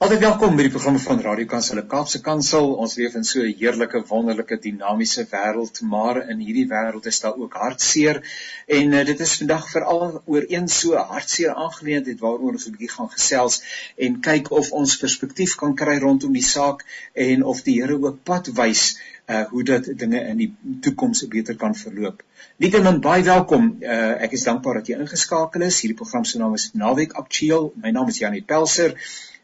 Altyd 0.00 0.22
welkom 0.24 0.54
by 0.56 0.64
die 0.64 0.70
program 0.72 0.94
van 0.96 1.18
Radio 1.20 1.44
Kansel, 1.44 1.82
Kaapse 1.84 2.22
Kansel. 2.24 2.70
Ons 2.80 2.94
leef 2.96 3.18
in 3.18 3.24
so 3.30 3.42
'n 3.44 3.50
heerlike, 3.58 4.00
wonderlike, 4.08 4.56
dinamiese 4.66 5.26
wêreld, 5.32 5.80
maar 5.82 6.20
in 6.34 6.38
hierdie 6.40 6.64
wêreld 6.70 7.08
is 7.10 7.20
daar 7.20 7.36
ook 7.36 7.58
hartseer. 7.62 8.22
En 8.66 8.96
uh, 8.96 9.04
dit 9.04 9.20
is 9.20 9.36
vandag 9.42 9.68
veral 9.70 10.22
oor 10.24 10.46
een 10.48 10.68
so 10.68 10.96
hartseer 10.96 11.52
aangeleentheid 11.54 12.18
waaroor 12.24 12.56
ons 12.56 12.66
'n 12.66 12.72
bietjie 12.78 12.90
gaan 12.94 13.12
gesels 13.12 13.60
en 13.96 14.20
kyk 14.20 14.50
of 14.50 14.72
ons 14.72 14.96
perspektief 14.96 15.54
kan 15.60 15.76
kry 15.76 15.98
rondom 15.98 16.32
die 16.32 16.48
saak 16.48 16.86
en 17.12 17.44
of 17.44 17.62
die 17.62 17.76
Here 17.82 18.00
ook 18.00 18.24
pad 18.24 18.48
wys 18.56 18.98
uh 19.28 19.44
hoe 19.52 19.64
dat 19.64 19.84
dinge 19.84 20.20
in 20.32 20.36
die 20.36 20.52
toekoms 20.80 21.26
beter 21.28 21.56
kan 21.56 21.74
verloop. 21.74 22.22
Nietemin 22.56 23.00
baie 23.00 23.22
welkom. 23.22 23.76
Uh 23.82 24.22
ek 24.24 24.32
is 24.32 24.48
dankbaar 24.48 24.80
dat 24.80 24.86
jy 24.86 24.96
ingeskakel 24.96 25.62
is. 25.62 25.80
Hierdie 25.80 26.00
program 26.02 26.24
se 26.24 26.38
naam 26.38 26.54
is 26.54 26.70
Naweek 26.72 27.12
Aktueel. 27.12 27.74
My 27.76 27.90
naam 27.90 28.08
is 28.08 28.18
Janie 28.18 28.42
Pelser. 28.42 28.96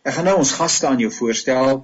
Ek 0.06 0.14
gaan 0.14 0.28
nou 0.28 0.36
ons 0.38 0.50
gaste 0.54 0.86
aan 0.86 1.00
jou 1.02 1.08
voorstel 1.10 1.80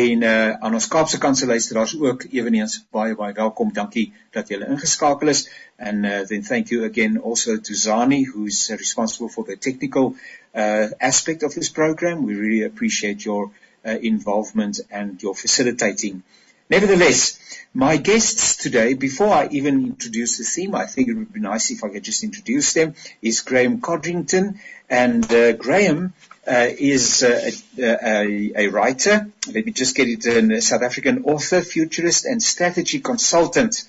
en 0.00 0.20
uh 0.22 0.50
aan 0.66 0.76
ons 0.78 0.84
Kaapse 0.92 1.18
Kansel 1.18 1.48
luisteraars 1.50 1.94
ook 1.98 2.26
ewenigs 2.30 2.76
baie 2.94 3.16
baie 3.18 3.34
welkom. 3.34 3.72
Dankie 3.74 4.04
dat 4.36 4.52
julle 4.52 4.68
ingeskakel 4.70 5.32
is 5.32 5.40
and 5.76 6.06
uh 6.06 6.20
then 6.30 6.44
thank 6.46 6.70
you 6.70 6.84
again 6.86 7.18
also 7.18 7.56
to 7.56 7.74
Zani 7.74 8.20
who's 8.30 8.60
responsible 8.70 9.28
for 9.28 9.44
the 9.48 9.56
technical 9.56 10.14
uh 10.54 10.86
aspect 11.00 11.42
of 11.42 11.54
this 11.54 11.70
program. 11.80 12.22
We 12.22 12.36
really 12.36 12.62
appreciate 12.62 13.26
your 13.26 13.50
uh, 13.84 13.98
involvement 14.00 14.80
and 14.90 15.20
your 15.20 15.34
facilitating. 15.34 16.22
Nevertheless, 16.70 17.38
my 17.74 17.96
guests 17.96 18.56
today, 18.56 18.94
before 18.94 19.34
I 19.34 19.48
even 19.50 19.84
introduce 19.84 20.38
the 20.38 20.44
theme, 20.44 20.76
I 20.76 20.86
think 20.86 21.08
it 21.08 21.14
would 21.14 21.32
be 21.32 21.40
nice 21.40 21.72
if 21.72 21.82
I 21.82 21.88
could 21.88 22.04
just 22.04 22.22
introduce 22.22 22.72
them, 22.72 22.94
is 23.20 23.40
Graham 23.40 23.80
Codrington. 23.80 24.60
And 24.88 25.30
uh, 25.30 25.52
Graham 25.52 26.14
is 26.46 27.22
uh, 27.22 27.50
a, 27.78 28.52
a, 28.56 28.66
writer. 28.68 29.30
Let 29.52 29.66
me 29.66 29.72
just 29.72 29.96
get 29.96 30.08
it 30.08 30.26
in. 30.26 30.52
A 30.52 30.60
South 30.60 30.82
African 30.82 31.24
author, 31.24 31.60
futurist, 31.62 32.26
and 32.26 32.42
strategy 32.42 33.00
consultant. 33.00 33.84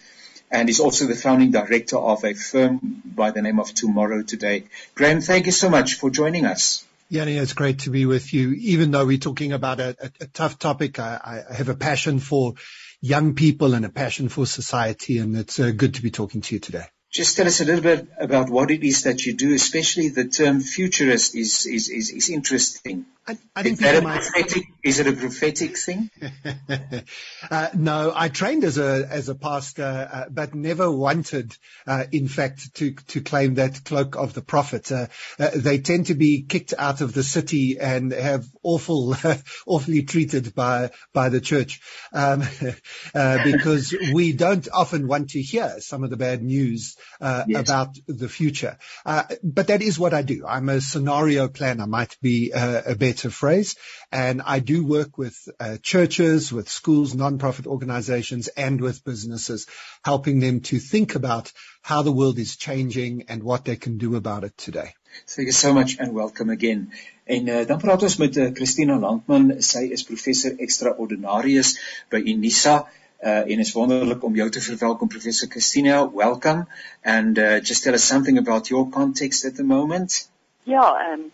And 0.52 0.70
is 0.70 0.80
also 0.80 1.06
the 1.08 1.16
founding 1.16 1.52
director 1.52 1.98
of 1.98 2.24
a 2.24 2.34
firm 2.34 3.02
by 3.04 3.32
the 3.32 3.42
name 3.42 3.60
of 3.60 3.74
Tomorrow 3.74 4.24
Today. 4.24 4.66
Graeme, 4.94 5.22
thank 5.22 5.48
you 5.48 5.52
so 5.52 5.70
much 5.70 5.96
for 5.96 6.10
joining 6.10 6.46
us. 6.46 6.86
Yanni, 7.10 7.38
it's 7.38 7.54
great 7.54 7.80
to 7.80 7.90
be 7.90 8.06
with 8.06 8.34
you. 8.34 8.52
Even 8.52 8.92
though 8.92 9.06
we're 9.06 9.18
talking 9.18 9.54
about 9.54 9.80
a, 9.80 9.96
a, 10.00 10.12
a 10.22 10.28
tough 10.28 10.58
topic, 10.58 11.00
I, 11.00 11.44
I, 11.50 11.54
have 11.54 11.70
a 11.70 11.76
passion 11.76 12.20
for 12.20 12.56
young 13.02 13.36
people 13.36 13.74
and 13.74 13.86
a 13.86 13.90
passion 13.90 14.30
for 14.30 14.46
society, 14.46 15.20
and 15.20 15.36
it's 15.36 15.60
uh, 15.60 15.72
good 15.72 15.96
to 15.96 16.02
be 16.02 16.12
talking 16.12 16.42
to 16.42 16.56
you 16.56 16.60
today. 16.60 16.86
Just 17.16 17.38
tell 17.38 17.48
us 17.48 17.62
a 17.62 17.64
little 17.64 17.82
bit 17.82 18.10
about 18.20 18.50
what 18.50 18.72
it 18.72 18.84
is 18.84 19.04
that 19.04 19.26
you 19.26 19.34
do, 19.34 19.54
especially 19.54 20.10
the 20.10 20.26
term 20.26 20.60
futurist 20.60 21.34
is, 21.34 21.66
is, 21.66 21.88
is, 21.88 22.10
is 22.10 22.30
interesting. 22.30 23.06
I, 23.28 23.38
I 23.56 23.64
think 23.64 23.74
is, 23.74 23.80
that 23.80 23.96
a 23.96 24.02
prophetic, 24.02 24.64
is 24.84 25.00
it 25.00 25.08
a 25.08 25.14
prophetic 25.14 25.78
thing? 25.78 26.12
uh, 27.50 27.70
no, 27.74 28.14
I 28.16 28.30
trained 28.30 28.64
as 28.64 28.78
a 28.78 29.08
as 29.10 29.30
a 29.30 29.36
pastor, 29.36 30.10
uh, 30.12 30.26
but 30.30 30.54
never 30.54 30.92
wanted, 30.92 31.58
uh, 31.88 32.04
in 32.12 32.28
fact, 32.28 32.76
to 32.76 32.92
to 33.08 33.22
claim 33.22 33.56
that 33.56 33.84
cloak 33.84 34.16
of 34.16 34.36
the 34.36 34.44
prophet. 34.44 34.92
Uh, 34.92 35.08
uh, 35.40 35.50
they 35.56 35.80
tend 35.80 36.08
to 36.08 36.14
be 36.14 36.44
kicked 36.44 36.76
out 36.78 37.02
of 37.02 37.14
the 37.14 37.24
city 37.24 37.80
and 37.80 38.12
have 38.12 38.46
awful, 38.62 39.16
awfully 39.66 40.04
treated 40.04 40.54
by 40.54 40.92
by 41.12 41.30
the 41.30 41.42
church, 41.42 41.82
um, 42.14 42.44
uh, 43.16 43.44
because 43.44 43.92
we 44.14 44.34
don't 44.34 44.68
often 44.72 45.08
want 45.08 45.32
to 45.32 45.42
hear 45.42 45.80
some 45.80 46.04
of 46.04 46.12
the 46.12 46.18
bad 46.18 46.44
news 46.44 46.96
yes. 47.20 47.48
about 47.56 47.98
the 48.06 48.30
future. 48.30 48.78
but 49.04 49.68
that 49.68 49.82
is 49.82 49.98
what 49.98 50.14
I 50.14 50.22
do. 50.22 50.46
I'm 50.48 50.70
a 50.70 50.80
scenario 50.80 51.48
planner. 51.48 51.88
Might 51.88 52.18
be 52.22 52.52
a 52.54 52.96
better 52.96 53.15
better 53.16 53.30
phrase. 53.30 53.76
And 54.12 54.42
I 54.42 54.60
do 54.60 54.86
work 54.86 55.18
with 55.18 55.38
uh, 55.60 55.78
churches, 55.82 56.52
with 56.52 56.68
schools, 56.70 57.16
non-profit 57.16 57.66
organizations, 57.66 58.50
and 58.50 58.82
with 58.82 59.04
businesses, 59.06 59.68
helping 60.04 60.40
them 60.42 60.60
to 60.62 60.80
think 60.80 61.16
about 61.16 61.52
how 61.82 62.02
the 62.02 62.12
world 62.12 62.38
is 62.40 62.58
changing 62.58 63.26
and 63.30 63.42
what 63.44 63.64
they 63.64 63.78
can 63.78 63.98
do 63.98 64.16
about 64.16 64.44
it 64.44 64.58
today. 64.58 64.94
Thank 65.28 65.46
you 65.46 65.54
so 65.54 65.74
much 65.74 65.98
and 65.98 66.14
welcome 66.14 66.50
again. 66.50 66.92
En 67.24 67.48
uh, 67.48 67.66
dan 67.66 67.80
praat 67.80 68.04
ons 68.04 68.18
met 68.18 68.38
uh, 68.38 68.50
Christina 68.54 68.98
Landman. 69.00 69.62
Sy 69.64 69.86
is 69.96 70.04
professor 70.04 70.52
extraordinarius 70.60 71.72
by 72.12 72.20
Unisa. 72.20 72.76
Uh, 73.24 73.48
en 73.48 73.64
is 73.64 73.72
wonderlik 73.74 74.24
om 74.28 74.36
jou 74.36 74.50
te 74.52 74.62
verwelkom 74.62 75.08
professor 75.08 75.48
Christina. 75.48 76.04
Welcome 76.04 76.68
and 77.02 77.40
uh, 77.40 77.62
just 77.64 77.88
tell 77.88 77.96
us 77.96 78.04
something 78.04 78.38
about 78.38 78.70
your 78.70 78.90
context 78.90 79.46
at 79.46 79.56
the 79.56 79.64
moment. 79.64 80.28
Ja, 80.68 80.92
um, 81.14 81.32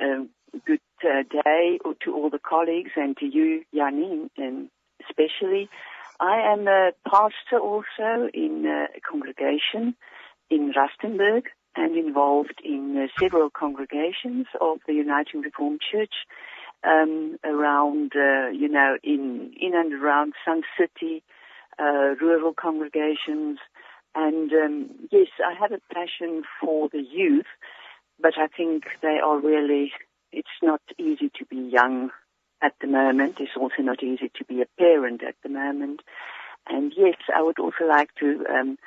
um, 0.00 0.28
good 0.64 0.80
uh, 1.04 1.22
day 1.44 1.78
to 2.04 2.14
all 2.14 2.30
the 2.30 2.38
colleagues 2.38 2.92
and 2.96 3.16
to 3.18 3.26
you, 3.26 3.64
Janine, 3.74 4.30
and 4.36 4.68
especially. 5.08 5.68
I 6.20 6.52
am 6.52 6.68
a 6.68 6.92
pastor 7.08 7.58
also 7.58 8.28
in 8.32 8.66
a 8.66 9.00
congregation 9.00 9.94
in 10.50 10.72
Rustenburg 10.72 11.44
and 11.76 11.96
involved 11.96 12.60
in 12.64 12.96
uh, 12.96 13.20
several 13.20 13.50
congregations 13.50 14.46
of 14.60 14.78
the 14.86 14.94
Uniting 14.94 15.40
Reformed 15.40 15.80
Church 15.90 16.14
um, 16.84 17.38
around, 17.44 18.12
uh, 18.14 18.48
you 18.50 18.68
know, 18.68 18.96
in 19.02 19.52
in 19.60 19.74
and 19.74 19.92
around 19.92 20.34
Sun 20.44 20.62
City, 20.78 21.22
uh, 21.78 22.14
rural 22.20 22.54
congregations, 22.54 23.58
and 24.14 24.52
um, 24.52 24.90
yes, 25.10 25.28
I 25.44 25.54
have 25.54 25.72
a 25.72 25.80
passion 25.92 26.44
for 26.60 26.88
the 26.88 27.02
youth, 27.02 27.46
but 28.20 28.34
I 28.38 28.46
think 28.46 28.84
they 29.02 29.18
are 29.24 29.38
really 29.38 29.92
it's 30.36 30.58
not 30.62 30.80
easy 30.98 31.30
to 31.38 31.44
be 31.46 31.56
young 31.56 32.10
at 32.62 32.74
the 32.80 32.86
moment. 32.86 33.36
It's 33.40 33.56
also 33.56 33.82
not 33.82 34.02
easy 34.02 34.30
to 34.36 34.44
be 34.44 34.62
a 34.62 34.66
parent 34.78 35.22
at 35.22 35.36
the 35.42 35.48
moment. 35.48 36.00
And 36.66 36.92
yes, 36.96 37.16
I 37.34 37.42
would 37.42 37.58
also 37.58 37.84
like 37.86 38.08
to, 38.20 38.44
um, 38.48 38.78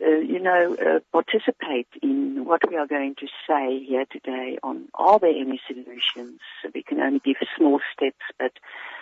uh, 0.00 0.18
you 0.18 0.38
know, 0.38 0.76
uh, 0.80 1.00
participate 1.12 1.88
in 2.02 2.44
what 2.44 2.62
we 2.68 2.76
are 2.76 2.86
going 2.86 3.16
to 3.16 3.26
say 3.48 3.84
here 3.84 4.04
today 4.10 4.58
on 4.62 4.88
are 4.94 5.18
there 5.18 5.30
any 5.30 5.60
solutions? 5.66 6.40
We 6.72 6.82
can 6.82 7.00
only 7.00 7.20
give 7.24 7.36
small 7.56 7.80
steps, 7.92 8.24
but 8.38 8.52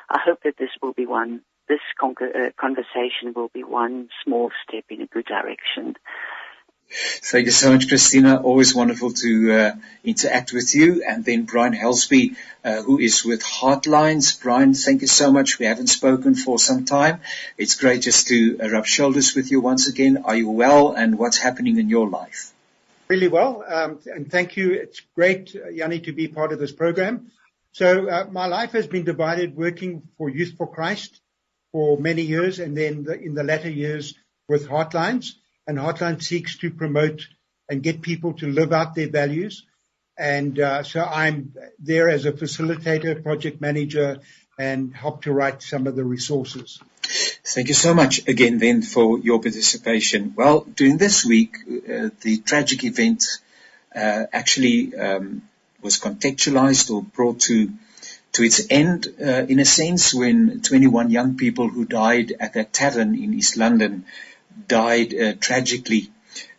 I 0.09 0.19
hope 0.25 0.43
that 0.45 0.57
this 0.59 0.71
will 0.81 0.93
be 0.93 1.07
one, 1.07 1.43
this 1.69 1.81
con- 2.01 2.15
uh, 2.21 2.51
conversation 2.59 3.35
will 3.35 3.51
be 3.53 3.65
one 3.65 4.09
small 4.25 4.51
step 4.67 4.85
in 4.89 5.03
a 5.03 5.07
good 5.07 5.27
direction. 5.27 5.97
Thank 6.95 7.47
you 7.47 7.51
so 7.51 7.73
much, 7.73 7.89
Christina. 7.89 8.41
Always 8.41 8.73
wonderful 8.73 9.13
to 9.15 9.53
uh, 9.53 9.73
interact 10.05 10.53
with 10.53 10.75
you. 10.77 11.03
And 11.03 11.25
then 11.25 11.43
Brian 11.43 11.73
Helsby, 11.73 12.37
uh, 12.65 12.83
who 12.83 13.01
is 13.01 13.25
with 13.25 13.43
Heartlines. 13.43 14.41
Brian, 14.41 14.75
thank 14.75 15.01
you 15.01 15.09
so 15.09 15.33
much. 15.33 15.59
We 15.59 15.67
haven't 15.67 15.89
spoken 15.89 16.37
for 16.37 16.59
some 16.59 16.85
time. 16.85 17.21
It's 17.59 17.75
great 17.75 18.03
just 18.03 18.29
to 18.29 18.59
uh, 18.63 18.69
rub 18.71 18.87
shoulders 18.87 19.35
with 19.35 19.51
you 19.51 19.61
once 19.61 19.89
again. 19.89 20.23
Are 20.25 20.37
you 20.37 20.49
well? 20.49 20.93
And 20.93 21.19
what's 21.19 21.39
happening 21.39 21.79
in 21.79 21.89
your 21.89 22.09
life? 22.09 22.53
Really 23.09 23.29
well. 23.29 23.65
Um, 23.67 23.99
and 24.07 24.31
thank 24.31 24.57
you. 24.57 24.73
It's 24.73 25.01
great, 25.17 25.57
uh, 25.57 25.71
Yanni, 25.71 26.01
to 26.01 26.13
be 26.13 26.29
part 26.29 26.53
of 26.53 26.61
this 26.61 26.73
program. 26.73 27.33
So 27.73 28.09
uh, 28.09 28.29
my 28.31 28.47
life 28.47 28.71
has 28.71 28.87
been 28.87 29.05
divided 29.05 29.57
working 29.57 30.03
for 30.17 30.29
Youth 30.29 30.55
for 30.57 30.73
Christ 30.73 31.21
for 31.73 31.99
many 31.99 32.23
years 32.23 32.61
and 32.61 32.77
then 32.77 33.03
the, 33.03 33.21
in 33.21 33.35
the 33.35 33.43
latter 33.43 33.69
years 33.69 34.15
with 34.49 34.69
Heartlines 34.69 35.33
and 35.67 35.79
Heartline 35.79 36.23
seeks 36.23 36.59
to 36.59 36.71
promote 36.71 37.27
and 37.69 37.83
get 37.83 38.03
people 38.03 38.35
to 38.35 38.47
live 38.47 38.73
out 38.73 38.95
their 38.95 39.09
values. 39.09 39.65
And 40.17 40.59
uh, 40.61 40.83
so 40.83 41.03
I'm 41.03 41.55
there 41.79 42.09
as 42.09 42.25
a 42.25 42.33
facilitator, 42.33 43.23
project 43.23 43.61
manager, 43.61 44.21
and 44.59 44.95
help 44.95 45.23
to 45.23 45.33
write 45.33 45.63
some 45.63 45.87
of 45.87 45.97
the 45.97 46.05
resources. 46.05 46.81
Thank 47.45 47.69
you 47.69 47.75
so 47.75 47.95
much 47.95 48.27
again 48.29 48.59
then 48.59 48.83
for 48.83 49.19
your 49.19 49.41
participation. 49.41 50.35
Well, 50.37 50.61
during 50.61 50.99
this 50.99 51.25
week, 51.25 51.57
uh, 51.67 52.11
the 52.21 52.39
tragic 52.45 52.85
event 52.85 53.25
uh, 53.95 54.25
actually 54.33 54.95
um, 54.95 55.43
was 55.83 55.99
contextualized 55.99 56.91
or 56.91 57.03
brought 57.03 57.41
to 57.41 57.73
to 58.33 58.43
its 58.43 58.67
end 58.69 59.07
uh, 59.21 59.47
in 59.49 59.61
a 59.61 59.65
sense 59.65 60.13
when 60.13 60.61
21 60.61 61.11
young 61.11 61.37
people 61.37 61.69
who 61.69 61.85
died 61.85 62.33
at 62.41 62.55
that 62.55 62.73
tavern 62.73 63.15
in 63.15 63.33
East 63.33 63.57
London 63.57 64.05
died 64.69 65.15
uh, 65.15 65.33
tragically. 65.41 66.11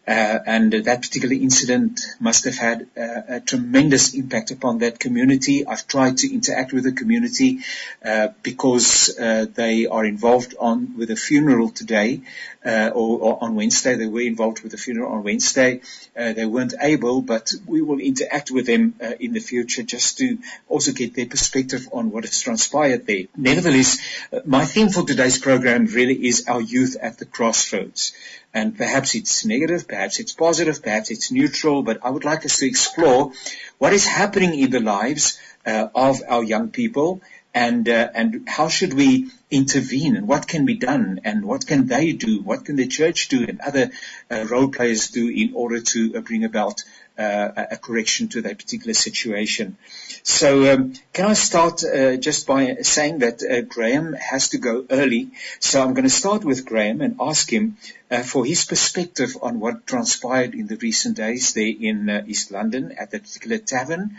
Uh, 0.07 0.37
and 0.45 0.71
that 0.71 1.01
particular 1.01 1.33
incident 1.33 2.01
must 2.19 2.45
have 2.45 2.55
had 2.55 2.87
uh, 2.95 3.21
a 3.27 3.39
tremendous 3.39 4.13
impact 4.13 4.51
upon 4.51 4.77
that 4.77 4.99
community. 4.99 5.65
I've 5.65 5.87
tried 5.87 6.19
to 6.19 6.31
interact 6.31 6.73
with 6.73 6.83
the 6.83 6.91
community 6.91 7.61
uh, 8.03 8.27
because 8.43 9.17
uh, 9.17 9.47
they 9.51 9.87
are 9.87 10.05
involved 10.05 10.53
on 10.59 10.95
with 10.95 11.09
a 11.09 11.15
funeral 11.15 11.69
today 11.69 12.21
uh, 12.63 12.91
or, 12.93 13.19
or, 13.19 13.43
on 13.43 13.55
Wednesday. 13.55 13.95
They 13.95 14.05
were 14.05 14.21
involved 14.21 14.61
with 14.61 14.73
the 14.73 14.77
funeral 14.77 15.11
on 15.11 15.23
Wednesday. 15.23 15.81
Uh, 16.15 16.33
they 16.33 16.45
weren't 16.45 16.75
able, 16.79 17.23
but 17.23 17.51
we 17.65 17.81
will 17.81 17.99
interact 17.99 18.51
with 18.51 18.67
them 18.67 18.93
in 19.19 19.33
the 19.33 19.39
future 19.39 19.81
just 19.81 20.19
to 20.19 20.37
also 20.67 20.91
get 20.91 21.15
their 21.15 21.25
perspective 21.25 21.89
on 21.91 22.11
what 22.11 22.25
has 22.25 22.39
transpired 22.39 23.07
there. 23.07 23.23
Nevertheless, 23.35 23.97
my 24.45 24.65
theme 24.65 24.89
for 24.89 25.03
today's 25.03 25.39
program 25.39 25.85
really 25.85 26.27
is 26.27 26.47
our 26.47 26.61
youth 26.61 26.95
at 27.01 27.17
the 27.17 27.25
crossroads 27.25 28.13
and 28.55 28.77
perhaps 28.77 29.13
it's 29.15 29.45
negative, 29.45 29.87
perhaps 29.87 30.19
it's 30.19 30.31
positive, 30.31 30.81
perhaps 30.81 31.11
it's 31.11 31.29
neutral, 31.29 31.83
but 31.83 31.99
I 32.03 32.09
would 32.09 32.23
like 32.23 32.45
us 32.45 32.59
to 32.59 32.67
explore 32.67 33.33
what 33.77 33.91
is 33.91 34.07
happening 34.07 34.57
in 34.57 34.71
the 34.71 34.79
lives 34.79 35.37
uh, 35.65 35.89
of 35.93 36.21
our 36.27 36.41
young 36.41 36.69
people 36.69 37.21
and 37.53 37.87
uh, 37.87 38.09
and 38.13 38.47
how 38.47 38.67
should 38.69 38.93
we 38.93 39.29
intervene 39.51 40.15
and 40.15 40.27
what 40.27 40.47
can 40.47 40.65
be 40.65 40.75
done 40.75 41.21
and 41.23 41.45
what 41.45 41.67
can 41.67 41.87
they 41.87 42.13
do? 42.13 42.41
What 42.41 42.65
can 42.65 42.77
the 42.77 42.87
church 42.87 43.27
do 43.27 43.45
and 43.47 43.59
other 43.59 43.91
uh, 44.31 44.45
role 44.49 44.69
players 44.69 45.09
do 45.09 45.27
in 45.27 45.53
order 45.53 45.81
to 45.81 46.15
uh, 46.15 46.21
bring 46.21 46.45
about 46.45 46.83
a 47.17 47.77
correction 47.81 48.27
to 48.29 48.41
that 48.41 48.57
particular 48.57 48.93
situation. 48.93 49.77
So 50.23 50.73
um, 50.73 50.93
can 51.13 51.25
I 51.25 51.33
start 51.33 51.83
uh, 51.83 52.17
just 52.17 52.47
by 52.47 52.77
saying 52.81 53.19
that 53.19 53.43
uh, 53.43 53.61
Graeme 53.61 54.13
has 54.13 54.49
to 54.49 54.57
go 54.57 54.85
early. 54.89 55.29
So 55.59 55.81
I'm 55.81 55.93
going 55.93 56.05
to 56.05 56.09
start 56.09 56.43
with 56.43 56.65
Graeme 56.65 57.01
and 57.01 57.17
ask 57.19 57.49
him 57.51 57.77
uh, 58.09 58.23
for 58.23 58.43
his 58.43 58.65
perspective 58.65 59.37
on 59.41 59.59
what 59.59 59.85
transpired 59.85 60.55
in 60.55 60.67
the 60.67 60.77
recent 60.77 61.17
days 61.17 61.53
there 61.53 61.73
in 61.79 62.09
uh, 62.09 62.23
East 62.27 62.51
London 62.51 62.93
at 62.97 63.11
that 63.11 63.23
particular 63.23 63.59
tavern. 63.59 64.17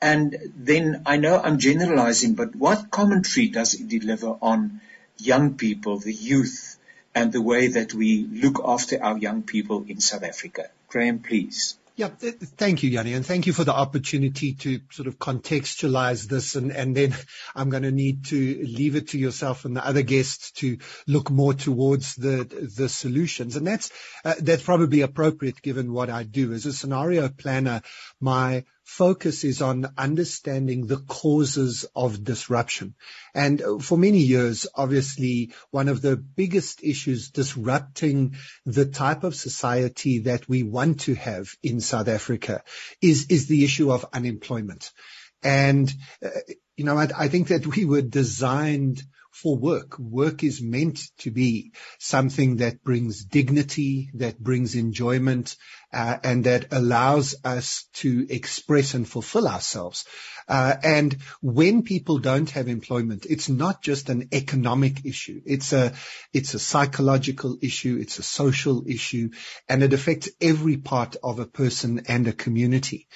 And 0.00 0.36
then 0.56 1.02
I 1.04 1.16
know 1.16 1.38
I'm 1.38 1.58
generalizing, 1.58 2.34
but 2.34 2.54
what 2.56 2.90
commentary 2.90 3.48
does 3.48 3.74
it 3.74 3.88
deliver 3.88 4.36
on 4.40 4.80
young 5.18 5.54
people, 5.54 5.98
the 5.98 6.14
youth, 6.14 6.78
and 7.14 7.32
the 7.32 7.42
way 7.42 7.66
that 7.66 7.92
we 7.92 8.24
look 8.24 8.60
after 8.64 9.02
our 9.02 9.18
young 9.18 9.42
people 9.42 9.84
in 9.88 10.00
South 10.00 10.22
Africa? 10.22 10.70
Graeme, 10.88 11.18
please. 11.18 11.76
Yeah. 12.00 12.08
Thank 12.08 12.82
you, 12.82 12.88
Yanni, 12.88 13.12
and 13.12 13.26
thank 13.26 13.46
you 13.46 13.52
for 13.52 13.62
the 13.62 13.74
opportunity 13.74 14.54
to 14.54 14.80
sort 14.90 15.06
of 15.06 15.18
contextualize 15.18 16.26
this. 16.26 16.56
And 16.56 16.96
then 16.96 17.14
I'm 17.54 17.68
gonna 17.68 17.90
need 17.90 18.24
to 18.28 18.36
leave 18.36 18.96
it 18.96 19.08
to 19.08 19.18
yourself 19.18 19.66
and 19.66 19.76
the 19.76 19.84
other 19.84 20.00
guests 20.00 20.52
to 20.52 20.78
look 21.06 21.30
more 21.30 21.52
towards 21.52 22.14
the 22.14 22.44
the 22.74 22.88
solutions. 22.88 23.56
And 23.56 23.66
that's 23.66 23.90
uh, 24.24 24.56
probably 24.64 25.02
appropriate 25.02 25.60
given 25.60 25.92
what 25.92 26.08
I 26.08 26.22
do. 26.22 26.54
As 26.54 26.64
a 26.64 26.72
scenario 26.72 27.28
planner, 27.28 27.82
my 28.18 28.64
focus 28.90 29.44
is 29.44 29.62
on 29.62 29.86
understanding 29.96 30.86
the 30.86 30.96
causes 30.96 31.86
of 31.94 32.24
disruption. 32.24 32.94
And 33.32 33.62
for 33.80 33.96
many 33.96 34.18
years, 34.18 34.66
obviously, 34.74 35.52
one 35.70 35.88
of 35.88 36.02
the 36.02 36.16
biggest 36.16 36.82
issues 36.82 37.30
disrupting 37.30 38.34
the 38.66 38.86
type 38.86 39.22
of 39.22 39.36
society 39.36 40.18
that 40.20 40.48
we 40.48 40.64
want 40.64 41.00
to 41.02 41.14
have 41.14 41.50
in 41.62 41.80
South 41.80 42.08
Africa 42.08 42.64
is, 43.00 43.26
is 43.28 43.46
the 43.46 43.62
issue 43.62 43.92
of 43.92 44.06
unemployment. 44.12 44.90
And, 45.40 45.90
uh, 46.22 46.30
you 46.76 46.84
know, 46.84 46.98
I, 46.98 47.08
I 47.16 47.28
think 47.28 47.48
that 47.48 47.66
we 47.66 47.84
were 47.84 48.02
designed 48.02 49.04
for 49.30 49.56
work. 49.56 49.98
Work 49.98 50.42
is 50.44 50.60
meant 50.60 51.00
to 51.18 51.30
be 51.30 51.72
something 51.98 52.56
that 52.56 52.82
brings 52.82 53.24
dignity, 53.24 54.10
that 54.14 54.38
brings 54.38 54.74
enjoyment, 54.74 55.56
uh, 55.92 56.18
and 56.22 56.44
that 56.44 56.72
allows 56.72 57.34
us 57.44 57.86
to 57.94 58.26
express 58.28 58.94
and 58.94 59.08
fulfill 59.08 59.48
ourselves. 59.48 60.04
Uh, 60.48 60.74
and 60.82 61.16
when 61.40 61.82
people 61.82 62.18
don't 62.18 62.50
have 62.50 62.68
employment, 62.68 63.26
it's 63.28 63.48
not 63.48 63.82
just 63.82 64.08
an 64.08 64.28
economic 64.32 65.04
issue. 65.04 65.40
It's 65.46 65.72
a, 65.72 65.92
it's 66.32 66.54
a 66.54 66.58
psychological 66.58 67.58
issue. 67.62 67.98
It's 68.00 68.18
a 68.18 68.24
social 68.24 68.84
issue 68.88 69.30
and 69.68 69.82
it 69.82 69.92
affects 69.92 70.28
every 70.40 70.76
part 70.76 71.16
of 71.22 71.38
a 71.38 71.46
person 71.46 72.02
and 72.08 72.26
a 72.26 72.32
community. 72.32 73.08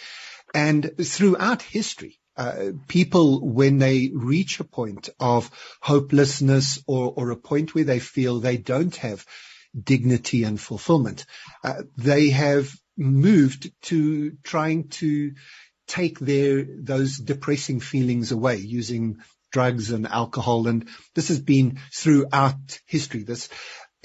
And 0.54 0.92
throughout 1.02 1.62
history, 1.62 2.20
people 2.88 3.46
when 3.46 3.78
they 3.78 4.10
reach 4.12 4.60
a 4.60 4.64
point 4.64 5.08
of 5.20 5.50
hopelessness 5.80 6.82
or, 6.86 7.12
or 7.16 7.30
a 7.30 7.36
point 7.36 7.74
where 7.74 7.84
they 7.84 8.00
feel 8.00 8.40
they 8.40 8.56
don't 8.56 8.96
have 8.96 9.24
dignity 9.80 10.44
and 10.44 10.60
fulfillment, 10.60 11.26
uh, 11.62 11.82
they 11.96 12.30
have 12.30 12.70
moved 12.96 13.70
to 13.82 14.36
trying 14.42 14.88
to 14.88 15.34
take 15.86 16.18
their 16.18 16.64
those 16.64 17.18
depressing 17.18 17.80
feelings 17.80 18.32
away 18.32 18.56
using 18.56 19.18
drugs 19.52 19.90
and 19.90 20.06
alcohol. 20.06 20.66
And 20.66 20.88
this 21.14 21.28
has 21.28 21.40
been 21.40 21.78
throughout 21.92 22.80
history. 22.86 23.22
This 23.22 23.48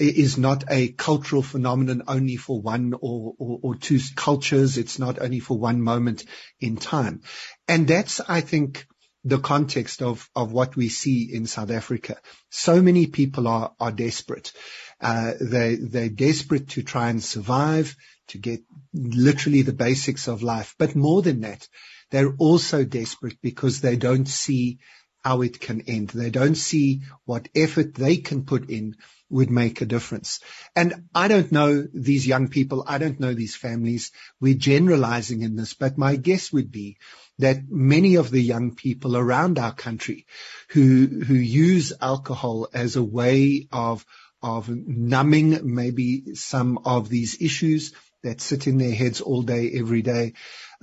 is 0.00 0.38
not 0.38 0.64
a 0.70 0.88
cultural 0.88 1.42
phenomenon 1.42 2.02
only 2.08 2.36
for 2.36 2.60
one 2.60 2.94
or, 2.94 3.34
or, 3.38 3.58
or, 3.62 3.74
two 3.76 4.00
cultures. 4.16 4.78
It's 4.78 4.98
not 4.98 5.18
only 5.20 5.40
for 5.40 5.58
one 5.58 5.82
moment 5.82 6.24
in 6.60 6.76
time. 6.76 7.22
And 7.68 7.86
that's, 7.86 8.20
I 8.20 8.40
think, 8.40 8.86
the 9.24 9.38
context 9.38 10.02
of, 10.02 10.28
of 10.34 10.52
what 10.52 10.76
we 10.76 10.88
see 10.88 11.30
in 11.32 11.46
South 11.46 11.70
Africa. 11.70 12.16
So 12.48 12.80
many 12.80 13.06
people 13.06 13.46
are, 13.46 13.74
are 13.78 13.92
desperate. 13.92 14.52
Uh, 15.00 15.32
they, 15.40 15.76
they're 15.76 16.08
desperate 16.08 16.70
to 16.70 16.82
try 16.82 17.10
and 17.10 17.22
survive, 17.22 17.94
to 18.28 18.38
get 18.38 18.60
literally 18.94 19.62
the 19.62 19.72
basics 19.72 20.28
of 20.28 20.42
life. 20.42 20.74
But 20.78 20.96
more 20.96 21.20
than 21.20 21.40
that, 21.40 21.68
they're 22.10 22.34
also 22.38 22.84
desperate 22.84 23.38
because 23.42 23.80
they 23.80 23.96
don't 23.96 24.26
see 24.26 24.78
how 25.22 25.42
it 25.42 25.60
can 25.60 25.82
end. 25.82 26.08
They 26.08 26.30
don't 26.30 26.54
see 26.54 27.02
what 27.24 27.48
effort 27.54 27.94
they 27.94 28.16
can 28.16 28.44
put 28.44 28.70
in 28.70 28.96
would 29.30 29.50
make 29.50 29.80
a 29.80 29.86
difference. 29.86 30.40
And 30.74 31.08
I 31.14 31.28
don't 31.28 31.50
know 31.52 31.86
these 31.94 32.26
young 32.26 32.48
people. 32.48 32.84
I 32.86 32.98
don't 32.98 33.20
know 33.20 33.32
these 33.32 33.56
families. 33.56 34.10
We're 34.40 34.54
generalizing 34.54 35.42
in 35.42 35.56
this, 35.56 35.74
but 35.74 35.96
my 35.96 36.16
guess 36.16 36.52
would 36.52 36.70
be 36.70 36.98
that 37.38 37.70
many 37.70 38.16
of 38.16 38.30
the 38.30 38.42
young 38.42 38.74
people 38.74 39.16
around 39.16 39.58
our 39.58 39.72
country 39.72 40.26
who, 40.68 41.06
who 41.26 41.34
use 41.34 41.92
alcohol 42.00 42.68
as 42.74 42.96
a 42.96 43.02
way 43.02 43.68
of, 43.72 44.04
of 44.42 44.68
numbing 44.68 45.74
maybe 45.74 46.34
some 46.34 46.78
of 46.84 47.08
these 47.08 47.40
issues 47.40 47.94
that 48.22 48.40
sit 48.40 48.66
in 48.66 48.76
their 48.76 48.94
heads 48.94 49.20
all 49.20 49.42
day, 49.42 49.70
every 49.74 50.02
day. 50.02 50.34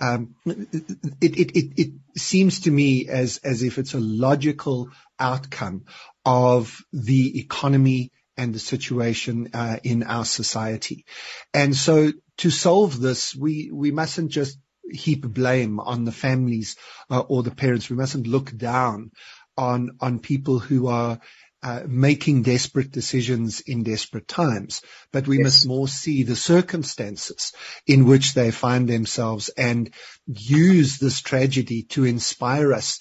Um, 0.01 0.35
it, 0.45 1.37
it, 1.37 1.57
it, 1.57 1.79
it 1.79 1.93
seems 2.17 2.61
to 2.61 2.71
me 2.71 3.07
as, 3.07 3.37
as 3.43 3.61
if 3.61 3.77
it's 3.77 3.93
a 3.93 3.99
logical 3.99 4.89
outcome 5.19 5.85
of 6.25 6.83
the 6.91 7.39
economy 7.39 8.11
and 8.37 8.53
the 8.53 8.59
situation 8.59 9.49
uh, 9.53 9.77
in 9.83 10.03
our 10.03 10.25
society. 10.25 11.05
And 11.53 11.75
so 11.75 12.11
to 12.37 12.49
solve 12.49 12.99
this, 12.99 13.35
we, 13.35 13.71
we 13.73 13.91
mustn't 13.91 14.31
just 14.31 14.57
heap 14.89 15.25
blame 15.25 15.79
on 15.79 16.05
the 16.05 16.11
families 16.11 16.77
uh, 17.09 17.19
or 17.19 17.43
the 17.43 17.51
parents. 17.51 17.89
We 17.89 17.97
mustn't 17.97 18.27
look 18.27 18.55
down 18.55 19.11
on, 19.57 19.97
on 19.99 20.19
people 20.19 20.59
who 20.59 20.87
are 20.87 21.19
uh, 21.63 21.81
making 21.87 22.43
desperate 22.43 22.91
decisions 22.91 23.61
in 23.61 23.83
desperate 23.83 24.27
times, 24.27 24.83
but 25.11 25.27
we 25.27 25.37
yes. 25.37 25.43
must 25.43 25.67
more 25.67 25.87
see 25.87 26.23
the 26.23 26.35
circumstances 26.35 27.51
in 27.87 28.05
which 28.05 28.35
they 28.35 28.51
find 28.51 28.87
themselves 28.87 29.49
and 29.49 29.91
use 30.27 30.99
this 30.99 31.19
tragedy 31.19 31.83
to 31.83 32.05
inspire 32.05 32.73
us 32.73 32.99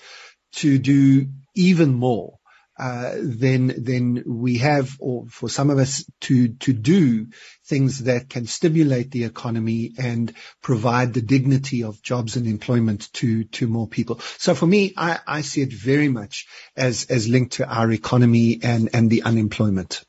to 0.52 0.78
do 0.78 1.26
even 1.54 1.92
more 1.92 2.38
then 2.78 3.74
then 3.78 4.22
we 4.26 4.58
have, 4.58 4.96
or 5.00 5.26
for 5.28 5.48
some 5.48 5.70
of 5.70 5.78
us, 5.78 6.04
to 6.22 6.48
to 6.48 6.72
do 6.72 7.26
things 7.64 8.04
that 8.04 8.28
can 8.28 8.46
stimulate 8.46 9.10
the 9.10 9.24
economy 9.24 9.92
and 9.98 10.32
provide 10.62 11.14
the 11.14 11.22
dignity 11.22 11.84
of 11.84 12.02
jobs 12.02 12.36
and 12.36 12.46
employment 12.46 13.12
to 13.14 13.44
to 13.44 13.66
more 13.66 13.88
people. 13.88 14.20
So 14.38 14.54
for 14.54 14.66
me, 14.66 14.92
I, 14.96 15.18
I 15.26 15.40
see 15.40 15.62
it 15.62 15.72
very 15.72 16.08
much 16.08 16.46
as 16.76 17.06
as 17.08 17.28
linked 17.28 17.54
to 17.54 17.68
our 17.68 17.90
economy 17.90 18.60
and 18.62 18.90
and 18.92 19.10
the 19.10 19.22
unemployment. 19.22 20.04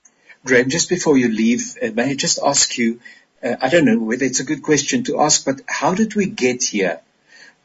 Graeme, 0.45 0.69
just 0.69 0.89
before 0.89 1.17
you 1.17 1.29
leave, 1.29 1.75
uh, 1.81 1.91
may 1.93 2.11
I 2.11 2.15
just 2.15 2.39
ask 2.43 2.77
you? 2.77 2.99
Uh, 3.43 3.55
I 3.61 3.69
don't 3.69 3.85
know 3.85 3.99
whether 3.99 4.25
it's 4.25 4.39
a 4.39 4.45
good 4.45 4.63
question 4.63 5.03
to 5.05 5.21
ask, 5.21 5.45
but 5.45 5.61
how 5.67 5.93
did 5.93 6.15
we 6.15 6.25
get 6.25 6.63
here? 6.63 7.01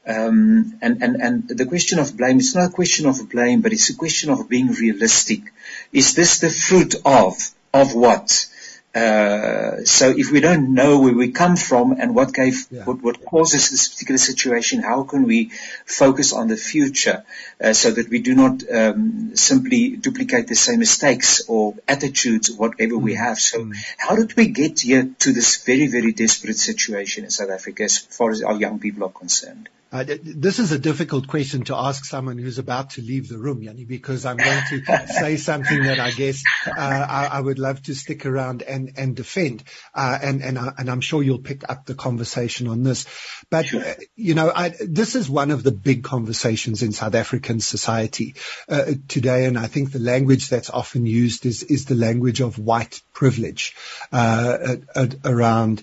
Um, 0.05 0.79
and, 0.83 1.03
and, 1.03 1.17
and 1.23 1.49
the 1.49 1.67
question 1.67 1.99
of 2.01 2.17
blame, 2.17 2.39
it's 2.39 2.55
not 2.55 2.71
a 2.71 2.73
question 2.73 3.07
of 3.07 3.31
blame, 3.31 3.61
but 3.61 3.73
it's 3.73 3.91
a 3.91 3.97
question 3.97 4.31
of 4.31 4.49
being 4.49 4.69
realistic. 4.73 5.53
Is 5.93 6.15
this 6.15 6.41
the 6.41 6.51
fruit 6.51 6.97
of, 7.05 7.35
of 7.73 7.95
what? 7.95 8.47
Uh, 8.95 9.85
so 9.85 10.11
if 10.11 10.31
we 10.31 10.41
don't 10.41 10.75
know 10.75 11.01
where 11.01 11.15
we 11.15 11.31
come 11.31 11.57
from 11.57 11.93
and 11.93 12.15
what 12.15 12.35
gave, 12.35 12.67
yeah. 12.71 12.85
what, 12.85 13.01
what 13.01 13.25
causes 13.25 13.71
this 13.71 13.89
particular 13.89 14.19
situation, 14.19 14.83
how 14.83 15.05
can 15.05 15.23
we 15.23 15.51
focus 15.87 16.35
on 16.35 16.49
the 16.49 16.59
future 16.59 17.25
uh, 17.59 17.73
so 17.73 17.91
that 17.91 18.11
we 18.11 18.19
do 18.19 18.35
not 18.35 18.63
um, 18.71 19.35
simply 19.35 19.97
duplicate 19.97 20.47
the 20.47 20.55
same 20.55 20.81
mistakes 20.81 21.43
or 21.49 21.75
attitudes, 21.89 22.51
whatever 22.51 22.95
mm. 22.95 23.03
we 23.03 23.15
have. 23.15 23.39
So 23.39 23.65
mm. 23.65 23.75
how 23.97 24.17
did 24.17 24.37
we 24.37 24.49
get 24.49 24.81
here 24.81 25.09
to 25.21 25.33
this 25.33 25.65
very, 25.65 25.87
very 25.87 26.13
desperate 26.13 26.57
situation 26.57 27.25
in 27.25 27.31
South 27.31 27.51
Africa 27.51 27.85
as 27.85 27.97
far 27.97 28.31
as 28.31 28.43
our 28.43 28.57
young 28.57 28.79
people 28.79 29.05
are 29.05 29.11
concerned? 29.11 29.71
Uh, 29.93 30.05
this 30.23 30.59
is 30.59 30.73
a 30.73 30.79
difficult 30.79 31.29
question 31.29 31.65
to 31.65 31.77
ask 31.77 32.07
someone 32.07 32.39
who's 32.39 32.59
about 32.59 32.91
to 32.91 33.03
leave 33.03 33.29
the 33.29 33.37
room, 33.37 33.63
Yanni, 33.63 33.85
because 33.85 34.25
I'm 34.25 34.39
going 34.39 34.63
to 34.71 35.07
say 35.07 35.37
something 35.37 35.83
that 35.83 36.01
I 36.01 36.11
guess 36.13 36.43
uh, 36.67 36.73
I, 36.79 37.27
I, 37.27 37.41
would 37.41 37.59
love 37.59 37.83
to 37.83 37.95
stick 37.95 38.25
around 38.25 38.63
and, 38.63 38.93
and 38.97 39.15
defend. 39.15 39.65
Uh, 39.95 40.19
and, 40.23 40.43
and, 40.43 40.59
I, 40.59 40.73
and 40.79 40.91
I'm 40.91 41.03
sure 41.03 41.23
you'll 41.23 41.41
pick 41.41 41.69
up 41.69 41.85
the 41.85 41.95
conversation 41.95 42.69
on 42.69 42.85
this. 42.85 43.05
But, 43.51 43.71
you 44.17 44.35
know, 44.35 44.51
I, 44.55 44.73
this 44.81 45.15
is 45.15 45.29
one 45.29 45.51
of 45.51 45.63
the 45.63 45.73
big 45.73 46.05
conversations 46.05 46.83
in 46.83 46.93
South 46.93 47.15
African 47.15 47.61
society 47.61 48.37
uh, 48.71 48.93
today. 49.09 49.45
And 49.45 49.59
I 49.59 49.67
think 49.67 49.93
the 49.93 49.99
language 49.99 50.49
that's 50.49 50.71
often 50.71 51.05
used 51.05 51.45
is, 51.45 51.65
is 51.65 51.85
the 51.85 51.97
language 51.97 52.41
of 52.41 52.59
white 52.59 53.03
privilege 53.13 53.77
uh, 54.11 54.77
around, 55.23 55.83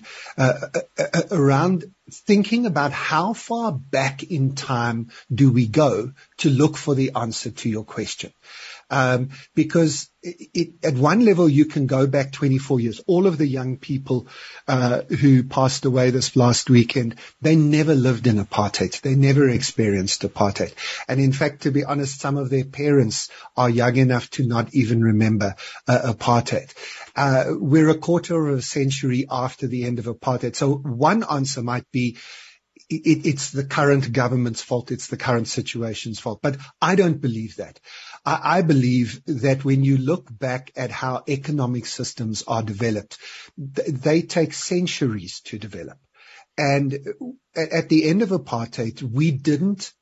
around 1.30 1.84
thinking 2.12 2.66
about 2.66 2.92
how 2.92 3.32
far 3.32 3.72
back 3.72 4.22
in 4.22 4.54
time 4.54 5.10
do 5.32 5.52
we 5.52 5.66
go 5.66 6.12
to 6.38 6.50
look 6.50 6.76
for 6.76 6.94
the 6.94 7.12
answer 7.14 7.50
to 7.50 7.68
your 7.68 7.84
question. 7.84 8.32
Um, 8.90 9.30
because 9.54 10.10
at 10.84 10.94
one 10.94 11.24
level 11.24 11.48
you 11.48 11.64
can 11.64 11.86
go 11.86 12.06
back 12.06 12.32
24 12.32 12.80
years. 12.80 13.00
All 13.06 13.26
of 13.26 13.38
the 13.38 13.46
young 13.46 13.78
people 13.78 14.26
uh, 14.68 15.02
who 15.02 15.44
passed 15.44 15.86
away 15.86 16.10
this 16.10 16.36
last 16.36 16.68
weekend, 16.68 17.14
they 17.40 17.56
never 17.56 17.94
lived 17.94 18.26
in 18.26 18.36
apartheid. 18.36 19.00
They 19.00 19.14
never 19.14 19.48
experienced 19.48 20.22
apartheid. 20.22 20.74
And 21.08 21.20
in 21.20 21.32
fact, 21.32 21.62
to 21.62 21.70
be 21.70 21.84
honest, 21.84 22.20
some 22.20 22.36
of 22.36 22.50
their 22.50 22.64
parents 22.64 23.30
are 23.56 23.70
young 23.70 23.96
enough 23.96 24.28
to 24.30 24.46
not 24.46 24.74
even 24.74 25.02
remember 25.02 25.54
uh, 25.88 26.12
apartheid. 26.12 26.74
Uh, 27.16 27.44
we're 27.48 27.88
a 27.88 27.98
quarter 27.98 28.48
of 28.48 28.58
a 28.58 28.62
century 28.62 29.26
after 29.30 29.66
the 29.66 29.84
end 29.84 29.98
of 29.98 30.04
apartheid. 30.04 30.54
So 30.54 30.74
one 30.74 31.24
answer 31.24 31.62
might 31.62 31.90
be 31.90 32.18
it, 32.90 33.26
it's 33.26 33.50
the 33.50 33.64
current 33.64 34.12
government's 34.12 34.62
fault. 34.62 34.90
It's 34.90 35.06
the 35.06 35.16
current 35.16 35.48
situation's 35.48 36.18
fault. 36.18 36.40
But 36.42 36.56
I 36.82 36.96
don't 36.96 37.20
believe 37.20 37.56
that. 37.56 37.78
I, 38.24 38.58
I 38.58 38.62
believe 38.62 39.22
that 39.26 39.64
when 39.64 39.84
you 39.84 39.98
look 39.98 40.26
back 40.30 40.72
at 40.76 40.90
how 40.90 41.22
economic 41.28 41.86
systems 41.86 42.44
are 42.46 42.62
developed, 42.62 43.18
th- 43.58 43.88
they 43.88 44.22
take 44.22 44.52
centuries 44.52 45.40
to 45.46 45.58
develop. 45.58 45.98
And 46.58 46.94
at, 47.56 47.70
at 47.70 47.88
the 47.88 48.08
end 48.08 48.22
of 48.22 48.30
apartheid, 48.30 49.02
we 49.02 49.30
didn't, 49.30 49.92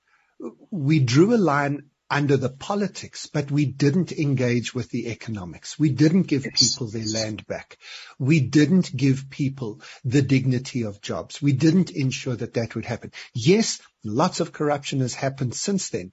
we 0.71 1.01
drew 1.01 1.35
a 1.35 1.37
line 1.39 1.91
under 2.11 2.37
the 2.37 2.49
politics, 2.49 3.27
but 3.27 3.50
we 3.50 3.67
didn't 3.67 4.12
engage 4.12 4.75
with 4.75 4.88
the 4.91 5.09
economics. 5.09 5.79
We 5.79 5.91
didn't 5.91 6.23
give 6.23 6.47
yes. 6.47 6.75
people 6.75 6.91
their 6.91 7.07
land 7.07 7.47
back. 7.47 7.77
We 8.19 8.41
didn't 8.41 8.95
give 8.97 9.29
people 9.29 9.83
the 10.05 10.23
dignity 10.23 10.85
of 10.85 11.03
jobs. 11.03 11.43
We 11.43 11.53
didn't 11.53 11.91
ensure 11.91 12.37
that 12.37 12.55
that 12.55 12.75
would 12.75 12.87
happen. 12.87 13.12
Yes, 13.35 13.81
lots 14.03 14.41
of 14.41 14.53
corruption 14.53 15.00
has 15.00 15.15
happened 15.15 15.55
since 15.55 15.91
then, 15.91 16.12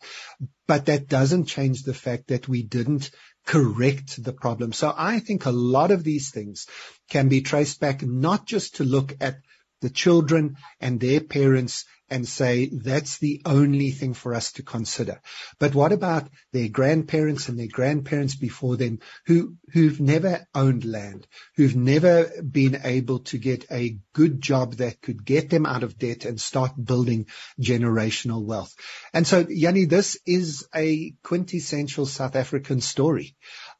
but 0.67 0.87
that 0.87 1.07
doesn't 1.07 1.45
change 1.45 1.83
the 1.83 1.93
fact 1.93 2.27
that 2.27 2.47
we 2.47 2.63
didn't 2.63 3.11
correct 3.45 4.21
the 4.21 4.33
problem. 4.33 4.73
So 4.73 4.93
I 4.95 5.19
think 5.19 5.45
a 5.45 5.51
lot 5.51 5.91
of 5.91 6.03
these 6.03 6.31
things 6.31 6.67
can 7.09 7.29
be 7.29 7.41
traced 7.41 7.79
back 7.79 8.01
not 8.01 8.45
just 8.45 8.77
to 8.77 8.83
look 8.83 9.15
at 9.21 9.37
the 9.85 9.91
children 9.91 10.57
and 10.81 10.99
their 10.99 11.21
parents 11.21 11.85
and 12.09 12.27
say 12.27 12.71
that's 12.71 13.19
the 13.19 13.39
only 13.45 13.91
thing 13.91 14.15
for 14.15 14.33
us 14.33 14.53
to 14.53 14.63
consider. 14.63 15.21
But 15.59 15.75
what 15.75 15.91
about 15.91 16.27
their 16.51 16.69
grandparents 16.69 17.49
and 17.49 17.59
their 17.59 17.67
grandparents 17.71 18.35
before 18.35 18.77
them 18.77 18.97
who, 19.27 19.57
who've 19.73 19.99
never 19.99 20.47
owned 20.55 20.85
land, 20.85 21.27
who've 21.55 21.75
never 21.75 22.31
been 22.41 22.81
able 22.83 23.19
to 23.19 23.37
get 23.37 23.67
a 23.69 23.99
good 24.13 24.41
job 24.41 24.73
that 24.77 25.01
could 25.01 25.23
get 25.23 25.51
them 25.51 25.67
out 25.67 25.83
of 25.83 25.99
debt 25.99 26.25
and 26.25 26.41
start 26.41 26.71
building 26.83 27.27
generational 27.61 28.43
wealth. 28.43 28.73
And 29.13 29.27
so, 29.27 29.45
Yanni, 29.47 29.85
this 29.85 30.17
is 30.25 30.67
a 30.73 31.13
quintessential 31.21 32.07
South 32.07 32.35
African 32.35 32.81
story 32.81 33.35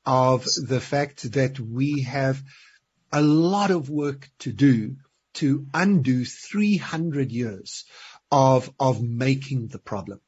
of 0.06 0.46
the 0.68 0.80
fact 0.80 1.32
that 1.32 1.60
we 1.60 2.04
have 2.04 2.44
a 3.12 3.22
lot 3.22 3.72
of 3.72 3.90
work 3.90 4.30
to 4.40 4.52
do 4.52 4.98
to 5.36 5.68
undo 5.74 6.26
300 6.26 7.32
years 7.32 7.86
of, 8.32 8.72
of 8.80 9.02
making 9.02 9.68
the 9.68 9.80
problem. 9.80 10.22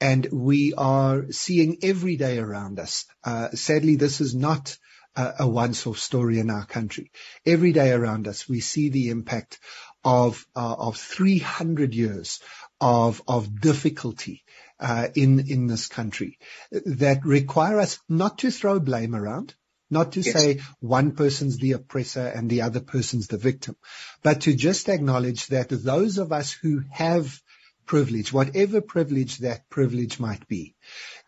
And 0.00 0.26
we 0.32 0.72
are 0.74 1.30
seeing 1.30 1.78
every 1.82 2.16
day 2.16 2.38
around 2.38 2.78
us. 2.78 3.04
Uh, 3.22 3.50
sadly, 3.50 3.96
this 3.96 4.20
is 4.20 4.34
not 4.34 4.76
a, 5.14 5.34
a 5.40 5.48
once-off 5.48 5.98
story 5.98 6.38
in 6.38 6.50
our 6.50 6.64
country. 6.64 7.10
Every 7.44 7.72
day 7.72 7.92
around 7.92 8.28
us, 8.28 8.48
we 8.48 8.60
see 8.60 8.88
the 8.88 9.10
impact 9.10 9.58
of 10.02 10.46
uh, 10.56 10.74
of 10.78 10.96
300 10.96 11.94
years 11.94 12.40
of 12.80 13.22
of 13.28 13.60
difficulty 13.60 14.44
uh, 14.78 15.08
in 15.14 15.40
in 15.48 15.66
this 15.66 15.88
country 15.88 16.38
that 16.70 17.24
require 17.24 17.78
us 17.78 17.98
not 18.08 18.38
to 18.38 18.50
throw 18.50 18.80
blame 18.80 19.14
around, 19.14 19.54
not 19.90 20.12
to 20.12 20.22
say 20.22 20.60
one 20.80 21.12
person's 21.12 21.58
the 21.58 21.72
oppressor 21.72 22.26
and 22.26 22.48
the 22.48 22.62
other 22.62 22.80
person's 22.80 23.26
the 23.26 23.38
victim, 23.38 23.76
but 24.22 24.42
to 24.42 24.54
just 24.54 24.88
acknowledge 24.88 25.48
that 25.48 25.68
those 25.68 26.18
of 26.18 26.32
us 26.32 26.52
who 26.52 26.82
have 26.90 27.40
privilege, 27.86 28.32
whatever 28.32 28.80
privilege 28.80 29.38
that 29.38 29.68
privilege 29.68 30.20
might 30.20 30.46
be, 30.46 30.76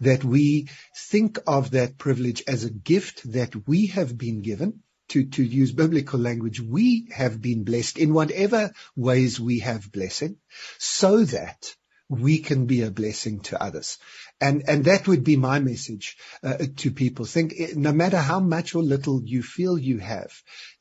that 0.00 0.22
we 0.22 0.68
think 0.96 1.38
of 1.46 1.72
that 1.72 1.98
privilege 1.98 2.44
as 2.46 2.62
a 2.62 2.70
gift 2.70 3.32
that 3.32 3.66
we 3.66 3.86
have 3.86 4.16
been 4.16 4.42
given. 4.42 4.80
To, 5.08 5.24
to 5.24 5.42
use 5.42 5.72
biblical 5.72 6.18
language, 6.18 6.58
we 6.58 7.08
have 7.12 7.42
been 7.42 7.64
blessed 7.64 7.98
in 7.98 8.14
whatever 8.14 8.72
ways 8.96 9.38
we 9.38 9.58
have 9.58 9.92
blessing 9.92 10.36
so 10.78 11.22
that 11.24 11.74
we 12.08 12.38
can 12.38 12.64
be 12.66 12.82
a 12.82 12.90
blessing 12.90 13.40
to 13.40 13.62
others. 13.62 13.98
And, 14.42 14.64
and 14.66 14.84
that 14.86 15.06
would 15.06 15.22
be 15.22 15.36
my 15.36 15.60
message 15.60 16.16
uh, 16.42 16.56
to 16.78 16.90
people. 16.90 17.26
Think 17.26 17.54
eh, 17.56 17.74
no 17.76 17.92
matter 17.92 18.16
how 18.16 18.40
much 18.40 18.74
or 18.74 18.82
little 18.82 19.22
you 19.24 19.40
feel 19.40 19.78
you 19.78 19.98
have, 19.98 20.32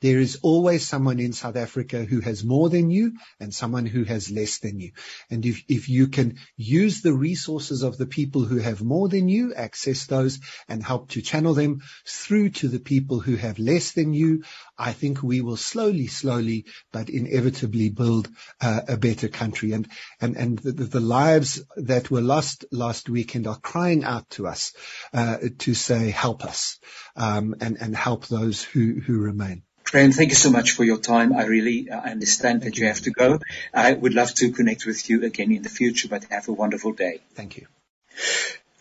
there 0.01 0.17
is 0.17 0.39
always 0.41 0.87
someone 0.87 1.19
in 1.19 1.31
South 1.31 1.55
Africa 1.55 2.03
who 2.03 2.21
has 2.21 2.43
more 2.43 2.71
than 2.71 2.89
you 2.89 3.13
and 3.39 3.53
someone 3.53 3.85
who 3.85 4.03
has 4.03 4.31
less 4.31 4.57
than 4.57 4.79
you. 4.79 4.93
And 5.29 5.45
if, 5.45 5.63
if 5.67 5.89
you 5.89 6.07
can 6.07 6.39
use 6.57 7.01
the 7.01 7.13
resources 7.13 7.83
of 7.83 7.99
the 7.99 8.07
people 8.07 8.45
who 8.45 8.57
have 8.57 8.81
more 8.81 9.07
than 9.07 9.29
you, 9.29 9.53
access 9.53 10.07
those 10.07 10.39
and 10.67 10.83
help 10.83 11.09
to 11.09 11.21
channel 11.21 11.53
them 11.53 11.81
through 12.07 12.49
to 12.49 12.67
the 12.67 12.79
people 12.79 13.19
who 13.19 13.35
have 13.35 13.59
less 13.59 13.91
than 13.91 14.15
you, 14.15 14.43
I 14.75 14.93
think 14.93 15.21
we 15.21 15.41
will 15.41 15.57
slowly, 15.57 16.07
slowly, 16.07 16.65
but 16.91 17.11
inevitably 17.11 17.89
build 17.89 18.27
uh, 18.59 18.81
a 18.87 18.97
better 18.97 19.27
country. 19.27 19.73
And, 19.73 19.87
and, 20.19 20.35
and 20.35 20.57
the, 20.57 20.71
the, 20.71 20.99
lives 20.99 21.61
that 21.75 22.09
were 22.09 22.21
lost 22.21 22.65
last 22.71 23.07
weekend 23.07 23.45
are 23.51 23.59
crying 23.59 24.03
out 24.03 24.29
to 24.31 24.47
us, 24.47 24.73
uh, 25.13 25.37
to 25.59 25.73
say, 25.73 26.09
help 26.09 26.43
us, 26.43 26.79
um, 27.15 27.55
and, 27.61 27.77
and 27.79 27.95
help 27.95 28.27
those 28.27 28.63
who, 28.63 28.99
who 28.99 29.19
remain. 29.19 29.63
Graeme, 29.83 30.11
thank 30.13 30.29
you 30.29 30.35
so 30.35 30.49
much 30.49 30.71
for 30.71 30.85
your 30.85 30.99
time. 30.99 31.33
I 31.33 31.45
really 31.45 31.89
uh, 31.89 31.99
understand 31.99 32.61
that 32.61 32.77
you 32.77 32.87
have 32.87 33.01
to 33.01 33.11
go. 33.11 33.39
I 33.73 33.93
would 33.93 34.13
love 34.13 34.33
to 34.35 34.51
connect 34.51 34.85
with 34.85 35.09
you 35.09 35.25
again 35.25 35.51
in 35.51 35.63
the 35.63 35.69
future, 35.69 36.07
but 36.07 36.23
have 36.25 36.47
a 36.47 36.53
wonderful 36.53 36.93
day. 36.93 37.19
Thank 37.35 37.57
you. 37.57 37.67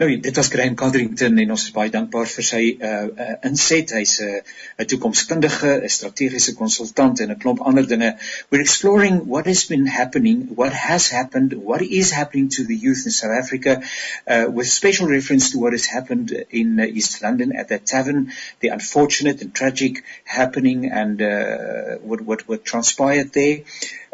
Nou 0.00 0.08
dit 0.16 0.36
was 0.36 0.48
Graham 0.48 0.74
Codrington 0.80 1.38
en 1.42 1.50
ons 1.52 1.62
is 1.66 1.72
baie 1.76 1.90
dankbaar 1.92 2.28
vir 2.32 2.44
sy 2.48 2.60
uh, 2.72 3.00
uh 3.24 3.34
inset. 3.44 3.90
Hy's 3.98 4.14
'n 4.24 4.30
uh, 4.38 4.38
'n 4.80 4.88
toekomskundige, 4.92 5.72
'n 5.76 5.92
strategiese 5.96 6.54
konsultant 6.60 7.20
en 7.20 7.34
'n 7.34 7.40
klomp 7.42 7.60
ander 7.60 7.84
dinge. 7.90 8.08
We're 8.48 8.64
exploring 8.64 9.18
what 9.34 9.44
has 9.44 9.66
been 9.72 9.84
happening, 9.98 10.56
what 10.62 10.72
has 10.72 11.10
happened, 11.10 11.52
what 11.52 11.82
is 11.82 12.12
happening 12.20 12.48
to 12.56 12.64
the 12.64 12.78
youth 12.86 13.04
in 13.04 13.12
South 13.18 13.36
Africa 13.42 13.82
uh 14.26 14.46
with 14.48 14.72
special 14.72 15.06
reference 15.16 15.50
to 15.50 15.58
what 15.58 15.76
has 15.76 15.86
happened 15.96 16.32
in 16.48 16.80
uh, 16.80 16.86
East 16.98 17.20
London 17.20 17.52
at 17.52 17.68
that 17.68 17.84
tavern, 17.84 18.32
the 18.60 18.68
unfortunate 18.68 19.42
and 19.42 19.54
tragic 19.54 20.02
happening 20.24 20.90
and 21.02 21.20
uh 21.20 22.00
what 22.08 22.20
what 22.22 22.48
what 22.48 22.64
transpired 22.64 23.34
there 23.34 23.58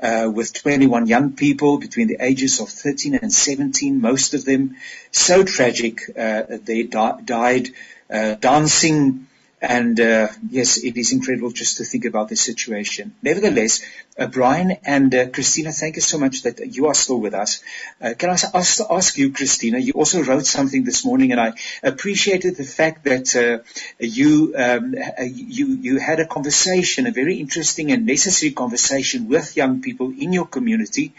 uh, 0.02 0.30
with 0.32 0.52
21 0.52 1.06
young 1.06 1.32
people 1.32 1.78
between 1.78 2.08
the 2.08 2.18
ages 2.20 2.60
of 2.60 2.68
13 2.68 3.16
and 3.16 3.32
17, 3.32 4.00
most 4.00 4.34
of 4.34 4.44
them 4.44 4.76
so 5.10 5.44
tragic. 5.44 6.00
Uh, 6.16 6.42
they 6.62 6.82
di- 6.82 7.20
died 7.24 7.70
uh, 8.10 8.34
dancing 8.34 9.25
and 9.60 9.98
uh, 9.98 10.28
yes, 10.50 10.76
it 10.84 10.96
is 10.98 11.12
incredible 11.12 11.50
just 11.50 11.78
to 11.78 11.84
think 11.84 12.04
about 12.04 12.28
this 12.28 12.42
situation. 12.42 13.14
Nevertheless, 13.22 13.82
uh, 14.18 14.26
Brian 14.26 14.72
and 14.84 15.14
uh, 15.14 15.28
Christina, 15.28 15.72
thank 15.72 15.96
you 15.96 16.02
so 16.02 16.18
much 16.18 16.42
that 16.42 16.74
you 16.74 16.86
are 16.86 16.94
still 16.94 17.20
with 17.20 17.32
us. 17.32 17.62
Uh, 18.00 18.12
can 18.18 18.30
I 18.30 18.32
ask, 18.32 18.80
ask 18.90 19.16
you, 19.16 19.32
Christina? 19.32 19.78
You 19.78 19.92
also 19.92 20.22
wrote 20.22 20.44
something 20.44 20.84
this 20.84 21.04
morning, 21.04 21.32
and 21.32 21.40
I 21.40 21.54
appreciated 21.82 22.56
the 22.56 22.64
fact 22.64 23.04
that 23.04 23.34
uh, 23.34 23.64
you 23.98 24.54
um, 24.56 24.94
you 25.20 25.68
you 25.68 25.98
had 25.98 26.20
a 26.20 26.26
conversation, 26.26 27.06
a 27.06 27.10
very 27.10 27.36
interesting 27.36 27.92
and 27.92 28.04
necessary 28.04 28.52
conversation 28.52 29.28
with 29.28 29.56
young 29.56 29.80
people 29.80 30.12
in 30.18 30.32
your 30.32 30.46
community, 30.46 31.14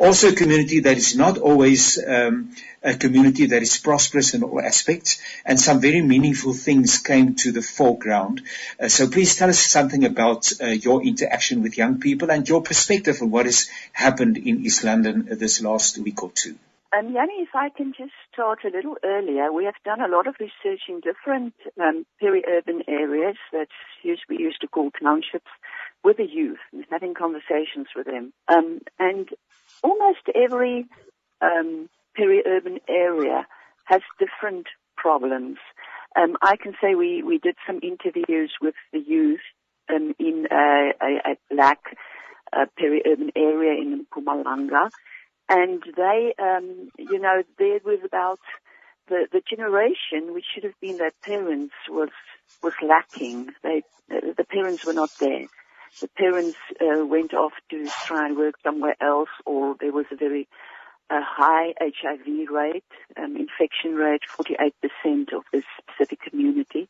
also 0.00 0.28
a 0.28 0.32
community 0.32 0.80
that 0.80 0.96
is 0.96 1.14
not 1.14 1.36
always 1.36 2.02
um, 2.02 2.50
a 2.82 2.94
community 2.94 3.46
that 3.46 3.62
is 3.62 3.76
prosperous 3.76 4.32
in 4.32 4.42
all 4.42 4.60
aspects, 4.60 5.20
and 5.44 5.60
some 5.60 5.80
very 5.80 6.00
meaningful 6.00 6.54
things 6.54 6.98
came 6.98 7.34
to 7.34 7.52
the 7.52 7.60
foreground. 7.60 8.40
Uh, 8.80 8.88
so 8.88 9.08
please 9.10 9.36
tell 9.36 9.50
us 9.50 9.58
something 9.58 10.06
about 10.06 10.50
uh, 10.62 10.66
your 10.66 11.02
interaction 11.02 11.62
with 11.62 11.76
young 11.76 12.00
people 12.00 12.30
and 12.30 12.48
your 12.48 12.62
perspective 12.62 13.20
on 13.20 13.30
what 13.30 13.44
has 13.44 13.68
happened 13.92 14.38
in 14.38 14.64
East 14.64 14.84
London 14.84 15.28
this 15.38 15.60
last 15.60 15.98
week 15.98 16.22
or 16.22 16.30
two. 16.34 16.56
Um, 16.96 17.12
Yanni, 17.12 17.34
if 17.34 17.54
I 17.54 17.68
can 17.68 17.92
just 17.96 18.12
start 18.32 18.64
a 18.64 18.70
little 18.70 18.96
earlier, 19.04 19.52
we 19.52 19.66
have 19.66 19.76
done 19.84 20.00
a 20.00 20.08
lot 20.08 20.26
of 20.26 20.34
research 20.40 20.80
in 20.88 21.00
different 21.00 21.54
um, 21.80 22.04
peri-urban 22.18 22.82
areas 22.88 23.36
that 23.52 23.68
we 24.02 24.38
used 24.38 24.62
to 24.62 24.66
call 24.66 24.90
townships 24.90 25.50
with 26.02 26.16
the 26.16 26.26
youth, 26.26 26.58
having 26.90 27.14
conversations 27.14 27.88
with 27.94 28.06
them. 28.06 28.32
Um, 28.48 28.80
and 28.98 29.28
almost 29.82 30.20
every 30.34 30.86
um, 31.40 31.88
peri-urban 32.16 32.80
area 32.88 33.46
has 33.84 34.00
different 34.18 34.66
problems. 34.96 35.58
Um, 36.16 36.36
I 36.42 36.56
can 36.56 36.74
say 36.82 36.94
we, 36.94 37.22
we 37.22 37.38
did 37.38 37.56
some 37.66 37.80
interviews 37.82 38.52
with 38.60 38.74
the 38.92 38.98
youth 38.98 39.40
um, 39.88 40.14
in 40.18 40.46
a, 40.50 40.92
a, 41.00 41.32
a 41.32 41.54
black 41.54 41.80
uh, 42.52 42.66
peri-urban 42.76 43.30
area 43.36 43.80
in 43.80 44.06
Mpumalanga, 44.06 44.90
and 45.48 45.82
they, 45.96 46.34
um, 46.38 46.90
you 46.98 47.18
know, 47.18 47.42
there 47.58 47.80
was 47.84 48.00
about 48.04 48.40
the, 49.08 49.26
the 49.32 49.42
generation 49.48 50.32
which 50.32 50.44
should 50.52 50.64
have 50.64 50.78
been 50.80 50.98
their 50.98 51.12
parents 51.22 51.74
was 51.88 52.10
was 52.62 52.72
lacking. 52.82 53.50
They 53.62 53.82
the 54.08 54.46
parents 54.48 54.84
were 54.84 54.92
not 54.92 55.10
there. 55.18 55.46
The 56.00 56.08
parents 56.08 56.56
uh, 56.80 57.04
went 57.04 57.34
off 57.34 57.52
to 57.70 57.88
try 58.06 58.26
and 58.26 58.36
work 58.36 58.54
somewhere 58.62 58.96
else, 59.00 59.28
or 59.44 59.76
there 59.80 59.92
was 59.92 60.06
a 60.10 60.16
very 60.16 60.48
uh, 61.10 61.20
high 61.22 61.74
HIV 61.80 62.48
rate, 62.50 62.84
um, 63.16 63.36
infection 63.36 63.96
rate. 63.96 64.22
48% 64.38 65.32
of 65.32 65.42
this 65.52 65.64
specific 65.82 66.20
community 66.22 66.88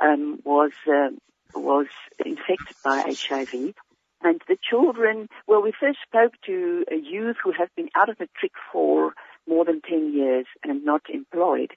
um, 0.00 0.40
was 0.44 0.72
uh, 0.86 1.08
was 1.54 1.86
infected 2.24 2.76
by 2.84 3.04
HIV. 3.08 3.74
And 4.22 4.40
the 4.48 4.58
children, 4.68 5.28
well, 5.46 5.62
we 5.62 5.72
first 5.78 5.98
spoke 6.06 6.32
to 6.46 6.84
a 6.90 6.96
youth 6.96 7.36
who 7.42 7.52
have 7.52 7.68
been 7.76 7.88
out 7.94 8.08
of 8.08 8.18
the 8.18 8.28
trick 8.38 8.52
for 8.72 9.12
more 9.48 9.64
than 9.64 9.80
10 9.82 10.12
years 10.12 10.46
and 10.64 10.84
not 10.84 11.02
employed. 11.08 11.72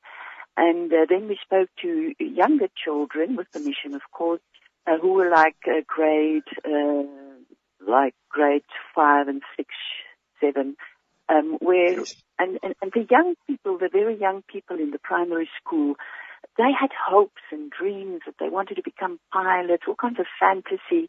And 0.58 0.92
uh, 0.92 1.06
then 1.08 1.28
we 1.28 1.38
spoke 1.42 1.70
to 1.82 2.14
younger 2.20 2.68
children, 2.84 3.36
with 3.36 3.52
permission, 3.52 3.94
of 3.94 4.02
course, 4.12 4.42
uh, 4.88 4.98
who 5.02 5.14
were 5.14 5.30
like 5.30 5.58
uh, 5.68 5.82
grade, 5.88 6.44
uh, 6.66 7.04
like 7.88 8.16
grade 8.30 8.64
five 8.96 9.28
and 9.28 9.42
six, 9.56 9.70
seven, 10.40 10.76
um, 11.30 11.58
where, 11.60 12.00
and, 12.40 12.60
and, 12.64 12.74
and 12.82 12.92
the 12.94 13.06
young 13.10 13.36
people, 13.48 13.78
the 13.78 13.90
very 13.92 14.18
young 14.18 14.44
people 14.52 14.78
in 14.78 14.92
the 14.92 15.00
primary 15.00 15.50
school, 15.62 15.96
they 16.58 16.72
had 16.78 16.90
hopes 16.92 17.42
and 17.52 17.72
dreams 17.72 18.22
that 18.26 18.36
they 18.40 18.50
wanted 18.50 18.76
to 18.76 18.82
become 18.84 19.20
pilots, 19.32 19.84
all 19.88 19.96
kinds 19.96 20.20
of 20.20 20.26
fantasy 20.40 21.08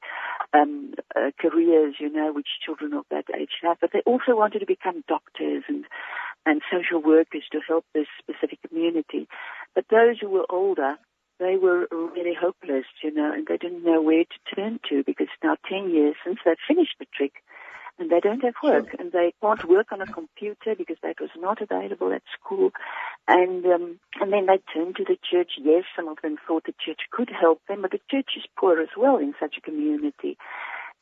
um, 0.53 0.95
uh, 1.17 1.31
careers, 1.41 1.95
you 1.99 2.11
know, 2.13 2.33
which 2.33 2.49
children 2.65 2.93
of 2.93 3.05
that 3.11 3.25
age 3.37 3.51
have. 3.63 3.79
But 3.81 3.91
they 3.93 4.03
also 4.07 4.37
wanted 4.37 4.61
to 4.61 4.67
become 4.67 5.05
doctors 5.09 5.65
and 5.69 5.85
and 6.47 6.63
social 6.73 7.03
workers 7.03 7.43
to 7.53 7.61
help 7.67 7.85
this 7.95 8.07
specific 8.19 8.59
community. 8.67 9.29
But 9.75 9.85
those 9.91 10.17
who 10.21 10.31
were 10.31 10.47
older, 10.49 10.97
they 11.41 11.57
were 11.57 11.89
really 11.91 12.35
hopeless, 12.39 12.85
you 13.03 13.13
know, 13.13 13.33
and 13.33 13.47
they 13.47 13.57
didn't 13.57 13.85
know 13.85 14.01
where 14.01 14.25
to 14.25 14.55
turn 14.55 14.79
to 14.89 15.03
because 15.05 15.29
now 15.43 15.57
10 15.69 15.91
years 15.91 16.15
since 16.25 16.39
they 16.45 16.55
finished 16.69 16.95
matric 17.01 17.33
and 17.99 18.11
they 18.11 18.21
don't 18.21 18.45
have 18.45 18.55
work 18.63 18.91
sure. 18.91 19.01
and 19.01 19.13
they 19.13 19.35
can't 19.43 19.69
work 19.69 19.89
on 19.91 20.01
a 20.01 20.07
computer 20.07 20.75
because 20.77 20.97
that 21.03 21.21
was 21.21 21.31
not 21.37 21.61
available 21.61 22.13
at 22.13 22.23
school. 22.39 22.71
And, 23.27 23.65
um, 23.67 23.99
and 24.21 24.33
then 24.33 24.47
they 24.47 24.61
turned 24.73 24.97
to 24.97 25.05
the 25.05 25.19
church. 25.29 25.53
Yes, 25.59 25.85
some 25.97 26.09
of 26.09 26.19
them 26.23 26.37
thought 26.47 26.65
the 26.65 26.75
church 26.85 27.01
could 27.11 27.31
help 27.31 27.61
them, 27.69 27.83
but 27.83 27.91
the 27.91 28.01
church 28.11 28.31
is 28.37 28.45
poor 28.59 28.81
as 28.81 28.91
well 28.97 29.17
in 29.17 29.35
such 29.41 29.57
a 29.59 29.61
community 29.61 30.37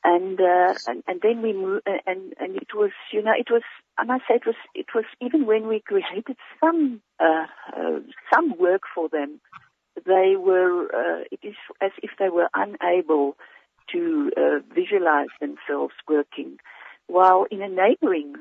and 0.04 0.40
uh, 0.40 0.74
and, 0.86 1.02
and 1.06 1.20
then 1.22 1.42
we 1.42 1.52
moved, 1.52 1.82
uh, 1.86 1.98
and 2.06 2.32
and 2.38 2.56
it 2.56 2.68
was 2.74 2.92
you 3.12 3.22
know 3.22 3.32
it 3.36 3.48
was 3.50 3.62
and 3.98 4.10
I 4.10 4.14
must 4.14 4.24
say 4.28 4.34
it 4.36 4.46
was 4.46 4.54
it 4.74 4.86
was 4.94 5.04
even 5.20 5.46
when 5.46 5.66
we 5.66 5.80
created 5.80 6.36
some 6.60 7.00
uh, 7.18 7.46
uh, 7.76 8.00
some 8.32 8.56
work 8.58 8.82
for 8.94 9.08
them, 9.08 9.40
they 10.04 10.36
were 10.36 10.86
uh, 10.94 11.24
it 11.30 11.40
is 11.42 11.56
as 11.80 11.92
if 12.02 12.10
they 12.18 12.28
were 12.28 12.48
unable 12.54 13.36
to 13.92 14.30
uh, 14.36 14.58
visualize 14.74 15.32
themselves 15.40 15.94
working, 16.08 16.58
while 17.06 17.46
in 17.50 17.62
a 17.62 17.68
neighboring 17.68 18.34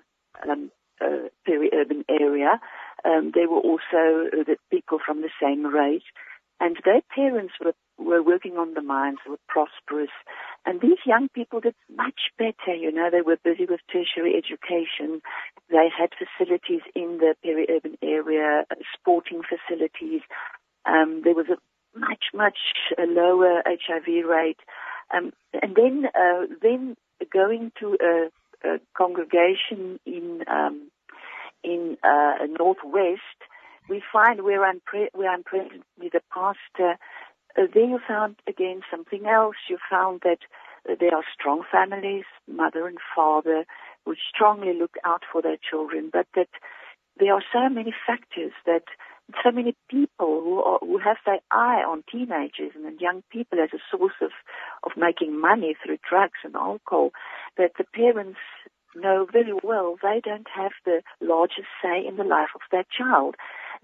um, 0.50 0.72
uh, 1.02 1.30
peri-urban 1.46 2.04
area, 2.10 2.60
um, 3.06 3.32
were 3.36 3.60
also 3.60 4.28
uh, 4.34 4.44
the 4.46 4.58
people 4.72 5.00
from 5.06 5.22
the 5.22 5.30
same 5.42 5.66
race, 5.66 6.04
and 6.60 6.78
their 6.84 7.02
parents 7.16 7.54
were 7.64 7.74
were 8.00 8.22
working 8.22 8.58
on 8.58 8.74
the 8.74 8.82
mines, 8.82 9.18
were 9.28 9.40
prosperous. 9.48 10.12
And 10.66 10.82
these 10.82 11.00
young 11.06 11.30
people 11.30 11.60
did 11.60 11.76
much 11.96 12.30
better, 12.38 12.76
you 12.76 12.92
know, 12.92 13.10
they 13.12 13.22
were 13.22 13.38
busy 13.44 13.66
with 13.66 13.80
tertiary 13.92 14.36
education. 14.38 15.22
They 15.70 15.90
had 15.90 16.12
facilities 16.14 16.82
in 16.94 17.18
the 17.18 17.36
peri-urban 17.44 17.98
area, 18.04 18.66
uh, 18.70 18.76
sporting 18.94 19.42
facilities. 19.42 20.22
Um, 20.88 21.22
there 21.24 21.34
was 21.34 21.48
a 21.50 21.58
much, 21.98 22.26
much 22.34 22.58
lower 22.98 23.62
HIV 23.66 24.26
rate. 24.28 24.60
Um, 25.16 25.32
and 25.62 25.76
then, 25.76 26.06
uh, 26.16 26.46
then 26.62 26.96
going 27.32 27.72
to 27.80 27.98
a, 28.02 28.68
a 28.68 28.80
congregation 28.96 30.00
in, 30.06 30.44
um, 30.48 30.90
in, 31.64 31.98
uh, 32.04 32.46
Northwest, 32.60 33.22
we 33.90 34.04
find 34.12 34.44
where 34.44 34.66
I'm, 34.66 34.82
pre- 34.86 35.10
where 35.14 35.32
I'm 35.32 35.44
present 35.44 35.84
with 35.98 36.14
a 36.14 36.22
pastor, 36.34 36.98
uh, 37.58 37.64
there 37.74 37.86
you 37.86 38.00
found 38.08 38.36
again 38.48 38.82
something 38.92 39.26
else. 39.26 39.56
You 39.70 39.78
found 39.90 40.22
that 40.24 40.40
uh, 40.90 40.96
there 41.00 41.16
are 41.16 41.24
strong 41.34 41.64
families, 41.72 42.26
mother 42.48 42.88
and 42.88 42.98
father, 43.16 43.66
who 44.06 44.16
strongly 44.34 44.74
look 44.78 44.96
out 45.04 45.24
for 45.32 45.42
their 45.42 45.58
children, 45.58 46.10
but 46.12 46.28
that 46.36 46.50
there 47.20 47.34
are 47.34 47.44
so 47.52 47.68
many 47.70 47.94
factors 48.06 48.52
that 48.66 48.84
so 49.44 49.52
many 49.52 49.76
people 49.90 50.42
who, 50.42 50.62
are, 50.62 50.80
who 50.80 50.98
have 51.00 51.18
their 51.26 51.40
eye 51.52 51.84
on 51.88 52.04
teenagers 52.10 52.72
and 52.76 53.00
young 53.02 53.24
people 53.30 53.60
as 53.60 53.70
a 53.74 53.84
source 53.92 54.16
of, 54.22 54.32
of 54.84 54.92
making 54.96 55.40
money 55.40 55.76
through 55.84 55.98
drugs 56.08 56.40
and 56.44 56.56
alcohol 56.56 57.12
that 57.58 57.72
the 57.78 57.84
parents 57.84 58.40
know 58.96 59.28
very 59.32 59.54
well 59.64 59.96
they 60.02 60.22
don't 60.24 60.48
have 60.56 60.72
the 60.86 61.02
largest 61.22 61.68
say 61.84 62.04
in 62.08 62.16
the 62.16 62.24
life 62.24 62.50
of 62.56 62.62
their 62.72 62.86
child 62.98 63.36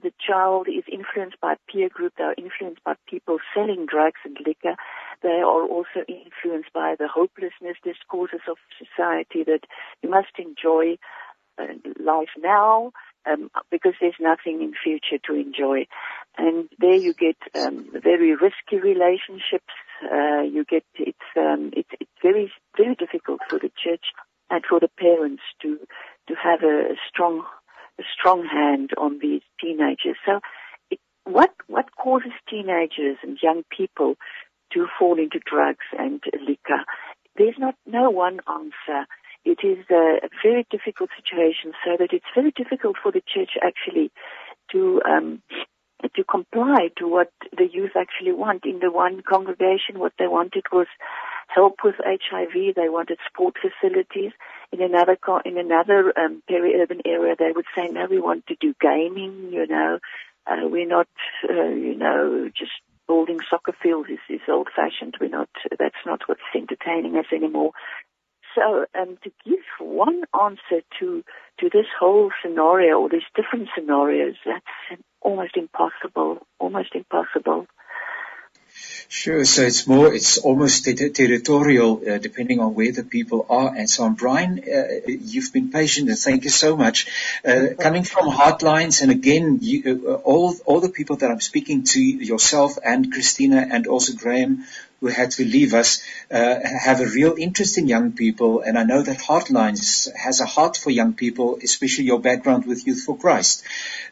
the 0.02 0.12
child 0.26 0.68
is 0.68 0.84
influenced 0.92 1.40
by 1.40 1.56
peer 1.70 1.90
group, 1.90 2.14
they 2.18 2.24
are 2.24 2.36
influenced 2.38 2.84
by 2.84 2.96
people 3.08 3.38
selling 3.54 3.86
drugs 3.86 4.20
and 4.26 4.38
liquor. 4.46 4.76
They 5.22 5.42
are 5.46 5.64
also 5.64 6.04
influenced 6.08 6.74
by 6.74 6.96
the 6.98 7.08
hopelessness 7.08 7.78
discourses 7.84 8.42
of 8.50 8.58
society 8.78 9.44
that 9.44 9.62
you 10.02 10.10
must 10.10 10.34
enjoy 10.38 10.98
uh, 11.58 11.68
life 12.00 12.34
now 12.40 12.92
um, 13.26 13.50
because 13.72 13.94
there's 14.00 14.20
nothing 14.20 14.62
in 14.62 14.74
future 14.84 15.22
to 15.26 15.34
enjoy. 15.34 15.86
And 16.38 16.68
there 16.80 16.96
you 16.96 17.14
get 17.14 17.38
um, 17.56 17.90
very 17.92 18.34
risky 18.36 18.78
relationships. 18.82 19.74
Uh, 20.04 20.42
you 20.42 20.66
get 20.70 20.84
it's 20.96 21.30
um, 21.38 21.72
it's 21.74 21.90
it's 22.00 22.12
very 22.22 22.52
very 22.76 22.96
difficult 22.96 23.40
for 23.50 23.60
the 23.60 23.72
church 23.84 24.06
and 24.50 24.64
for 24.68 24.80
the 24.80 24.90
parents 25.00 25.44
to 25.62 25.80
to 26.28 26.34
have 26.42 26.64
a, 26.64 26.94
a 26.94 26.96
strong 27.10 27.44
a 28.00 28.04
strong 28.18 28.46
hand 28.46 28.92
on 28.98 29.20
these 29.22 29.42
teenagers. 29.62 30.18
So, 30.26 30.40
it, 30.90 31.00
what 31.26 31.54
what 31.68 31.96
causes 31.96 32.32
teenagers 32.50 33.18
and 33.22 33.38
young 33.42 33.64
people 33.76 34.16
to 34.74 34.88
fall 34.98 35.20
into 35.20 35.40
drugs 35.46 35.86
and 35.98 36.22
liquor? 36.48 36.84
There's 37.38 37.58
not 37.58 37.76
no 37.86 38.10
one 38.10 38.40
answer. 38.48 39.08
It 39.46 39.60
is 39.64 39.86
a, 39.92 40.30
very 40.44 40.66
difficult 40.72 41.10
situation, 41.16 41.74
so 41.84 41.98
that 41.98 42.14
it's 42.14 42.26
very 42.34 42.52
difficult 42.52 42.96
for 43.02 43.12
the 43.12 43.22
church 43.22 43.52
actually 43.62 44.12
to 44.72 45.02
um, 45.06 45.42
to 46.16 46.24
comply 46.24 46.90
to 46.98 47.08
what 47.08 47.32
the 47.58 47.68
youth 47.72 47.92
actually 47.96 48.34
want. 48.34 48.66
In 48.66 48.80
the 48.80 48.92
one 48.92 49.22
congregation, 49.22 50.00
what 50.00 50.14
they 50.20 50.28
wanted 50.28 50.64
was 50.72 50.88
help 51.48 51.78
with 51.84 51.96
HIV. 52.04 52.76
They 52.76 52.90
wanted 52.90 53.20
sport 53.28 53.56
facilities. 53.62 54.32
In 54.72 54.82
another 54.82 55.18
in 55.46 55.58
another 55.58 56.14
um, 56.18 56.42
peri-urban 56.48 57.02
area, 57.06 57.36
they 57.38 57.52
would 57.56 57.66
say, 57.76 57.88
"No, 57.90 58.08
we 58.10 58.20
want 58.20 58.48
to 58.48 58.56
do 58.60 58.74
gaming. 58.82 59.52
You 59.52 59.68
know, 59.68 60.00
uh, 60.48 60.68
we're 60.68 60.88
not, 60.88 61.08
uh, 61.50 61.70
you 61.70 61.96
know, 61.96 62.50
just 62.58 62.72
building 63.08 63.40
soccer 63.50 63.74
fields 63.82 64.10
is, 64.10 64.20
is 64.30 64.42
old-fashioned. 64.48 65.16
We're 65.20 65.30
not. 65.30 65.50
That's 65.78 66.04
not 66.06 66.22
what's 66.28 66.42
entertaining 66.56 67.18
us 67.18 67.28
anymore." 67.32 67.72
So, 68.56 68.86
um, 69.00 69.18
to 69.24 69.32
give 69.46 69.64
one 69.80 70.24
answer 70.40 70.82
to 71.00 71.24
to 71.60 71.70
this 71.70 71.86
whole 72.00 72.32
scenario 72.42 73.00
or 73.00 73.10
these 73.10 73.22
different 73.36 73.70
scenarios, 73.76 74.36
that's 74.46 75.02
almost 75.22 75.56
impossible. 75.56 76.46
Almost 76.60 76.96
impossible. 76.96 77.68
Sure. 79.08 79.46
So 79.46 79.62
it's 79.62 79.86
more, 79.86 80.12
it's 80.12 80.40
almost 80.40 80.86
ter- 80.86 81.10
territorial, 81.10 82.02
uh, 82.08 82.18
depending 82.18 82.60
on 82.60 82.74
where 82.74 82.92
the 82.92 83.04
people 83.04 83.46
are 83.48 83.74
and 83.76 83.88
so 83.88 84.06
on. 84.06 84.16
Brian, 84.16 84.60
uh, 84.60 85.08
you've 85.08 85.54
been 85.54 85.70
patient 85.70 86.10
and 86.10 86.18
thank 86.18 86.44
you 86.44 86.50
so 86.50 86.76
much. 86.76 87.08
Uh, 87.46 87.68
coming 87.80 88.04
from 88.04 88.28
Heartlines 88.30 89.04
and 89.04 89.12
again, 89.12 89.60
you, 89.62 90.04
uh, 90.08 90.14
all, 90.14 90.56
all 90.66 90.80
the 90.82 90.90
people 90.90 91.18
that 91.18 91.30
I'm 91.30 91.42
speaking 91.42 91.84
to, 91.84 92.02
yourself 92.02 92.80
and 92.84 93.12
Christina 93.12 93.68
and 93.70 93.86
also 93.86 94.14
Graeme, 94.14 94.66
who 95.04 95.10
had 95.10 95.32
to 95.32 95.44
leave 95.44 95.74
us 95.74 96.02
uh, 96.32 96.56
have 96.64 97.02
a 97.02 97.06
real 97.06 97.36
interest 97.38 97.78
in 97.78 97.90
young 97.90 98.14
people, 98.14 98.62
and 98.62 98.80
I 98.80 98.84
know 98.84 99.02
that 99.02 99.18
Heartlines 99.18 100.08
has 100.16 100.40
a 100.40 100.46
heart 100.46 100.78
for 100.78 100.92
young 100.92 101.14
people, 101.14 101.60
especially 101.62 102.06
your 102.06 102.22
background 102.22 102.66
with 102.66 102.88
Youth 102.88 103.04
for 103.04 103.18
Christ. 103.18 103.66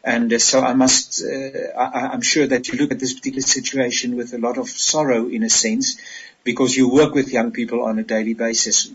And 0.04 0.30
uh, 0.30 0.38
so 0.38 0.60
I 0.60 0.74
must, 0.74 1.24
uh, 1.24 1.78
I, 1.78 2.08
I'm 2.08 2.20
sure 2.20 2.46
that 2.46 2.68
you 2.68 2.78
look 2.78 2.92
at 2.92 2.98
this 2.98 3.14
particular 3.14 3.40
situation 3.40 4.16
with 4.16 4.34
a 4.34 4.38
lot 4.38 4.58
of 4.58 4.68
sorrow, 4.68 5.28
in 5.28 5.44
a 5.44 5.48
sense, 5.48 5.96
because 6.44 6.76
you 6.76 6.90
work 6.90 7.14
with 7.14 7.32
young 7.32 7.52
people 7.52 7.82
on 7.82 7.98
a 7.98 8.02
daily 8.02 8.34
basis. 8.34 8.92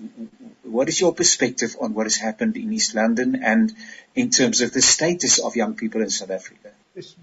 What 0.62 0.90
is 0.90 1.02
your 1.02 1.16
perspective 1.16 1.76
on 1.82 1.96
what 1.96 2.06
has 2.06 2.18
happened 2.18 2.58
in 2.58 2.74
East 2.74 2.94
London 2.94 3.42
and 3.44 3.74
in 4.14 4.30
terms 4.30 4.62
of 4.62 4.72
the 4.72 4.84
status 4.84 5.40
of 5.40 5.56
young 5.56 5.74
people 5.74 6.04
in 6.04 6.12
South 6.12 6.30
Africa? 6.30 6.70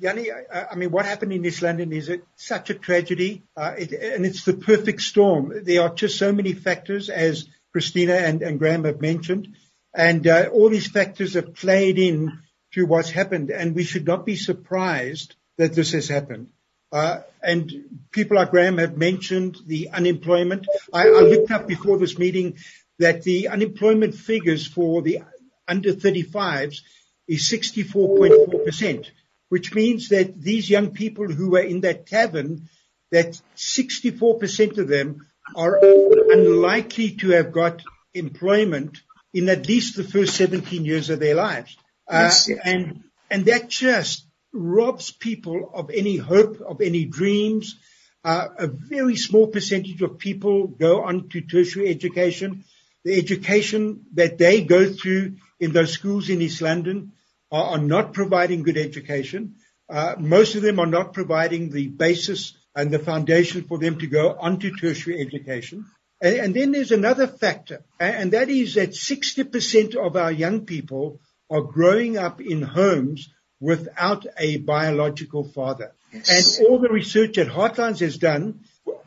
Yanni, 0.01 0.31
I, 0.31 0.67
I 0.73 0.75
mean, 0.77 0.91
what 0.91 1.07
happened 1.07 1.33
in 1.33 1.45
East 1.45 1.63
London 1.63 1.93
is 1.93 2.09
it, 2.09 2.25
such 2.37 2.71
a 2.71 2.75
tragedy, 2.75 3.43
uh, 3.57 3.75
it, 3.77 3.93
and 3.93 4.25
it's 4.25 4.45
the 4.45 4.55
perfect 4.55 5.01
storm. 5.01 5.53
There 5.65 5.83
are 5.83 5.95
just 5.95 6.19
so 6.19 6.33
many 6.33 6.53
factors, 6.53 7.09
as 7.09 7.49
Christina 7.73 8.15
and, 8.15 8.43
and 8.43 8.59
Graeme 8.59 8.85
have 8.85 9.01
mentioned, 9.01 9.57
and 9.93 10.27
uh, 10.27 10.49
all 10.53 10.69
these 10.71 10.91
factors 10.91 11.35
have 11.35 11.55
played 11.55 11.99
in 11.99 12.39
to 12.75 12.87
what's 12.87 13.11
happened, 13.11 13.51
and 13.51 13.75
we 13.75 13.85
should 13.85 14.07
not 14.07 14.27
be 14.27 14.37
surprised 14.37 15.35
that 15.59 15.75
this 15.75 15.93
has 15.93 16.09
happened. 16.09 16.49
Uh, 16.93 17.21
and 17.43 17.73
people 18.13 18.37
like 18.37 18.51
Graeme 18.51 18.79
have 18.79 18.97
mentioned 18.97 19.57
the 19.67 19.91
unemployment. 19.91 20.67
I, 20.93 21.09
I 21.09 21.21
looked 21.21 21.51
up 21.51 21.67
before 21.67 21.99
this 21.99 22.19
meeting 22.19 22.59
that 23.01 23.23
the 23.23 23.49
unemployment 23.49 24.15
figures 24.15 24.67
for 24.67 25.03
the 25.03 25.23
under 25.67 25.93
35s 25.93 26.83
is 27.27 27.51
64.4%, 27.51 29.07
which 29.49 29.75
means 29.75 30.09
that 30.09 30.41
these 30.41 30.69
young 30.69 30.91
people 30.91 31.29
who 31.29 31.51
were 31.51 31.61
in 31.61 31.83
that 31.83 32.07
tavern, 32.07 32.69
that 33.11 33.41
64% 33.57 34.79
of 34.79 34.89
them 34.89 35.27
are 35.55 35.79
unlikely 35.83 37.13
to 37.13 37.31
have 37.31 37.53
got 37.53 37.83
employment 38.15 39.03
in 39.33 39.49
at 39.49 39.69
least 39.69 39.97
the 39.97 40.05
first 40.05 40.37
17 40.37 40.85
years 40.85 41.11
of 41.11 41.21
their 41.21 41.35
lives. 41.35 41.77
Uh, 42.09 42.31
yes, 42.31 42.49
yeah. 42.49 42.57
And 42.65 43.05
and 43.31 43.47
that 43.47 43.69
just 43.69 44.27
robs 44.53 45.11
people 45.11 45.71
of 45.75 45.91
any 45.91 46.17
hope, 46.17 46.61
of 46.61 46.81
any 46.81 47.05
dreams. 47.05 47.77
Uh, 48.23 48.49
a 48.59 48.67
very 48.67 49.17
small 49.17 49.49
percentage 49.49 50.01
of 50.01 50.19
people 50.19 50.67
go 50.67 51.03
on 51.03 51.29
to 51.31 51.41
tertiary 51.41 51.91
education. 51.91 52.65
The 53.05 53.19
education 53.19 54.07
that 54.15 54.39
they 54.39 54.63
go 54.63 54.91
through 54.91 55.37
in 55.61 55.73
those 55.73 55.93
schools 55.93 56.31
in 56.31 56.41
East 56.41 56.63
London 56.63 57.13
are, 57.51 57.73
are 57.73 57.79
not 57.79 58.13
providing 58.13 58.63
good 58.63 58.77
education. 58.77 59.57
Uh, 59.89 60.15
most 60.19 60.55
of 60.55 60.63
them 60.63 60.79
are 60.79 60.87
not 60.87 61.13
providing 61.13 61.71
the 61.71 61.89
basis 61.89 62.55
and 62.75 62.91
the 62.91 62.99
foundation 62.99 63.65
for 63.65 63.79
them 63.79 63.99
to 63.99 64.07
go 64.07 64.37
on 64.39 64.59
to 64.59 64.71
tertiary 64.71 65.21
education. 65.21 65.87
And, 66.21 66.37
and 66.37 66.55
then 66.55 66.73
there's 66.73 66.93
another 66.93 67.27
factor, 67.27 67.85
and 68.01 68.33
that 68.33 68.49
is 68.49 68.75
that 68.75 68.91
60% 68.91 69.95
of 69.95 70.17
our 70.17 70.33
young 70.33 70.65
people 70.65 71.21
are 71.51 71.63
growing 71.63 72.17
up 72.17 72.41
in 72.41 72.63
homes 72.63 73.29
without 73.61 74.27
a 74.39 74.57
biological 74.59 75.45
father. 75.45 75.93
Yes. 76.13 76.59
And 76.59 76.67
all 76.67 76.79
the 76.79 76.89
research 76.89 77.37
that 77.37 77.49
Heartlines 77.49 78.01
has 78.01 78.19
done 78.19 78.61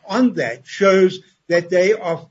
on 0.05 0.33
that 0.33 0.65
shows 0.65 1.19
that 1.47 1.69
they 1.69 1.93
are, 1.93 2.27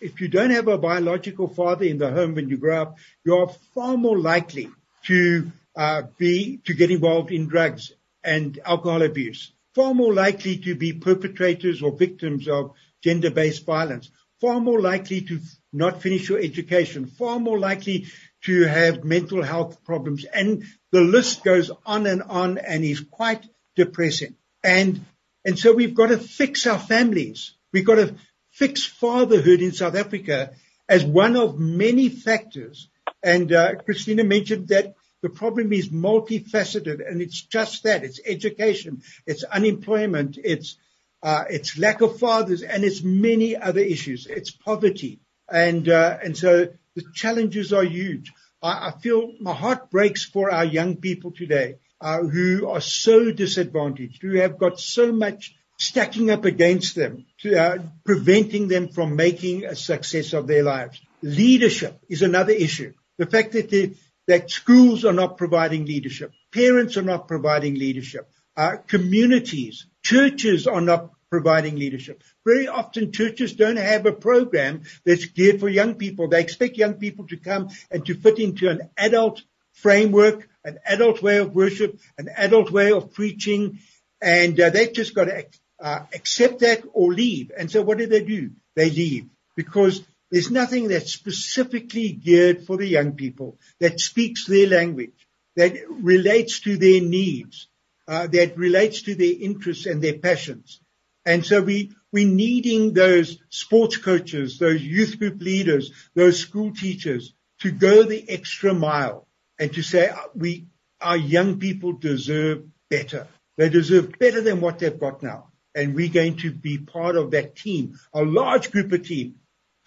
if 0.00 0.20
you 0.20 0.28
don't 0.28 0.50
have 0.50 0.68
a 0.68 0.78
biological 0.78 1.48
father 1.48 1.84
in 1.84 1.98
the 1.98 2.10
home 2.10 2.34
when 2.34 2.48
you 2.48 2.56
grow 2.56 2.82
up, 2.82 2.98
you 3.24 3.36
are 3.36 3.48
far 3.74 3.96
more 3.96 4.18
likely 4.18 4.70
to 5.04 5.50
uh, 5.76 6.02
be, 6.18 6.58
to 6.64 6.74
get 6.74 6.90
involved 6.90 7.30
in 7.30 7.48
drugs 7.48 7.92
and 8.22 8.58
alcohol 8.64 9.02
abuse, 9.02 9.52
far 9.74 9.94
more 9.94 10.12
likely 10.12 10.58
to 10.58 10.74
be 10.74 10.92
perpetrators 10.92 11.82
or 11.82 11.96
victims 11.96 12.48
of 12.48 12.72
gender-based 13.02 13.64
violence, 13.64 14.10
far 14.40 14.60
more 14.60 14.80
likely 14.80 15.22
to 15.22 15.40
not 15.72 16.02
finish 16.02 16.28
your 16.28 16.38
education, 16.38 17.06
far 17.06 17.38
more 17.38 17.58
likely 17.58 18.06
to 18.42 18.64
have 18.64 19.04
mental 19.04 19.42
health 19.42 19.84
problems. 19.84 20.24
And 20.24 20.64
the 20.90 21.00
list 21.00 21.44
goes 21.44 21.70
on 21.86 22.06
and 22.06 22.22
on 22.22 22.58
and 22.58 22.84
is 22.84 23.00
quite 23.00 23.46
depressing. 23.76 24.34
And, 24.64 25.04
and 25.44 25.58
so 25.58 25.72
we've 25.72 25.94
got 25.94 26.08
to 26.08 26.18
fix 26.18 26.66
our 26.66 26.78
families. 26.78 27.54
We've 27.72 27.86
got 27.86 27.96
to 27.96 28.14
fix 28.50 28.84
fatherhood 28.84 29.60
in 29.60 29.72
South 29.72 29.94
Africa 29.94 30.52
as 30.88 31.04
one 31.04 31.36
of 31.36 31.58
many 31.58 32.08
factors. 32.08 32.88
And 33.22 33.52
uh, 33.52 33.76
Christina 33.76 34.24
mentioned 34.24 34.68
that 34.68 34.94
the 35.22 35.28
problem 35.28 35.72
is 35.72 35.90
multifaceted, 35.90 37.06
and 37.06 37.20
it's 37.20 37.42
just 37.42 37.82
that. 37.82 38.04
It's 38.04 38.20
education, 38.24 39.02
it's 39.26 39.44
unemployment, 39.44 40.38
it's 40.42 40.76
uh, 41.22 41.44
it's 41.50 41.76
lack 41.76 42.00
of 42.00 42.18
fathers, 42.18 42.62
and 42.62 42.82
it's 42.82 43.02
many 43.02 43.54
other 43.54 43.80
issues. 43.80 44.26
It's 44.26 44.50
poverty, 44.50 45.20
and 45.52 45.86
uh, 45.88 46.18
and 46.22 46.36
so 46.36 46.68
the 46.94 47.04
challenges 47.14 47.72
are 47.74 47.84
huge. 47.84 48.32
I, 48.62 48.88
I 48.88 48.90
feel 48.92 49.32
my 49.40 49.52
heart 49.52 49.90
breaks 49.90 50.24
for 50.24 50.50
our 50.50 50.64
young 50.64 50.96
people 50.96 51.32
today 51.32 51.76
uh, 52.00 52.22
who 52.22 52.68
are 52.68 52.80
so 52.80 53.30
disadvantaged, 53.30 54.22
who 54.22 54.36
have 54.36 54.58
got 54.58 54.80
so 54.80 55.12
much 55.12 55.54
stacking 55.76 56.30
up 56.30 56.44
against 56.44 56.94
them, 56.94 57.26
to, 57.40 57.58
uh, 57.58 57.78
preventing 58.04 58.68
them 58.68 58.88
from 58.88 59.16
making 59.16 59.64
a 59.64 59.74
success 59.74 60.32
of 60.32 60.46
their 60.46 60.62
lives. 60.62 61.00
Leadership 61.22 61.98
is 62.08 62.22
another 62.22 62.52
issue. 62.52 62.92
The 63.20 63.26
fact 63.26 63.52
that 63.52 63.68
the, 63.68 63.94
that 64.28 64.50
schools 64.50 65.04
are 65.04 65.12
not 65.12 65.36
providing 65.36 65.84
leadership, 65.84 66.32
parents 66.54 66.96
are 66.96 67.02
not 67.02 67.28
providing 67.28 67.74
leadership, 67.74 68.32
uh, 68.56 68.76
communities, 68.86 69.84
churches 70.02 70.66
are 70.66 70.80
not 70.80 71.10
providing 71.28 71.76
leadership. 71.76 72.22
Very 72.46 72.66
often 72.66 73.12
churches 73.12 73.52
don't 73.52 73.76
have 73.76 74.06
a 74.06 74.12
program 74.12 74.84
that's 75.04 75.26
geared 75.26 75.60
for 75.60 75.68
young 75.68 75.96
people. 75.96 76.28
They 76.28 76.40
expect 76.40 76.78
young 76.78 76.94
people 76.94 77.26
to 77.26 77.36
come 77.36 77.68
and 77.90 78.06
to 78.06 78.14
fit 78.14 78.38
into 78.38 78.70
an 78.70 78.88
adult 78.96 79.42
framework, 79.74 80.48
an 80.64 80.78
adult 80.86 81.20
way 81.20 81.36
of 81.40 81.54
worship, 81.54 82.00
an 82.16 82.30
adult 82.34 82.70
way 82.70 82.90
of 82.90 83.12
preaching, 83.12 83.80
and 84.22 84.58
uh, 84.58 84.70
they've 84.70 84.94
just 84.94 85.14
got 85.14 85.26
to 85.26 85.44
uh, 85.78 86.06
accept 86.14 86.60
that 86.60 86.84
or 86.94 87.12
leave. 87.12 87.52
And 87.54 87.70
so 87.70 87.82
what 87.82 87.98
do 87.98 88.06
they 88.06 88.24
do? 88.24 88.52
They 88.76 88.88
leave 88.88 89.26
because 89.56 90.00
there's 90.30 90.50
nothing 90.50 90.88
that's 90.88 91.12
specifically 91.12 92.12
geared 92.12 92.64
for 92.66 92.76
the 92.76 92.86
young 92.86 93.12
people 93.12 93.58
that 93.80 94.00
speaks 94.00 94.46
their 94.46 94.68
language, 94.68 95.28
that 95.56 95.74
relates 95.88 96.60
to 96.60 96.76
their 96.76 97.00
needs, 97.00 97.68
uh, 98.06 98.26
that 98.28 98.56
relates 98.56 99.02
to 99.02 99.14
their 99.14 99.34
interests 99.40 99.86
and 99.86 100.02
their 100.02 100.18
passions. 100.18 100.80
And 101.26 101.44
so 101.44 101.60
we, 101.60 101.92
we're 102.12 102.28
needing 102.28 102.94
those 102.94 103.38
sports 103.50 103.96
coaches, 103.96 104.58
those 104.58 104.82
youth 104.82 105.18
group 105.18 105.40
leaders, 105.40 105.92
those 106.14 106.38
school 106.38 106.72
teachers 106.72 107.34
to 107.60 107.70
go 107.70 108.04
the 108.04 108.28
extra 108.28 108.72
mile 108.72 109.26
and 109.58 109.72
to 109.74 109.82
say, 109.82 110.10
we, 110.34 110.66
our 111.00 111.16
young 111.16 111.58
people 111.58 111.92
deserve 111.92 112.64
better. 112.88 113.26
They 113.56 113.68
deserve 113.68 114.18
better 114.18 114.40
than 114.40 114.60
what 114.60 114.78
they've 114.78 114.98
got 114.98 115.22
now. 115.22 115.48
And 115.74 115.94
we're 115.94 116.08
going 116.08 116.38
to 116.38 116.50
be 116.50 116.78
part 116.78 117.16
of 117.16 117.32
that 117.32 117.54
team, 117.54 117.98
a 118.14 118.24
large 118.24 118.70
group 118.70 118.92
of 118.92 119.06
team, 119.06 119.26
team 119.26 119.34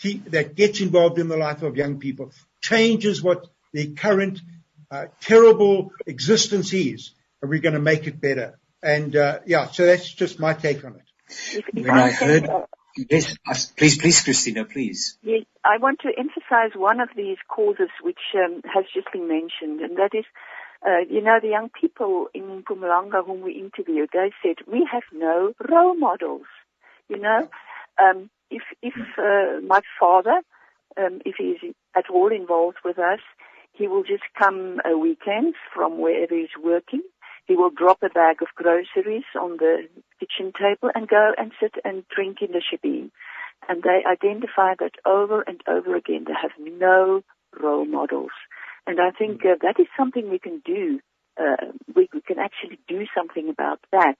that 0.03 0.55
gets 0.55 0.81
involved 0.81 1.19
in 1.19 1.27
the 1.27 1.37
life 1.37 1.61
of 1.61 1.75
young 1.75 1.99
people, 1.99 2.31
changes 2.61 3.21
what 3.21 3.47
the 3.71 3.93
current 3.93 4.39
uh, 4.91 5.05
terrible 5.19 5.91
existence 6.05 6.73
is, 6.73 7.11
and 7.41 7.49
we're 7.49 7.61
going 7.61 7.73
to 7.73 7.81
make 7.81 8.07
it 8.07 8.21
better. 8.21 8.59
And 8.81 9.15
uh, 9.15 9.39
yeah, 9.45 9.67
so 9.67 9.85
that's 9.85 10.11
just 10.13 10.39
my 10.39 10.53
take 10.53 10.83
on 10.83 10.95
it. 10.95 11.01
If, 11.29 11.65
if 11.73 11.85
when 11.85 11.97
I, 11.97 12.07
I 12.07 12.11
heard, 12.11 12.49
uh, 12.49 12.65
yes, 13.09 13.35
please, 13.77 13.97
please, 13.97 14.21
Christina, 14.21 14.65
please. 14.65 15.17
Yes, 15.23 15.45
I 15.63 15.77
want 15.77 15.99
to 16.01 16.09
emphasize 16.17 16.75
one 16.75 16.99
of 16.99 17.09
these 17.15 17.37
causes 17.47 17.89
which 18.01 18.19
um, 18.35 18.61
has 18.71 18.85
just 18.93 19.07
been 19.11 19.27
mentioned, 19.27 19.81
and 19.81 19.97
that 19.97 20.11
is, 20.13 20.25
uh, 20.85 20.99
you 21.09 21.21
know, 21.21 21.39
the 21.41 21.49
young 21.49 21.69
people 21.69 22.27
in 22.33 22.63
Mpumalanga 22.63 23.25
whom 23.25 23.41
we 23.41 23.53
interviewed, 23.53 24.09
they 24.13 24.31
said, 24.43 24.57
we 24.67 24.87
have 24.91 25.03
no 25.13 25.53
role 25.69 25.95
models, 25.95 26.45
you 27.07 27.17
know. 27.17 27.49
Um, 28.01 28.29
if 28.49 28.63
if 28.81 28.93
uh, 29.17 29.61
my 29.65 29.81
father, 29.99 30.41
um, 30.97 31.21
if 31.25 31.35
he's 31.37 31.73
at 31.95 32.09
all 32.09 32.31
involved 32.31 32.77
with 32.83 32.99
us, 32.99 33.19
he 33.73 33.87
will 33.87 34.03
just 34.03 34.23
come 34.37 34.79
a 34.85 34.97
weekends 34.97 35.57
from 35.73 35.99
wherever 35.99 36.35
he's 36.35 36.55
working 36.61 37.01
he 37.45 37.55
will 37.55 37.69
drop 37.69 38.01
a 38.03 38.09
bag 38.09 38.41
of 38.41 38.47
groceries 38.55 39.25
on 39.39 39.57
the 39.57 39.87
kitchen 40.19 40.53
table 40.53 40.89
and 40.95 41.07
go 41.07 41.31
and 41.37 41.51
sit 41.59 41.75
and 41.83 42.03
drink 42.07 42.37
in 42.41 42.53
the 42.53 42.61
shebeen. 42.61 43.11
And 43.67 43.83
they 43.83 44.01
identify 44.09 44.75
that 44.79 44.95
over 45.05 45.41
and 45.41 45.61
over 45.67 45.95
again. 45.95 46.25
They 46.27 46.33
have 46.41 46.51
no 46.59 47.23
role 47.61 47.85
models. 47.85 48.31
And 48.87 48.99
I 48.99 49.11
think 49.11 49.41
uh, 49.45 49.55
that 49.61 49.79
is 49.79 49.87
something 49.97 50.29
we 50.29 50.39
can 50.39 50.61
do. 50.65 50.99
Uh, 51.39 51.71
we, 51.95 52.07
we, 52.13 52.21
can 52.21 52.37
actually 52.37 52.79
do 52.87 53.05
something 53.15 53.49
about 53.49 53.79
that 53.91 54.17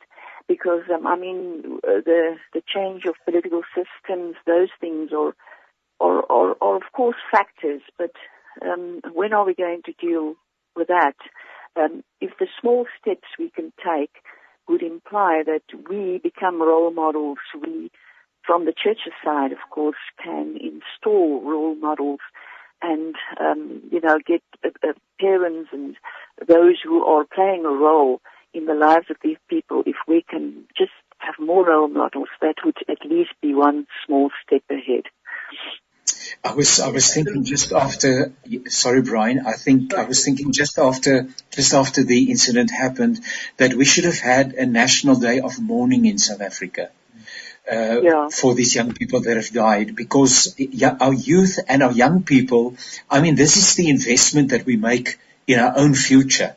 because, 0.47 0.83
um, 0.93 1.07
I 1.07 1.15
mean, 1.15 1.79
uh, 1.87 2.01
the, 2.05 2.35
the 2.53 2.61
change 2.67 3.05
of 3.05 3.15
political 3.25 3.61
systems, 3.75 4.35
those 4.45 4.69
things 4.79 5.11
are, 5.11 5.33
are, 5.99 6.23
are, 6.29 6.55
are 6.61 6.75
of 6.75 6.91
course 6.93 7.15
factors, 7.31 7.81
but 7.97 8.11
um, 8.61 9.01
when 9.13 9.33
are 9.33 9.45
we 9.45 9.53
going 9.53 9.81
to 9.85 9.93
deal 9.93 10.35
with 10.75 10.87
that? 10.87 11.15
um, 11.75 12.03
if 12.21 12.31
the 12.39 12.47
small 12.59 12.85
steps 12.99 13.27
we 13.39 13.49
can 13.49 13.73
take 13.77 14.11
would 14.67 14.81
imply 14.81 15.43
that 15.45 15.63
we 15.89 16.19
become 16.21 16.61
role 16.61 16.91
models, 16.91 17.39
we, 17.61 17.91
from 18.45 18.65
the 18.65 18.73
church's 18.73 19.13
side, 19.23 19.51
of 19.51 19.57
course, 19.69 19.97
can 20.23 20.57
install 20.57 21.41
role 21.41 21.75
models 21.75 22.19
and, 22.81 23.15
um, 23.39 23.81
you 23.91 24.01
know, 24.01 24.19
get 24.25 24.43
uh, 24.63 24.69
uh, 24.87 24.93
parents 25.19 25.69
and 25.71 25.95
those 26.47 26.75
who 26.83 27.03
are 27.03 27.25
playing 27.25 27.65
a 27.65 27.69
role 27.69 28.21
in 28.53 28.65
the 28.65 28.73
lives 28.73 29.07
of 29.09 29.17
these 29.23 29.37
people, 29.49 29.83
if 29.85 29.95
we 30.07 30.23
can 30.29 30.65
just 30.77 30.91
have 31.17 31.35
more 31.39 31.65
role 31.65 31.87
models, 31.87 32.29
that 32.41 32.55
would 32.63 32.77
at 32.87 33.05
least 33.05 33.31
be 33.41 33.53
one 33.53 33.87
small 34.05 34.29
step 34.45 34.63
ahead. 34.69 35.03
I 36.43 36.53
was 36.53 36.79
I 36.79 36.89
was 36.89 37.13
thinking 37.13 37.43
just 37.45 37.71
after 37.71 38.33
sorry 38.67 39.01
Brian 39.01 39.45
I 39.45 39.53
think 39.53 39.93
I 39.93 40.03
was 40.03 40.25
thinking 40.25 40.51
just 40.51 40.77
after 40.77 41.27
just 41.51 41.73
after 41.73 42.03
the 42.03 42.29
incident 42.31 42.71
happened 42.71 43.21
that 43.57 43.73
we 43.73 43.85
should 43.85 44.03
have 44.03 44.19
had 44.19 44.53
a 44.53 44.65
national 44.65 45.15
day 45.15 45.39
of 45.39 45.59
mourning 45.61 46.05
in 46.05 46.17
South 46.17 46.41
Africa 46.41 46.89
uh, 47.71 48.01
yeah. 48.01 48.29
for 48.29 48.53
these 48.55 48.75
young 48.75 48.93
people 48.93 49.21
that 49.21 49.37
have 49.37 49.51
died 49.51 49.95
because 49.95 50.55
our 50.99 51.13
youth 51.13 51.59
and 51.67 51.81
our 51.81 51.93
young 51.93 52.23
people 52.23 52.75
I 53.09 53.21
mean 53.21 53.35
this 53.35 53.55
is 53.55 53.75
the 53.75 53.89
investment 53.89 54.49
that 54.49 54.65
we 54.65 54.75
make 54.75 55.17
in 55.47 55.59
our 55.59 55.77
own 55.77 55.93
future 55.93 56.55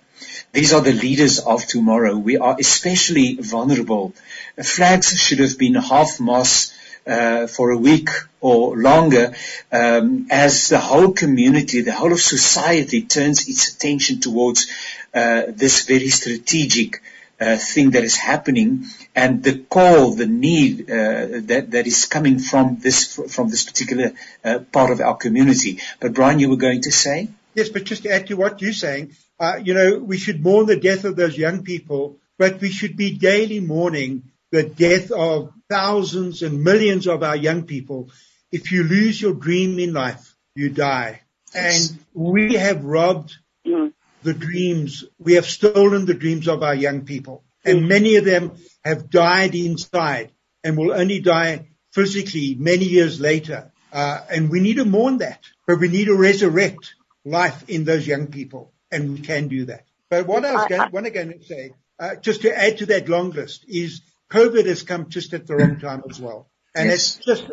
these 0.57 0.73
are 0.73 0.81
the 0.81 0.93
leaders 0.93 1.39
of 1.39 1.67
tomorrow. 1.67 2.17
We 2.17 2.39
are 2.39 2.57
especially 2.59 3.37
vulnerable. 3.37 4.15
Flags 4.63 5.15
should 5.21 5.41
have 5.41 5.59
been 5.59 5.75
half 5.75 6.19
mast 6.19 6.73
uh, 7.07 7.47
for 7.47 7.73
a 7.73 7.77
week 7.77 8.09
or 8.41 8.75
longer 8.75 9.35
um, 9.71 10.29
as 10.31 10.71
the 10.71 10.79
whole 10.79 11.13
community, 11.13 11.83
the 11.83 11.93
whole 11.93 12.11
of 12.11 12.23
society 12.23 13.03
turns 13.03 13.47
its 13.51 13.75
attention 13.75 14.21
towards 14.21 14.67
uh, 15.13 15.43
this 15.49 15.85
very 15.85 16.09
strategic 16.09 17.03
uh, 17.39 17.59
thing 17.59 17.91
that 17.91 18.03
is 18.03 18.17
happening 18.17 18.87
and 19.15 19.43
the 19.43 19.59
call, 19.59 20.15
the 20.15 20.25
need 20.25 20.91
uh, 20.91 21.45
that 21.51 21.67
that 21.73 21.87
is 21.87 22.07
coming 22.07 22.39
from 22.39 22.79
this 22.81 23.21
from 23.29 23.51
this 23.51 23.65
particular 23.65 24.13
uh, 24.43 24.61
part 24.73 24.91
of 24.91 25.03
our 25.03 25.19
community. 25.19 25.81
But 26.01 26.15
Brian, 26.15 26.39
you 26.39 26.49
were 26.49 26.65
going 26.69 26.81
to 26.81 26.91
say? 26.91 27.29
Yes, 27.55 27.69
but 27.69 27.85
just 27.85 28.05
to 28.05 28.11
add 28.11 28.27
to 28.29 28.37
what 28.37 28.63
you're 28.63 28.73
saying, 28.73 29.15
uh, 29.39 29.61
you 29.63 29.75
know, 29.75 29.99
we 29.99 30.17
should 30.17 30.43
mourn 30.43 30.67
the 30.67 30.77
death 30.77 31.05
of 31.05 31.17
those 31.17 31.37
young 31.37 31.63
people, 31.63 32.19
but 32.39 32.61
we 32.61 32.71
should 32.71 32.97
be 32.97 33.19
daily 33.19 33.61
mourning 33.61 34.31
the 34.51 34.63
death 34.63 35.11
of 35.11 35.53
thousands 35.69 36.43
and 36.43 36.63
millions 36.63 37.07
of 37.07 37.23
our 37.23 37.37
young 37.37 37.65
people. 37.65 38.11
If 38.53 38.73
you 38.73 38.85
lose 38.85 39.21
your 39.21 39.35
dream 39.35 39.79
in 39.79 39.93
life, 39.93 40.35
you 40.55 40.71
die. 40.71 41.23
And 41.55 41.99
we 42.15 42.55
have 42.55 42.85
robbed 42.85 43.37
mm. 43.67 43.93
the 44.23 44.35
dreams. 44.35 45.05
We 45.19 45.35
have 45.35 45.47
stolen 45.47 46.07
the 46.07 46.15
dreams 46.15 46.49
of 46.49 46.63
our 46.63 46.75
young 46.75 47.05
people. 47.05 47.45
And 47.65 47.83
mm. 47.83 47.89
many 47.89 48.17
of 48.17 48.25
them 48.25 48.53
have 48.85 49.11
died 49.11 49.55
inside 49.55 50.33
and 50.63 50.77
will 50.77 50.93
only 50.93 51.21
die 51.21 51.69
physically 51.93 52.57
many 52.59 52.85
years 52.85 53.21
later. 53.21 53.73
Uh, 53.93 54.21
and 54.31 54.51
we 54.51 54.61
need 54.61 54.77
to 54.77 54.85
mourn 54.85 55.19
that, 55.19 55.45
but 55.67 55.81
we 55.81 55.89
need 55.89 56.07
to 56.07 56.17
resurrect 56.17 56.95
life 57.25 57.69
in 57.69 57.85
those 57.85 58.07
young 58.07 58.29
people. 58.29 58.73
And 58.91 59.15
we 59.15 59.21
can 59.21 59.49
do 59.49 59.67
that. 59.67 59.85
But 60.09 60.27
what 60.27 60.45
I 60.45 60.53
was 60.53 60.67
going, 60.69 60.91
what 60.91 61.13
going 61.13 61.39
to 61.39 61.45
say, 61.45 61.73
uh, 61.99 62.17
just 62.17 62.43
to 62.43 62.57
add 62.57 62.79
to 62.79 62.87
that 62.87 63.09
long 63.09 63.31
list 63.31 63.65
is 63.69 64.03
COVID 64.31 64.67
has 64.67 64.83
come 64.83 65.09
just 65.09 65.33
at 65.35 65.47
the 65.47 65.57
wrong 65.57 65.79
time 65.81 66.03
as 66.09 66.21
well. 66.21 66.49
And 66.75 66.91
yes. 66.91 67.17
it's 67.17 67.25
just 67.25 67.45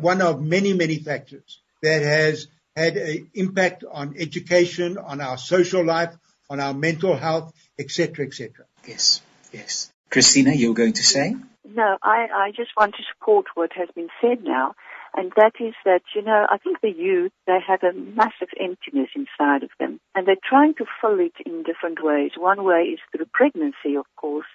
one 0.00 0.22
of 0.22 0.40
many, 0.40 0.72
many 0.72 0.98
factors 0.98 1.60
that 1.82 2.02
has 2.02 2.46
had 2.76 2.96
an 2.96 3.30
impact 3.34 3.84
on 3.90 4.14
education, 4.18 4.98
on 4.98 5.20
our 5.20 5.36
social 5.36 5.84
life, 5.84 6.14
on 6.48 6.60
our 6.60 6.72
mental 6.72 7.16
health, 7.16 7.52
etc., 7.78 8.26
etc. 8.26 8.66
Yes, 8.86 9.20
yes. 9.52 9.90
Christina, 10.10 10.52
you 10.52 10.68
were 10.68 10.74
going 10.74 10.92
to 10.94 11.02
say? 11.02 11.34
No, 11.64 11.96
I, 12.02 12.28
I 12.34 12.52
just 12.54 12.70
want 12.76 12.94
to 12.96 13.02
support 13.12 13.46
what 13.54 13.72
has 13.74 13.88
been 13.94 14.08
said 14.20 14.44
now, 14.44 14.74
and 15.14 15.32
that 15.36 15.52
is 15.60 15.74
that, 15.84 16.02
you 16.14 16.22
know, 16.22 16.46
I 16.50 16.58
think 16.58 16.80
the 16.80 16.90
youth, 16.90 17.32
they 17.46 17.58
have 17.66 17.82
a 17.82 17.92
massive 17.92 18.48
emptiness 18.58 19.10
inside 19.14 19.62
of 19.62 19.70
them, 19.78 20.00
and 20.14 20.26
they're 20.26 20.36
trying 20.42 20.74
to 20.74 20.86
fill 21.00 21.20
it 21.20 21.34
in 21.44 21.64
different 21.64 22.02
ways. 22.02 22.32
One 22.36 22.64
way 22.64 22.94
is 22.94 23.00
through 23.10 23.26
pregnancy, 23.32 23.96
of 23.96 24.06
course, 24.16 24.46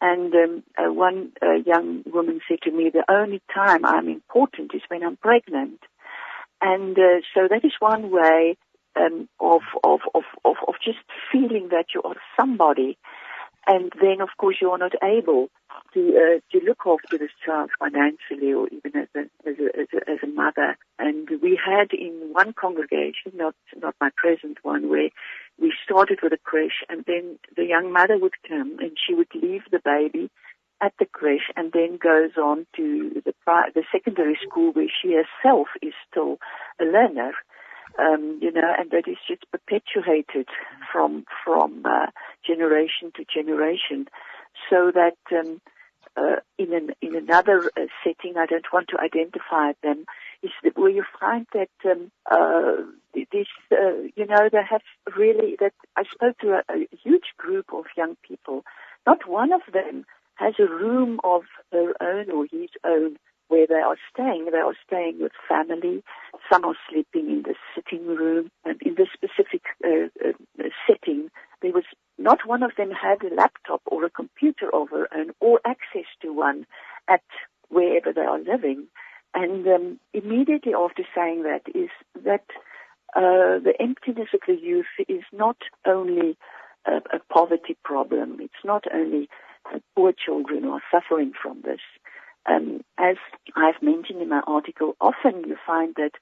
and 0.00 0.32
um, 0.34 0.62
uh, 0.78 0.92
one 0.92 1.32
uh, 1.42 1.54
young 1.66 2.04
woman 2.06 2.40
said 2.48 2.58
to 2.62 2.70
me, 2.70 2.90
the 2.90 3.04
only 3.10 3.42
time 3.52 3.84
I'm 3.84 4.08
important 4.08 4.72
is 4.74 4.82
when 4.88 5.02
I'm 5.02 5.16
pregnant. 5.16 5.80
And 6.60 6.96
uh, 6.96 7.20
so 7.34 7.48
that 7.50 7.64
is 7.64 7.72
one 7.80 8.10
way 8.10 8.56
um, 8.96 9.28
of, 9.40 9.62
of, 9.82 10.00
of, 10.14 10.22
of, 10.44 10.56
of 10.66 10.74
just 10.84 10.98
feeling 11.32 11.68
that 11.70 11.86
you 11.94 12.02
are 12.02 12.16
somebody. 12.38 12.96
And 13.66 13.92
then, 14.00 14.20
of 14.20 14.28
course, 14.38 14.56
you 14.60 14.70
are 14.70 14.78
not 14.78 14.92
able 15.02 15.50
to 15.94 16.00
uh, 16.00 16.40
to 16.52 16.64
look 16.64 16.80
after 16.86 17.18
this 17.18 17.30
child 17.44 17.70
financially 17.78 18.52
or 18.52 18.68
even 18.68 18.92
as 18.96 19.08
a, 19.14 19.20
as 19.48 19.56
a 19.58 19.80
as 19.80 19.88
a 19.94 20.10
as 20.10 20.18
a 20.22 20.26
mother. 20.26 20.76
And 20.98 21.28
we 21.42 21.58
had 21.58 21.92
in 21.92 22.30
one 22.32 22.52
congregation, 22.52 23.32
not 23.34 23.54
not 23.76 23.94
my 24.00 24.10
present 24.16 24.58
one, 24.62 24.88
where 24.88 25.10
we 25.60 25.72
started 25.84 26.20
with 26.22 26.32
a 26.32 26.38
creche 26.38 26.84
and 26.88 27.04
then 27.06 27.38
the 27.56 27.64
young 27.64 27.92
mother 27.92 28.18
would 28.18 28.34
come 28.46 28.78
and 28.80 28.96
she 29.06 29.14
would 29.14 29.28
leave 29.34 29.62
the 29.70 29.80
baby 29.84 30.30
at 30.80 30.92
the 30.98 31.06
creche 31.06 31.50
and 31.56 31.72
then 31.72 31.98
goes 32.00 32.36
on 32.36 32.66
to 32.76 33.20
the, 33.24 33.32
the 33.74 33.82
secondary 33.90 34.38
school 34.46 34.72
where 34.72 34.86
she 35.02 35.14
herself 35.14 35.68
is 35.82 35.92
still 36.10 36.38
a 36.80 36.84
learner. 36.84 37.32
Um, 37.98 38.38
you 38.40 38.52
know, 38.52 38.72
and 38.78 38.90
that 38.92 39.08
is 39.10 39.16
just 39.26 39.44
perpetuated 39.50 40.46
from 40.92 41.24
from 41.44 41.82
uh, 41.84 42.06
generation 42.46 43.10
to 43.16 43.24
generation, 43.24 44.06
so 44.70 44.92
that 44.94 45.16
um, 45.32 45.60
uh, 46.18 46.36
in 46.58 46.72
an, 46.72 46.90
in 47.00 47.14
another 47.14 47.70
uh, 47.76 47.86
setting, 48.04 48.36
I 48.36 48.46
don't 48.46 48.72
want 48.72 48.88
to 48.88 49.00
identify 49.00 49.72
them, 49.82 50.04
is 50.42 50.50
that 50.62 50.76
where 50.76 50.90
you 50.90 51.04
find 51.20 51.46
that 51.52 51.70
um, 51.84 52.10
uh, 52.30 52.82
this, 53.32 53.46
uh, 53.72 54.02
you 54.16 54.26
know, 54.26 54.48
they 54.50 54.64
have 54.68 54.82
really 55.16 55.56
that 55.60 55.72
I 55.96 56.02
spoke 56.12 56.38
to 56.38 56.48
a, 56.52 56.62
a 56.72 56.86
huge 57.04 57.28
group 57.36 57.66
of 57.72 57.84
young 57.96 58.16
people. 58.26 58.64
Not 59.06 59.28
one 59.28 59.52
of 59.52 59.62
them 59.72 60.04
has 60.34 60.54
a 60.58 60.72
room 60.84 61.20
of 61.24 61.42
their 61.72 61.94
own 62.00 62.30
or 62.30 62.46
his 62.50 62.70
own 62.84 63.16
where 63.48 63.66
they 63.66 63.74
are 63.74 63.96
staying. 64.12 64.46
They 64.50 64.58
are 64.58 64.74
staying 64.86 65.18
with 65.20 65.32
family. 65.48 66.02
Some 66.50 66.64
are 66.64 66.76
sleeping 66.90 67.30
in 67.30 67.42
the 67.42 67.54
sitting 67.74 68.06
room. 68.06 68.50
And 68.64 68.80
in 68.82 68.94
this 68.94 69.08
specific 69.12 69.62
uh, 69.84 70.08
uh, 70.24 70.68
setting, 70.86 71.30
there 71.62 71.72
was 71.72 71.84
not 72.18 72.46
one 72.46 72.62
of 72.62 72.72
them 72.76 72.90
had 72.90 73.22
a 73.22 73.34
laptop 73.34 73.82
or 73.86 74.04
a 74.04 74.10
computer 74.10 74.68
of 74.72 74.88
their 74.90 75.08
own 75.14 75.30
or 75.40 75.60
access 75.64 76.08
to 76.22 76.32
one 76.32 76.66
at 77.08 77.22
wherever 77.68 78.12
they 78.12 78.22
are 78.22 78.38
living. 78.38 78.86
And 79.34 79.66
um, 79.66 80.00
immediately 80.12 80.72
after 80.74 81.04
saying 81.14 81.42
that 81.44 81.62
is 81.74 81.90
that 82.24 82.44
uh, 83.16 83.58
the 83.62 83.74
emptiness 83.80 84.28
of 84.34 84.40
the 84.46 84.54
youth 84.54 84.86
is 85.08 85.22
not 85.32 85.56
only 85.86 86.36
a, 86.86 86.96
a 87.16 87.20
poverty 87.32 87.76
problem. 87.84 88.38
It's 88.40 88.64
not 88.64 88.84
only 88.92 89.28
poor 89.96 90.12
children 90.12 90.64
who 90.64 90.72
are 90.72 90.82
suffering 90.90 91.32
from 91.40 91.62
this. 91.62 91.80
Um, 92.46 92.80
as 92.98 93.16
I've 93.58 93.82
mentioned 93.82 94.22
in 94.22 94.28
my 94.28 94.42
article, 94.46 94.96
often 95.00 95.44
you 95.46 95.56
find 95.66 95.94
that 95.96 96.12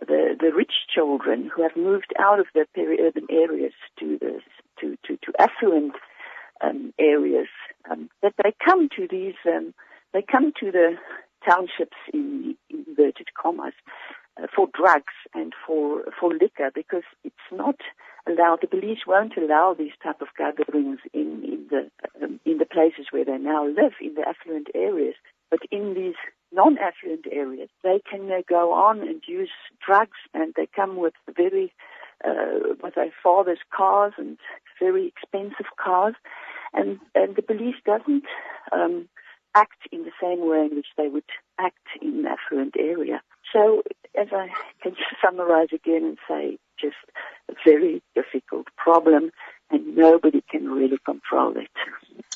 the, 0.00 0.36
the 0.40 0.52
rich 0.54 0.72
children 0.92 1.50
who 1.54 1.62
have 1.62 1.76
moved 1.76 2.12
out 2.18 2.40
of 2.40 2.46
the 2.54 2.66
peri-urban 2.74 3.26
areas 3.30 3.72
to 3.98 4.18
the 4.18 4.40
to, 4.80 4.96
to, 5.06 5.16
to 5.16 5.32
affluent 5.38 5.94
um, 6.62 6.94
areas, 6.98 7.48
um, 7.90 8.08
that 8.22 8.32
they 8.42 8.54
come 8.64 8.88
to 8.96 9.08
these, 9.10 9.34
um, 9.46 9.74
they 10.12 10.22
come 10.22 10.52
to 10.60 10.70
the 10.70 10.94
townships 11.48 11.96
in 12.12 12.56
inverted 12.70 13.28
commas 13.40 13.74
uh, 14.40 14.46
for 14.54 14.68
drugs 14.72 15.14
and 15.34 15.52
for 15.66 16.04
for 16.18 16.32
liquor 16.32 16.70
because 16.74 17.02
it's 17.24 17.36
not 17.52 17.76
allowed. 18.26 18.60
The 18.60 18.68
police 18.68 19.00
won't 19.06 19.36
allow 19.36 19.74
these 19.74 19.92
type 20.02 20.20
of 20.20 20.28
gatherings 20.36 21.00
in 21.12 21.44
in 21.44 21.66
the 21.70 21.90
um, 22.24 22.40
in 22.44 22.58
the 22.58 22.66
places 22.66 23.06
where 23.10 23.24
they 23.24 23.38
now 23.38 23.66
live 23.66 23.94
in 24.00 24.14
the 24.14 24.26
affluent 24.28 24.68
areas, 24.74 25.14
but 25.50 25.60
in 25.70 25.94
these 25.94 26.16
non-affluent 26.52 27.26
areas, 27.30 27.68
they 27.82 28.00
can 28.10 28.30
uh, 28.30 28.42
go 28.48 28.72
on 28.72 29.00
and 29.00 29.22
use 29.26 29.50
drugs, 29.84 30.18
and 30.34 30.54
they 30.56 30.66
come 30.74 30.96
with 30.96 31.14
very 31.36 31.72
uh, 32.24 32.74
with 32.82 32.94
their 32.94 33.12
father's 33.22 33.60
cars 33.74 34.12
and 34.18 34.38
very 34.80 35.06
expensive 35.06 35.66
cars, 35.82 36.14
and 36.72 36.98
and 37.14 37.36
the 37.36 37.42
police 37.42 37.76
doesn't 37.84 38.24
um, 38.72 39.08
act 39.54 39.88
in 39.92 40.04
the 40.04 40.12
same 40.20 40.48
way 40.48 40.68
in 40.70 40.76
which 40.76 40.88
they 40.96 41.08
would 41.08 41.24
act 41.58 41.86
in 42.00 42.20
an 42.20 42.26
affluent 42.26 42.74
area. 42.78 43.20
So, 43.52 43.82
as 44.18 44.28
I 44.32 44.48
can 44.82 44.94
summarize 45.24 45.68
again 45.72 46.04
and 46.04 46.18
say, 46.28 46.58
just 46.80 46.96
a 47.50 47.54
very 47.64 48.02
difficult 48.14 48.66
problem, 48.76 49.30
and 49.70 49.96
nobody 49.96 50.42
can 50.50 50.70
really 50.70 50.98
control 51.04 51.56
it. 51.56 51.70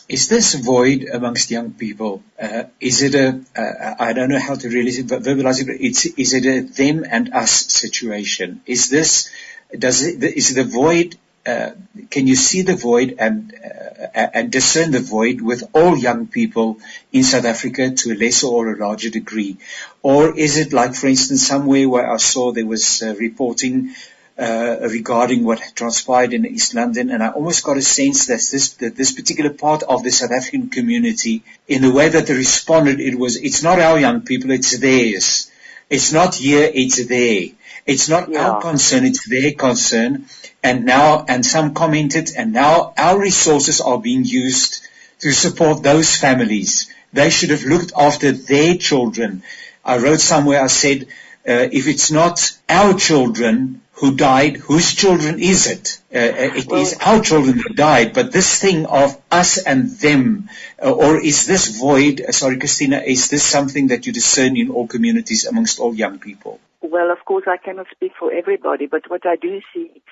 Is 0.09 0.29
this 0.29 0.55
void 0.55 1.05
amongst 1.05 1.51
young 1.51 1.73
people? 1.73 2.23
Uh, 2.41 2.65
is 2.81 3.03
it 3.03 3.15
a? 3.15 3.41
Uh, 3.57 3.95
I 3.99 4.13
don't 4.13 4.29
know 4.29 4.41
how 4.41 4.57
to 4.57 4.69
really 4.69 4.91
verbalize 4.91 5.63
it, 5.63 5.67
but 5.67 5.77
it's, 5.81 6.05
is 6.07 6.35
it 6.35 6.47
a 6.47 6.61
them 6.63 7.05
and 7.09 7.33
us 7.33 7.51
situation? 7.51 8.61
Is 8.67 8.91
this, 8.91 9.31
does 9.77 10.03
it, 10.03 10.23
is 10.23 10.55
the 10.55 10.65
void 10.65 11.17
uh, 11.45 11.73
can 12.11 12.29
you 12.29 12.37
see 12.37 12.63
the 12.63 12.77
void 12.77 13.17
and 13.19 13.53
uh, 13.53 14.29
and 14.33 14.53
discern 14.53 14.93
the 14.93 15.01
void 15.01 15.41
with 15.41 15.65
all 15.75 15.97
young 15.97 16.29
people 16.29 16.79
in 17.13 17.25
South 17.25 17.45
Africa 17.45 17.91
to 17.91 18.13
a 18.13 18.15
lesser 18.15 18.47
or 18.47 18.73
a 18.73 18.79
larger 18.79 19.11
degree, 19.11 19.57
or 20.03 20.39
is 20.39 20.57
it 20.57 20.73
like, 20.73 20.95
for 20.95 21.09
instance, 21.09 21.45
somewhere 21.45 21.89
where 21.89 22.09
I 22.09 22.19
saw 22.19 22.53
there 22.53 22.67
was 22.67 23.03
uh, 23.03 23.17
reporting 23.19 23.95
regarding 24.39 25.45
what 25.45 25.61
transpired 25.75 26.33
in 26.33 26.47
East 26.47 26.75
London, 26.75 27.11
and 27.11 27.23
I 27.23 27.31
almost 27.31 27.65
got 27.65 27.77
a 27.77 27.83
sense 27.83 28.27
that 28.27 28.41
this 28.51 28.75
that 28.75 28.97
this 28.97 29.13
particular 29.13 29.51
part 29.51 29.83
of 29.83 30.03
the 30.03 30.11
South 30.11 30.33
African 30.33 30.69
community, 30.71 31.43
in 31.69 31.83
the 31.83 31.93
way 31.93 32.09
that 32.09 32.27
they 32.27 32.35
responded, 32.35 33.01
it 33.01 33.19
was 33.19 33.37
it's 33.37 33.63
not 33.63 33.79
our 33.79 33.99
young 33.99 34.23
people, 34.23 34.51
it's 34.51 34.79
theirs. 34.79 35.51
It's 35.91 36.13
not 36.13 36.37
here, 36.37 36.71
it's 36.73 37.07
there. 37.07 37.49
It's 37.85 38.09
not 38.09 38.31
yeah. 38.31 38.49
our 38.49 38.63
concern, 38.63 39.05
it's 39.05 39.29
their 39.29 39.53
concern 39.53 40.27
and 40.63 40.85
now, 40.85 41.25
and 41.27 41.45
some 41.45 41.75
commented, 41.75 42.31
and 42.37 42.53
now 42.53 42.95
our 42.97 43.19
resources 43.19 43.81
are 43.81 43.99
being 43.99 44.25
used 44.25 44.87
to 45.21 45.33
support 45.33 45.83
those 45.83 46.17
families. 46.17 46.93
They 47.13 47.31
should 47.31 47.51
have 47.51 47.65
looked 47.65 47.93
after 47.97 48.33
their 48.33 48.77
children. 48.77 49.43
I 49.85 49.99
wrote 49.99 50.21
somewhere, 50.21 50.63
I 50.63 50.69
said, 50.69 51.09
uh, 51.49 51.69
if 51.73 51.89
it's 51.89 52.11
not 52.11 52.57
our 52.69 52.95
children, 52.95 53.82
who 54.03 54.17
died, 54.17 54.57
whose 54.57 54.97
children 54.97 55.39
is 55.39 55.69
it? 55.69 56.01
Uh, 56.13 56.59
it 56.59 56.67
well, 56.67 56.83
is 56.83 56.99
our 57.07 57.21
children 57.21 57.59
that 57.59 57.77
died, 57.77 58.13
but 58.13 58.33
this 58.33 58.59
thing 58.59 58.85
of 58.85 59.17
us 59.31 59.59
and 59.59 59.91
them, 59.91 60.51
uh, 60.85 60.91
or 60.91 61.21
is 61.21 61.47
this 61.47 61.79
void, 61.79 62.21
uh, 62.21 62.33
sorry 62.33 62.59
Christina, 62.59 62.99
is 62.99 63.31
this 63.31 63.45
something 63.45 63.87
that 63.87 64.05
you 64.05 64.13
discern 64.13 64.57
in 64.57 64.71
all 64.71 64.89
communities 64.89 65.47
amongst 65.47 65.79
all 65.79 65.95
young 65.95 66.19
people? 66.19 66.59
Well, 66.81 67.13
of 67.13 67.25
course 67.25 67.45
I 67.47 67.59
cannot 67.59 67.87
speak 67.93 68.11
for 68.19 68.33
everybody, 68.33 68.87
but 68.87 69.09
what 69.09 69.25
I 69.25 69.37
do 69.37 69.61
see 69.73 70.03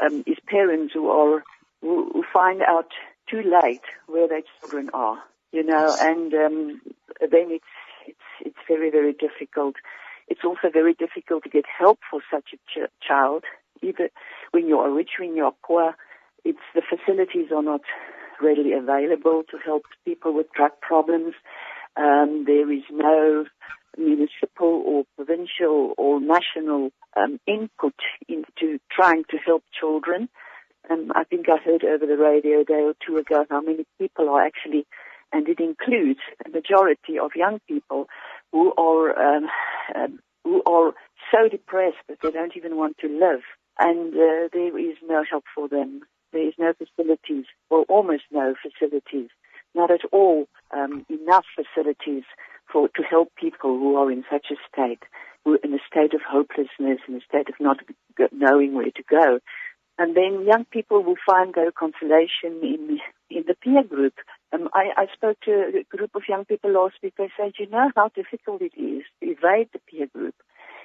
um, 0.00 0.24
is 0.26 0.38
parents 0.46 0.94
who 0.94 1.10
are, 1.10 1.44
who, 1.82 2.12
who 2.14 2.24
find 2.32 2.62
out 2.62 2.92
too 3.28 3.42
late 3.42 3.84
where 4.06 4.26
their 4.26 4.44
children 4.58 4.88
are, 4.94 5.22
you 5.52 5.64
know, 5.64 5.94
and 6.00 6.32
um, 6.32 6.80
then 7.20 7.48
it's, 7.50 7.74
it's, 8.06 8.28
it's 8.40 8.62
very, 8.66 8.88
very 8.90 9.12
difficult 9.12 9.76
it's 10.28 10.44
also 10.44 10.70
very 10.72 10.94
difficult 10.94 11.44
to 11.44 11.48
get 11.48 11.64
help 11.66 11.98
for 12.10 12.20
such 12.32 12.50
a 12.54 12.56
ch- 12.56 12.90
child, 13.06 13.44
either 13.82 14.10
when 14.52 14.66
you 14.66 14.78
are 14.78 14.90
rich, 14.90 15.10
when 15.18 15.36
you 15.36 15.44
are 15.44 15.54
poor. 15.64 15.94
It's 16.44 16.58
the 16.74 16.82
facilities 16.82 17.50
are 17.54 17.62
not 17.62 17.82
readily 18.40 18.72
available 18.72 19.42
to 19.50 19.58
help 19.64 19.84
people 20.04 20.34
with 20.34 20.52
drug 20.52 20.72
problems. 20.80 21.34
Um, 21.96 22.44
there 22.46 22.70
is 22.72 22.82
no 22.90 23.44
municipal 23.96 24.82
or 24.84 25.04
provincial 25.16 25.94
or 25.96 26.20
national 26.20 26.90
um, 27.16 27.38
input 27.46 27.94
into 28.28 28.78
trying 28.90 29.24
to 29.30 29.36
help 29.38 29.62
children. 29.78 30.28
Um, 30.90 31.12
I 31.14 31.24
think 31.24 31.46
I 31.48 31.56
heard 31.64 31.84
over 31.84 32.06
the 32.06 32.18
radio 32.18 32.60
a 32.60 32.64
day 32.64 32.82
or 32.82 32.94
two 33.06 33.16
ago 33.16 33.44
how 33.48 33.60
many 33.60 33.86
people 33.98 34.28
are 34.28 34.44
actually, 34.44 34.86
and 35.32 35.48
it 35.48 35.60
includes 35.60 36.20
a 36.44 36.50
majority 36.50 37.18
of 37.22 37.30
young 37.36 37.60
people 37.68 38.06
who 38.52 38.72
are 38.76 39.36
um, 39.36 39.46
um, 39.94 40.18
who 40.44 40.62
are 40.66 40.92
so 41.32 41.48
depressed 41.48 41.96
that 42.08 42.18
they 42.22 42.30
don't 42.30 42.56
even 42.56 42.76
want 42.76 42.98
to 42.98 43.08
live, 43.08 43.42
and 43.78 44.14
uh, 44.14 44.48
there 44.52 44.78
is 44.78 44.96
no 45.06 45.24
help 45.28 45.44
for 45.54 45.68
them. 45.68 46.00
There 46.32 46.46
is 46.46 46.54
no 46.58 46.72
facilities, 46.72 47.46
or 47.70 47.84
almost 47.88 48.24
no 48.30 48.54
facilities, 48.60 49.30
not 49.74 49.90
at 49.90 50.00
all 50.12 50.46
um, 50.72 51.06
enough 51.08 51.46
facilities 51.54 52.24
for 52.72 52.88
to 52.88 53.02
help 53.02 53.32
people 53.36 53.78
who 53.78 53.96
are 53.96 54.10
in 54.10 54.24
such 54.30 54.46
a 54.50 54.56
state, 54.70 55.02
who 55.44 55.54
are 55.54 55.60
in 55.62 55.74
a 55.74 55.78
state 55.90 56.14
of 56.14 56.20
hopelessness, 56.28 57.00
in 57.08 57.14
a 57.14 57.20
state 57.20 57.48
of 57.48 57.54
not 57.60 57.78
knowing 58.32 58.74
where 58.74 58.90
to 58.90 59.02
go. 59.08 59.38
And 59.96 60.16
then 60.16 60.44
young 60.44 60.64
people 60.64 61.02
will 61.02 61.16
find 61.24 61.54
their 61.54 61.70
consolation 61.70 62.60
in 62.62 62.98
in 63.30 63.44
the 63.46 63.54
peer 63.54 63.84
group. 63.84 64.14
Um, 64.54 64.68
I, 64.72 64.90
I 64.96 65.06
spoke 65.12 65.40
to 65.46 65.50
a 65.50 65.96
group 65.96 66.14
of 66.14 66.22
young 66.28 66.44
people 66.44 66.72
last 66.72 66.96
week. 67.02 67.14
They 67.18 67.30
said, 67.36 67.54
you 67.58 67.68
know 67.68 67.90
how 67.96 68.10
difficult 68.14 68.62
it 68.62 68.72
is 68.78 69.02
to 69.20 69.26
evade 69.26 69.68
the 69.72 69.80
peer 69.90 70.06
group. 70.06 70.34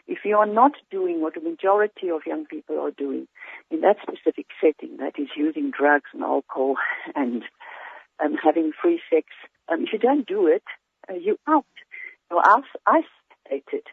If 0.08 0.20
you 0.26 0.38
are 0.38 0.48
not 0.48 0.72
doing 0.90 1.22
what 1.22 1.36
the 1.36 1.42
majority 1.42 2.10
of 2.10 2.22
young 2.26 2.46
people 2.46 2.80
are 2.80 2.92
doing 2.92 3.28
in 3.70 3.82
that 3.82 3.98
specific 4.02 4.48
setting, 4.60 4.98
that 4.98 5.20
is 5.20 5.28
using 5.38 5.72
drugs 5.78 6.10
and 6.14 6.24
alcohol 6.24 6.76
and 7.16 7.44
um, 8.24 8.36
having 8.44 8.72
free 8.82 9.02
sex, 9.14 9.28
um, 9.72 9.84
if 9.84 9.94
you 9.94 10.00
don't 10.00 10.26
do 10.26 10.48
it, 10.48 10.64
uh, 11.08 11.14
you're 11.14 11.36
out. 11.48 11.66
You're 12.32 12.44
isolated 12.88 13.84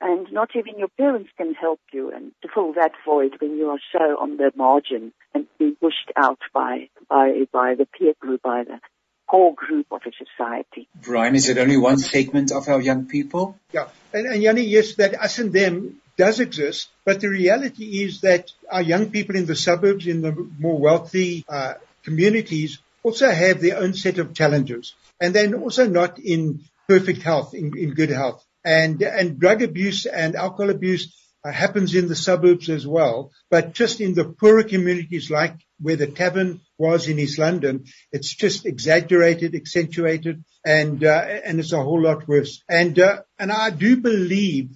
and 0.00 0.30
not 0.30 0.50
even 0.54 0.78
your 0.78 0.88
parents 0.98 1.30
can 1.36 1.54
help 1.54 1.80
you 1.92 2.12
and 2.14 2.32
to 2.42 2.48
fill 2.52 2.72
that 2.74 2.92
void 3.04 3.32
when 3.40 3.56
you 3.56 3.68
are 3.68 3.78
so 3.92 4.20
on 4.20 4.36
the 4.36 4.52
margin 4.56 5.12
and 5.34 5.46
being 5.58 5.76
pushed 5.80 6.12
out 6.16 6.38
by 6.52 6.88
by 7.08 7.46
by 7.52 7.74
the 7.74 7.86
peer 7.98 8.14
group, 8.20 8.42
by 8.42 8.64
the 8.64 8.78
core 9.26 9.54
group 9.54 9.86
of 9.90 10.02
a 10.06 10.12
society. 10.12 10.88
Brian, 10.94 11.34
is 11.34 11.48
it 11.48 11.58
only 11.58 11.76
one 11.76 11.98
segment 11.98 12.52
of 12.52 12.68
our 12.68 12.80
young 12.80 13.06
people? 13.06 13.58
Yeah, 13.72 13.88
and, 14.12 14.26
and 14.26 14.42
Yanni, 14.42 14.62
yes, 14.62 14.94
that 14.96 15.14
us 15.20 15.38
and 15.38 15.52
them 15.52 16.00
does 16.16 16.40
exist, 16.40 16.88
but 17.04 17.20
the 17.20 17.28
reality 17.28 18.04
is 18.04 18.22
that 18.22 18.50
our 18.70 18.82
young 18.82 19.10
people 19.10 19.36
in 19.36 19.46
the 19.46 19.56
suburbs, 19.56 20.06
in 20.06 20.22
the 20.22 20.32
more 20.58 20.78
wealthy 20.78 21.44
uh, 21.48 21.74
communities, 22.04 22.78
also 23.02 23.30
have 23.30 23.60
their 23.60 23.78
own 23.78 23.94
set 23.94 24.18
of 24.18 24.34
challenges, 24.34 24.94
and 25.20 25.34
they're 25.34 25.54
also 25.54 25.86
not 25.86 26.18
in 26.18 26.60
perfect 26.88 27.22
health, 27.22 27.54
in, 27.54 27.76
in 27.76 27.94
good 27.94 28.10
health 28.10 28.46
and 28.66 29.00
and 29.00 29.38
drug 29.38 29.62
abuse 29.62 30.06
and 30.06 30.34
alcohol 30.34 30.70
abuse 30.70 31.14
happens 31.52 31.94
in 31.94 32.08
the 32.08 32.16
suburbs 32.16 32.68
as 32.68 32.86
well, 32.86 33.30
but 33.50 33.72
just 33.72 34.00
in 34.00 34.14
the 34.14 34.24
poorer 34.24 34.62
communities 34.62 35.30
like 35.30 35.54
where 35.80 35.96
the 35.96 36.06
tavern 36.06 36.60
was 36.78 37.08
in 37.08 37.18
East 37.18 37.38
London, 37.38 37.84
it's 38.12 38.34
just 38.34 38.66
exaggerated, 38.66 39.54
accentuated, 39.54 40.44
and 40.64 41.04
uh, 41.04 41.24
and 41.44 41.60
it's 41.60 41.72
a 41.72 41.82
whole 41.82 42.02
lot 42.02 42.26
worse. 42.26 42.62
And 42.68 42.98
uh, 42.98 43.22
and 43.38 43.52
I 43.52 43.70
do 43.70 43.96
believe 43.98 44.70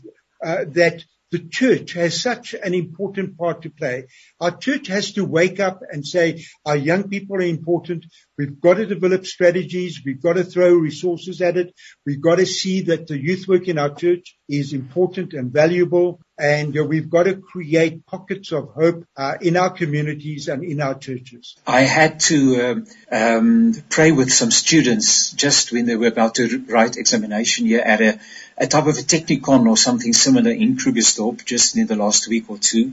uh, 0.44 0.64
that 0.68 1.04
the 1.30 1.38
church 1.38 1.92
has 1.92 2.20
such 2.20 2.54
an 2.54 2.74
important 2.74 3.38
part 3.38 3.62
to 3.62 3.70
play. 3.70 4.06
Our 4.40 4.56
church 4.56 4.88
has 4.88 5.12
to 5.12 5.24
wake 5.24 5.60
up 5.60 5.82
and 5.88 6.04
say 6.04 6.44
our 6.66 6.76
young 6.76 7.08
people 7.08 7.36
are 7.36 7.42
important. 7.42 8.06
We've 8.36 8.60
got 8.60 8.74
to 8.74 8.86
develop 8.86 9.26
strategies. 9.26 10.00
We've 10.04 10.20
got 10.20 10.34
to 10.34 10.44
throw 10.44 10.74
resources 10.74 11.40
at 11.40 11.56
it. 11.56 11.72
We've 12.04 12.20
got 12.20 12.36
to 12.36 12.46
see 12.46 12.82
that 12.82 13.06
the 13.06 13.18
youth 13.18 13.46
work 13.46 13.68
in 13.68 13.78
our 13.78 13.94
church 13.94 14.36
is 14.48 14.72
important 14.72 15.32
and 15.32 15.52
valuable. 15.52 16.20
And 16.40 16.76
uh, 16.76 16.84
we've 16.84 17.10
got 17.10 17.24
to 17.24 17.36
create 17.36 18.06
pockets 18.06 18.50
of 18.52 18.70
hope 18.70 19.04
uh, 19.16 19.36
in 19.40 19.56
our 19.56 19.70
communities 19.70 20.48
and 20.48 20.64
in 20.64 20.80
our 20.80 20.94
churches. 20.98 21.56
I 21.66 21.82
had 21.82 22.20
to 22.20 22.38
um, 22.62 22.86
um, 23.12 23.74
pray 23.90 24.12
with 24.12 24.32
some 24.32 24.50
students 24.50 25.32
just 25.32 25.70
when 25.70 25.84
they 25.84 25.96
were 25.96 26.06
about 26.06 26.36
to 26.36 26.64
write 26.66 26.96
examination 26.96 27.66
here 27.66 27.80
at 27.80 28.00
a 28.00 28.20
a 28.60 28.66
type 28.66 28.86
of 28.86 28.98
a 28.98 29.00
technikon 29.00 29.66
or 29.66 29.76
something 29.76 30.12
similar 30.12 30.50
in 30.50 30.76
Krugersdorp 30.76 31.44
just 31.46 31.76
in 31.76 31.86
the 31.86 31.96
last 31.96 32.28
week 32.28 32.50
or 32.50 32.58
two. 32.58 32.92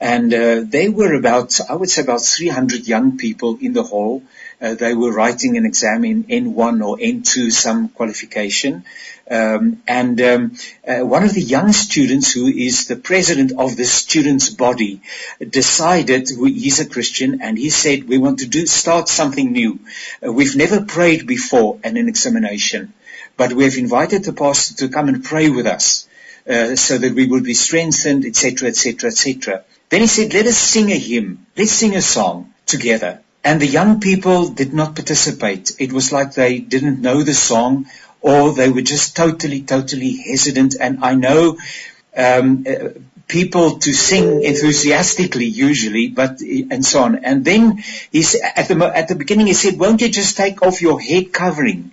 And 0.00 0.32
uh, 0.32 0.62
they 0.64 0.88
were 0.88 1.14
about, 1.14 1.60
I 1.68 1.74
would 1.74 1.90
say 1.90 2.02
about 2.02 2.22
300 2.22 2.86
young 2.86 3.18
people 3.18 3.58
in 3.60 3.72
the 3.72 3.82
hall. 3.82 4.22
Uh, 4.62 4.74
they 4.74 4.94
were 4.94 5.12
writing 5.12 5.56
an 5.56 5.66
exam 5.66 6.04
in 6.04 6.24
N1 6.24 6.86
or 6.86 6.96
N2, 6.96 7.50
some 7.50 7.88
qualification. 7.88 8.84
Um, 9.30 9.82
and 9.88 10.20
um, 10.20 10.56
uh, 10.86 11.00
one 11.00 11.24
of 11.24 11.34
the 11.34 11.42
young 11.42 11.72
students 11.72 12.32
who 12.32 12.46
is 12.46 12.86
the 12.86 12.96
president 12.96 13.52
of 13.58 13.76
the 13.76 13.84
students' 13.84 14.50
body 14.50 15.00
decided 15.40 16.28
he's 16.28 16.80
a 16.80 16.88
Christian 16.88 17.40
and 17.42 17.58
he 17.58 17.70
said, 17.70 18.08
we 18.08 18.18
want 18.18 18.38
to 18.38 18.46
do 18.46 18.66
start 18.66 19.08
something 19.08 19.52
new. 19.52 19.80
Uh, 20.24 20.32
we've 20.32 20.56
never 20.56 20.84
prayed 20.84 21.26
before 21.26 21.80
in 21.82 21.96
an 21.96 22.08
examination 22.08 22.92
but 23.36 23.52
we 23.52 23.64
have 23.64 23.76
invited 23.76 24.24
the 24.24 24.32
pastor 24.32 24.74
to 24.74 24.92
come 24.92 25.08
and 25.08 25.24
pray 25.24 25.48
with 25.50 25.66
us 25.66 26.06
uh, 26.48 26.76
so 26.76 26.98
that 26.98 27.14
we 27.14 27.26
will 27.26 27.42
be 27.42 27.54
strengthened, 27.54 28.24
etc., 28.24 28.68
etc., 28.68 29.10
etc. 29.10 29.64
Then 29.88 30.00
he 30.00 30.06
said, 30.06 30.34
let 30.34 30.46
us 30.46 30.56
sing 30.56 30.90
a 30.90 30.98
hymn. 30.98 31.46
Let's 31.56 31.72
sing 31.72 31.94
a 31.94 32.02
song 32.02 32.52
together. 32.66 33.20
And 33.44 33.60
the 33.60 33.66
young 33.66 34.00
people 34.00 34.48
did 34.48 34.72
not 34.72 34.94
participate. 34.94 35.72
It 35.78 35.92
was 35.92 36.12
like 36.12 36.34
they 36.34 36.58
didn't 36.58 37.00
know 37.00 37.22
the 37.22 37.34
song 37.34 37.86
or 38.20 38.52
they 38.52 38.70
were 38.70 38.82
just 38.82 39.16
totally, 39.16 39.62
totally 39.62 40.16
hesitant. 40.16 40.76
And 40.80 41.04
I 41.04 41.14
know 41.14 41.58
um, 42.16 42.64
people 43.26 43.78
to 43.78 43.92
sing 43.92 44.42
enthusiastically 44.44 45.46
usually, 45.46 46.08
but 46.08 46.40
and 46.40 46.84
so 46.84 47.02
on. 47.02 47.16
And 47.24 47.44
then 47.44 47.82
he's 48.12 48.34
at 48.34 48.68
the 48.68 48.92
at 48.94 49.08
the 49.08 49.16
beginning 49.16 49.48
he 49.48 49.54
said, 49.54 49.78
"Won't 49.78 50.02
you 50.02 50.08
just 50.08 50.36
take 50.36 50.62
off 50.62 50.82
your 50.82 51.00
head 51.00 51.32
covering?" 51.32 51.90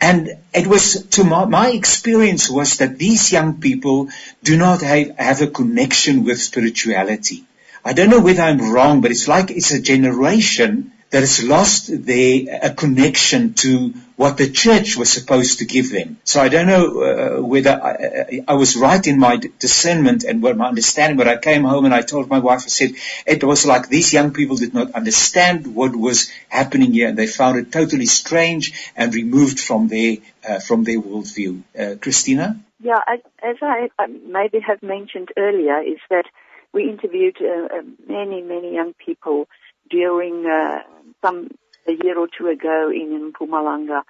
And 0.00 0.36
it 0.54 0.66
was 0.66 1.06
to 1.16 1.24
my, 1.24 1.44
my, 1.44 1.70
experience 1.70 2.48
was 2.48 2.76
that 2.76 2.98
these 2.98 3.32
young 3.32 3.60
people 3.60 4.08
do 4.44 4.56
not 4.56 4.80
have, 4.82 5.18
have 5.18 5.42
a 5.42 5.48
connection 5.48 6.22
with 6.22 6.40
spirituality. 6.40 7.44
I 7.84 7.92
don't 7.92 8.10
know 8.10 8.20
whether 8.20 8.42
I'm 8.42 8.72
wrong, 8.72 9.00
but 9.00 9.10
it's 9.10 9.28
like 9.28 9.50
it's 9.50 9.70
a 9.70 9.80
generation 9.80 10.92
that 11.10 11.20
has 11.20 11.42
lost 11.42 11.88
their 12.04 12.60
a 12.62 12.74
connection 12.74 13.54
to 13.54 13.94
what 14.16 14.36
the 14.36 14.50
church 14.50 14.96
was 14.96 15.10
supposed 15.10 15.60
to 15.60 15.64
give 15.64 15.90
them. 15.90 16.18
So 16.24 16.40
I 16.40 16.48
don't 16.48 16.66
know 16.66 16.84
uh, 17.00 17.42
whether 17.42 17.70
I, 17.70 18.42
I, 18.46 18.54
was 18.54 18.76
right 18.76 19.06
in 19.06 19.18
my 19.18 19.36
discernment 19.36 20.24
and 20.24 20.42
what 20.42 20.56
my 20.56 20.68
understanding. 20.68 21.16
But 21.16 21.28
I 21.28 21.38
came 21.38 21.64
home 21.64 21.86
and 21.86 21.94
I 21.94 22.02
told 22.02 22.28
my 22.28 22.40
wife, 22.40 22.64
I 22.64 22.68
said 22.68 22.90
it 23.26 23.42
was 23.42 23.64
like 23.64 23.88
these 23.88 24.12
young 24.12 24.32
people 24.32 24.56
did 24.56 24.74
not 24.74 24.92
understand 24.92 25.74
what 25.74 25.96
was 25.96 26.30
happening 26.48 26.92
here, 26.92 27.08
and 27.08 27.16
they 27.16 27.26
found 27.26 27.58
it 27.58 27.72
totally 27.72 28.06
strange 28.06 28.92
and 28.94 29.14
removed 29.14 29.60
from 29.60 29.88
their 29.88 30.16
uh, 30.46 30.58
from 30.58 30.84
their 30.84 31.00
worldview. 31.00 31.62
Uh, 31.78 31.94
Christina. 32.00 32.60
Yeah, 32.80 33.00
as 33.42 33.56
I 33.62 33.88
maybe 34.26 34.60
have 34.60 34.82
mentioned 34.82 35.30
earlier, 35.36 35.80
is 35.80 35.98
that 36.10 36.26
we 36.72 36.84
interviewed 36.84 37.36
uh, 37.40 37.78
uh, 37.78 37.82
many, 38.06 38.42
many 38.42 38.74
young 38.74 38.94
people 39.04 39.48
during 39.90 40.46
uh, 40.46 40.80
some 41.24 41.48
a 41.86 41.92
year 41.92 42.18
or 42.18 42.28
two 42.28 42.48
ago 42.48 42.90
in 42.90 43.32
Mpumalanga, 43.32 44.02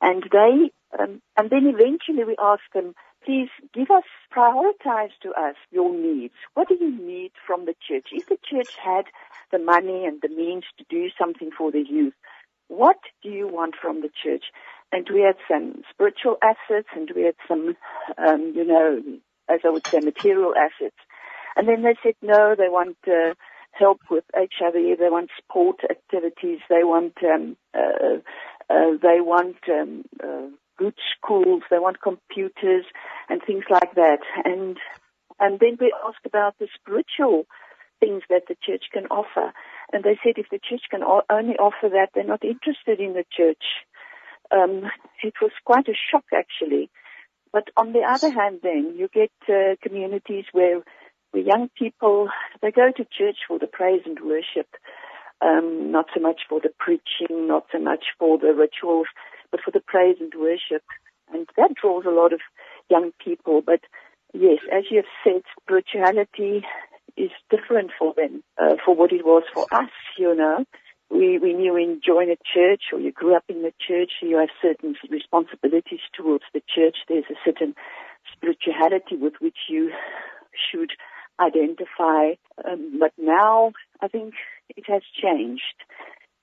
and 0.00 0.24
they 0.32 0.72
um, 0.98 1.22
and 1.36 1.48
then 1.50 1.66
eventually 1.66 2.24
we 2.24 2.36
asked 2.38 2.72
them, 2.74 2.94
please 3.24 3.48
give 3.72 3.90
us 3.90 4.02
prioritize 4.36 5.10
to 5.22 5.30
us 5.30 5.54
your 5.70 5.94
needs. 5.94 6.34
What 6.54 6.68
do 6.68 6.74
you 6.74 6.90
need 6.90 7.32
from 7.46 7.64
the 7.66 7.74
church? 7.86 8.08
If 8.12 8.28
the 8.28 8.38
church 8.44 8.74
had 8.82 9.04
the 9.50 9.58
money 9.58 10.04
and 10.04 10.20
the 10.20 10.28
means 10.28 10.64
to 10.78 10.84
do 10.90 11.08
something 11.18 11.50
for 11.56 11.70
the 11.70 11.84
youth, 11.88 12.14
what 12.68 12.98
do 13.22 13.28
you 13.28 13.48
want 13.48 13.74
from 13.80 14.02
the 14.02 14.10
church? 14.22 14.44
And 14.90 15.08
we 15.12 15.20
had 15.20 15.36
some 15.50 15.82
spiritual 15.90 16.36
assets, 16.42 16.88
and 16.94 17.10
we 17.14 17.22
had 17.22 17.36
some, 17.48 17.76
um, 18.18 18.52
you 18.54 18.64
know, 18.64 19.02
as 19.48 19.60
I 19.64 19.70
would 19.70 19.86
say, 19.86 20.00
material 20.00 20.54
assets. 20.56 20.96
And 21.56 21.68
then 21.68 21.82
they 21.82 21.96
said 22.02 22.14
no, 22.22 22.54
they 22.56 22.68
want 22.68 22.96
uh, 23.06 23.34
help 23.72 24.00
with 24.10 24.24
HIV, 24.34 24.74
they 24.74 25.10
want 25.10 25.30
sport 25.38 25.80
activities, 25.88 26.60
they 26.68 26.84
want 26.84 27.14
um, 27.22 27.56
uh, 27.74 28.18
uh, 28.70 28.96
they 29.00 29.20
want 29.20 29.56
um, 29.68 30.04
uh, 30.22 30.48
good 30.78 30.94
schools, 31.16 31.62
they 31.70 31.78
want 31.78 32.00
computers 32.00 32.84
and 33.28 33.40
things 33.46 33.64
like 33.70 33.94
that. 33.94 34.20
And 34.44 34.78
and 35.40 35.58
then 35.60 35.76
we 35.80 35.92
asked 36.06 36.26
about 36.26 36.58
the 36.58 36.68
spiritual 36.80 37.46
things 38.00 38.22
that 38.28 38.42
the 38.48 38.56
church 38.64 38.84
can 38.92 39.06
offer. 39.06 39.52
And 39.92 40.02
they 40.04 40.18
said 40.22 40.34
if 40.36 40.46
the 40.50 40.58
church 40.58 40.82
can 40.90 41.02
only 41.02 41.56
offer 41.56 41.88
that, 41.90 42.08
they're 42.14 42.24
not 42.24 42.44
interested 42.44 43.00
in 43.00 43.12
the 43.12 43.24
church. 43.30 43.62
Um, 44.50 44.90
it 45.22 45.34
was 45.40 45.52
quite 45.64 45.88
a 45.88 45.94
shock 46.10 46.24
actually. 46.34 46.90
But 47.52 47.68
on 47.76 47.92
the 47.92 48.00
other 48.00 48.30
hand, 48.30 48.60
then 48.62 48.94
you 48.96 49.08
get 49.12 49.30
uh, 49.48 49.76
communities 49.82 50.46
where, 50.52 50.80
where 51.32 51.42
young 51.42 51.68
people 51.76 52.28
they 52.60 52.70
go 52.70 52.90
to 52.96 53.04
church 53.04 53.38
for 53.48 53.58
the 53.58 53.66
praise 53.66 54.02
and 54.06 54.18
worship, 54.20 54.68
um, 55.40 55.90
not 55.90 56.06
so 56.14 56.20
much 56.20 56.42
for 56.48 56.60
the 56.60 56.70
preaching, 56.78 57.48
not 57.48 57.66
so 57.72 57.78
much 57.78 58.04
for 58.18 58.38
the 58.38 58.54
rituals, 58.54 59.08
but 59.50 59.60
for 59.64 59.70
the 59.70 59.80
praise 59.80 60.16
and 60.20 60.32
worship, 60.38 60.84
and 61.32 61.46
that 61.56 61.74
draws 61.74 62.04
a 62.06 62.10
lot 62.10 62.32
of 62.32 62.40
young 62.88 63.10
people. 63.22 63.62
But 63.64 63.80
yes, 64.32 64.58
as 64.72 64.84
you 64.90 64.98
have 64.98 65.12
said, 65.24 65.42
spirituality 65.60 66.64
is 67.16 67.30
different 67.50 67.90
for 67.98 68.14
them, 68.14 68.42
uh, 68.60 68.76
for 68.84 68.94
what 68.94 69.12
it 69.12 69.24
was 69.24 69.42
for 69.52 69.66
us, 69.72 69.90
you 70.18 70.34
know. 70.34 70.64
We, 71.10 71.38
when 71.38 71.60
you 71.60 72.00
join 72.04 72.30
a 72.30 72.36
church 72.54 72.84
or 72.90 72.98
you 72.98 73.12
grew 73.12 73.36
up 73.36 73.44
in 73.48 73.60
the 73.60 73.72
church, 73.86 74.12
you 74.22 74.38
have 74.38 74.48
certain 74.62 74.94
responsibilities 75.10 76.00
towards 76.14 76.44
the 76.54 76.62
church. 76.74 76.96
There's 77.06 77.28
a 77.30 77.36
certain 77.44 77.74
spirituality 78.32 79.16
with 79.16 79.34
which 79.40 79.68
you 79.68 79.90
should 80.56 80.92
identify. 81.46 82.34
Um, 82.64 82.98
but 82.98 83.12
now 83.18 83.72
I 84.00 84.08
think 84.08 84.34
it 84.76 84.84
has 84.88 85.02
changed 85.20 85.62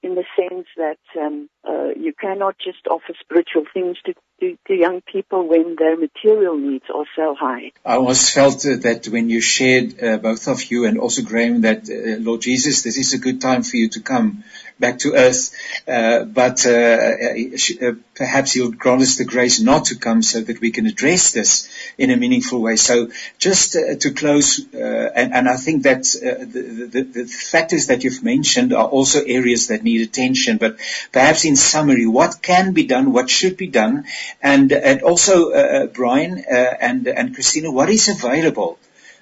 in 0.02 0.16
the 0.16 0.24
sense 0.38 0.68
that 0.78 1.00
um, 1.20 1.50
uh, 1.68 1.90
you 1.90 2.14
cannot 2.14 2.56
just 2.58 2.88
offer 2.90 3.14
spiritual 3.20 3.66
things 3.74 3.98
to, 4.06 4.14
to, 4.40 4.58
to, 4.68 4.74
young 4.74 5.02
people 5.02 5.48
when 5.48 5.76
their 5.78 5.98
material 5.98 6.58
needs 6.58 6.86
are 6.94 7.06
so 7.16 7.36
high. 7.38 7.72
I 7.86 7.96
always 7.96 8.30
felt 8.30 8.66
uh, 8.66 8.78
that 8.78 9.08
when 9.10 9.30
you 9.30 9.42
shared, 9.42 10.02
uh, 10.02 10.18
both 10.18 10.48
of 10.48 10.64
you 10.72 10.86
and 10.86 10.98
also 10.98 11.22
Graeme, 11.22 11.62
that 11.62 11.90
uh, 11.90 12.22
Lord 12.22 12.42
Jesus, 12.42 12.82
this 12.82 12.98
is 12.98 13.14
a 13.14 13.18
good 13.18 13.42
time 13.42 13.64
for 13.64 13.76
you 13.76 13.90
to 13.90 14.00
come 14.00 14.44
back 14.80 15.00
to 15.00 15.14
earth. 15.14 15.54
Uh, 15.88 16.24
but 16.24 16.66
uh, 16.66 16.70
uh, 16.70 17.92
perhaps 18.16 18.54
He'll 18.54 18.72
grant 18.72 19.02
us 19.02 19.18
the 19.18 19.26
grace 19.26 19.60
not 19.60 19.86
to 19.86 19.98
come 19.98 20.22
so 20.22 20.42
that 20.42 20.62
we 20.62 20.72
can 20.72 20.86
address 20.86 21.32
this 21.32 21.70
in 21.98 22.12
a 22.12 22.18
meaningful 22.18 22.62
way. 22.62 22.76
So 22.76 23.10
just 23.38 23.76
uh, 23.76 23.96
to 23.96 24.12
close, 24.12 24.66
uh, 24.74 25.12
and, 25.16 25.34
and, 25.34 25.50
I 25.50 25.58
think 25.58 25.84
that 25.84 26.00
uh, 26.00 26.46
the, 26.46 26.88
the, 26.92 27.04
the, 27.04 27.26
factors 27.26 27.88
that 27.88 28.04
you've 28.04 28.24
mentioned 28.24 28.74
are 28.74 28.88
also 28.88 29.24
areas 29.24 29.68
that 29.68 29.84
need 29.84 30.02
attention. 30.02 30.58
But 30.58 30.78
perhaps 31.12 31.46
in 31.46 31.56
summary, 31.56 32.08
what 32.08 32.42
can 32.42 32.74
be 32.74 32.86
done, 32.86 33.12
what 33.12 33.30
should 33.30 33.58
be 33.58 33.68
done, 33.68 34.06
and, 34.42 34.72
and 34.72 35.02
also 35.02 35.88
Brian 35.88 36.44
and, 36.50 37.08
and 37.08 37.34
Christina, 37.34 37.72
what 37.72 37.90
is 37.90 38.08
available? 38.08 38.80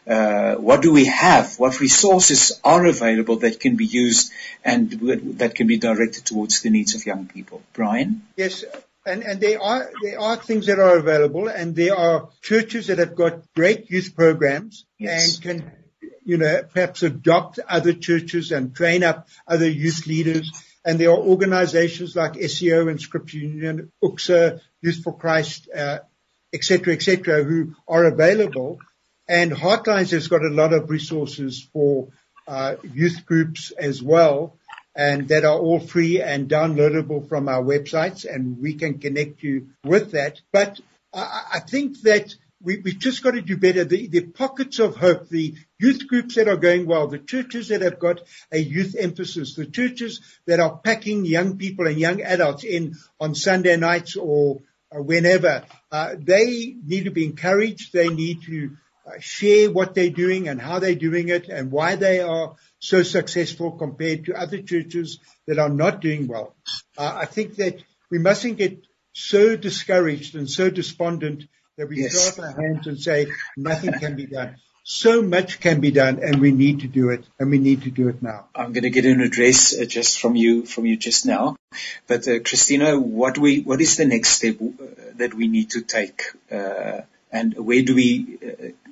Uh, 0.07 0.55
what 0.55 0.81
do 0.81 0.93
we 0.93 1.05
have? 1.05 1.55
What 1.59 1.81
resources 1.81 2.59
are 2.63 2.85
available 2.85 3.37
that 3.37 3.59
can 3.59 3.75
be 3.75 3.85
used 3.85 4.31
and 4.63 4.89
that 5.39 5.55
can 5.55 5.67
be 5.67 5.77
directed 5.77 6.25
towards 6.25 6.61
the 6.61 6.69
needs 6.69 6.95
of 6.95 7.05
young 7.05 7.27
people? 7.27 7.61
Brian? 7.73 8.21
Yes. 8.37 8.63
And, 9.05 9.23
and 9.23 9.39
there 9.39 9.61
are 9.61 9.89
there 10.01 10.19
are 10.19 10.35
things 10.35 10.65
that 10.67 10.79
are 10.79 10.97
available, 10.97 11.47
and 11.47 11.75
there 11.75 11.95
are 11.95 12.29
churches 12.41 12.87
that 12.87 12.99
have 12.99 13.15
got 13.15 13.41
great 13.55 13.89
youth 13.89 14.15
programs 14.15 14.85
yes. 14.97 15.35
and 15.35 15.43
can, 15.43 15.71
you 16.25 16.37
know, 16.37 16.63
perhaps 16.63 17.03
adopt 17.03 17.59
other 17.67 17.93
churches 17.93 18.51
and 18.51 18.75
train 18.75 19.03
up 19.03 19.27
other 19.47 19.69
youth 19.69 20.07
leaders. 20.07 20.51
And 20.83 20.99
there 20.99 21.09
are 21.09 21.17
organizations 21.17 22.15
like 22.15 22.33
SEO 22.33 22.89
and 22.89 22.99
Scripture 22.99 23.39
Union, 23.39 23.91
UCSA, 24.01 24.61
Youth 24.81 25.03
for 25.03 25.17
Christ, 25.17 25.67
uh, 25.75 25.99
etc., 26.53 26.93
et 26.93 27.03
who 27.25 27.75
are 27.87 28.05
available 28.05 28.79
and 29.27 29.51
Heartlines 29.51 30.11
has 30.11 30.27
got 30.27 30.43
a 30.43 30.49
lot 30.49 30.73
of 30.73 30.89
resources 30.89 31.67
for 31.73 32.07
uh, 32.47 32.75
youth 32.93 33.25
groups 33.25 33.71
as 33.71 34.01
well, 34.01 34.57
and 34.95 35.27
that 35.27 35.45
are 35.45 35.57
all 35.57 35.79
free 35.79 36.21
and 36.21 36.49
downloadable 36.49 37.27
from 37.27 37.49
our 37.49 37.61
websites, 37.61 38.25
and 38.25 38.59
we 38.59 38.73
can 38.75 38.99
connect 38.99 39.43
you 39.43 39.69
with 39.83 40.11
that. 40.11 40.39
But 40.51 40.79
I, 41.13 41.43
I 41.55 41.59
think 41.59 42.01
that 42.01 42.33
we, 42.61 42.75
have 42.75 42.97
just 42.97 43.21
got 43.21 43.31
to 43.31 43.41
do 43.41 43.57
better. 43.57 43.83
The, 43.83 44.07
the, 44.07 44.21
pockets 44.21 44.79
of 44.79 44.95
hope, 44.95 45.29
the 45.29 45.55
youth 45.77 46.07
groups 46.07 46.35
that 46.35 46.47
are 46.47 46.57
going 46.57 46.87
well, 46.87 47.07
the 47.07 47.19
churches 47.19 47.67
that 47.67 47.81
have 47.81 47.99
got 47.99 48.21
a 48.51 48.57
youth 48.57 48.95
emphasis, 48.97 49.55
the 49.55 49.65
churches 49.65 50.21
that 50.47 50.59
are 50.59 50.77
packing 50.77 51.25
young 51.25 51.57
people 51.57 51.85
and 51.85 51.99
young 51.99 52.21
adults 52.21 52.63
in 52.63 52.95
on 53.19 53.35
Sunday 53.35 53.77
nights 53.77 54.15
or 54.15 54.61
uh, 54.91 55.01
whenever, 55.01 55.65
uh, 55.91 56.15
they 56.17 56.75
need 56.83 57.05
to 57.05 57.11
be 57.11 57.25
encouraged. 57.25 57.93
They 57.93 58.09
need 58.09 58.43
to 58.43 58.77
share 59.19 59.71
what 59.71 59.95
they're 59.95 60.09
doing 60.09 60.47
and 60.47 60.61
how 60.61 60.79
they're 60.79 60.95
doing 60.95 61.29
it 61.29 61.49
and 61.49 61.71
why 61.71 61.95
they 61.95 62.19
are 62.19 62.55
so 62.79 63.03
successful 63.03 63.71
compared 63.71 64.25
to 64.25 64.39
other 64.39 64.61
churches 64.61 65.19
that 65.47 65.59
are 65.59 65.69
not 65.69 66.01
doing 66.01 66.27
well. 66.27 66.55
Uh, 66.97 67.13
I 67.15 67.25
think 67.25 67.55
that 67.55 67.81
we 68.09 68.19
mustn't 68.19 68.57
get 68.57 68.85
so 69.13 69.55
discouraged 69.55 70.35
and 70.35 70.49
so 70.49 70.69
despondent 70.69 71.45
that 71.77 71.89
we 71.89 72.03
yes. 72.03 72.35
throw 72.35 72.45
up 72.45 72.55
our 72.55 72.61
hands 72.61 72.87
and 72.87 72.99
say 72.99 73.27
nothing 73.55 73.93
can 73.93 74.15
be 74.15 74.25
done. 74.25 74.55
So 74.83 75.21
much 75.21 75.59
can 75.59 75.81
be 75.81 75.91
done, 75.91 76.19
and 76.23 76.39
we 76.39 76.51
need 76.51 76.79
to 76.79 76.87
do 76.87 77.09
it, 77.09 77.25
and 77.37 77.49
we 77.49 77.57
need 77.57 77.81
to 77.81 77.91
do 77.91 78.07
it 78.07 78.23
now. 78.23 78.47
I'm 78.55 78.71
going 78.71 78.85
to 78.85 78.89
get 78.89 79.03
an 79.03 79.19
address 79.19 79.77
uh, 79.77 79.83
just 79.83 80.17
from 80.21 80.37
you, 80.37 80.65
from 80.65 80.85
you 80.85 80.95
just 80.95 81.25
now. 81.25 81.57
But 82.07 82.25
uh, 82.25 82.39
Christina, 82.39 82.97
what 82.97 83.37
we, 83.37 83.59
what 83.59 83.81
is 83.81 83.97
the 83.97 84.05
next 84.05 84.29
step 84.29 84.55
uh, 84.61 84.85
that 85.17 85.33
we 85.33 85.49
need 85.49 85.71
to 85.71 85.81
take, 85.81 86.21
uh, 86.49 87.01
and 87.33 87.53
where 87.57 87.81
do 87.81 87.95
we 87.95 88.37
uh, 88.41 88.86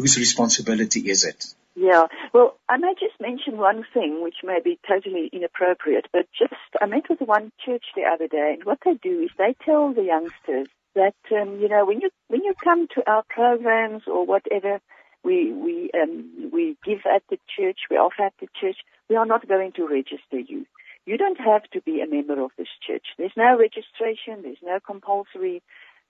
whose 0.00 0.18
responsibility 0.18 1.08
is 1.10 1.24
it? 1.24 1.46
Yeah, 1.76 2.06
well, 2.34 2.56
I 2.68 2.76
may 2.78 2.94
just 2.98 3.20
mention 3.20 3.56
one 3.56 3.84
thing 3.94 4.22
which 4.22 4.36
may 4.42 4.58
be 4.62 4.78
totally 4.88 5.30
inappropriate, 5.32 6.06
but 6.12 6.26
just 6.36 6.54
I 6.80 6.86
met 6.86 7.08
with 7.08 7.20
one 7.20 7.52
church 7.64 7.84
the 7.94 8.02
other 8.02 8.26
day, 8.26 8.54
and 8.54 8.64
what 8.64 8.78
they 8.84 8.94
do 8.94 9.20
is 9.20 9.30
they 9.38 9.54
tell 9.64 9.92
the 9.92 10.02
youngsters 10.02 10.68
that 10.94 11.14
um, 11.30 11.60
you 11.60 11.68
know 11.68 11.86
when 11.86 12.00
you 12.00 12.10
when 12.28 12.42
you 12.42 12.54
come 12.62 12.88
to 12.96 13.08
our 13.08 13.22
programs 13.28 14.02
or 14.08 14.26
whatever 14.26 14.80
we 15.22 15.52
we 15.52 15.90
um, 15.94 16.50
we 16.52 16.76
give 16.84 17.00
at 17.06 17.22
the 17.30 17.38
church, 17.56 17.78
we 17.90 17.96
offer 17.96 18.24
at 18.24 18.34
the 18.40 18.48
church, 18.60 18.78
we 19.08 19.16
are 19.16 19.26
not 19.26 19.46
going 19.46 19.72
to 19.72 19.86
register 19.86 20.38
you. 20.38 20.66
You 21.06 21.16
don't 21.16 21.40
have 21.40 21.62
to 21.72 21.80
be 21.80 22.00
a 22.00 22.06
member 22.06 22.40
of 22.42 22.50
this 22.58 22.68
church. 22.86 23.06
There's 23.16 23.32
no 23.36 23.56
registration. 23.58 24.42
There's 24.42 24.62
no 24.62 24.80
compulsory 24.84 25.62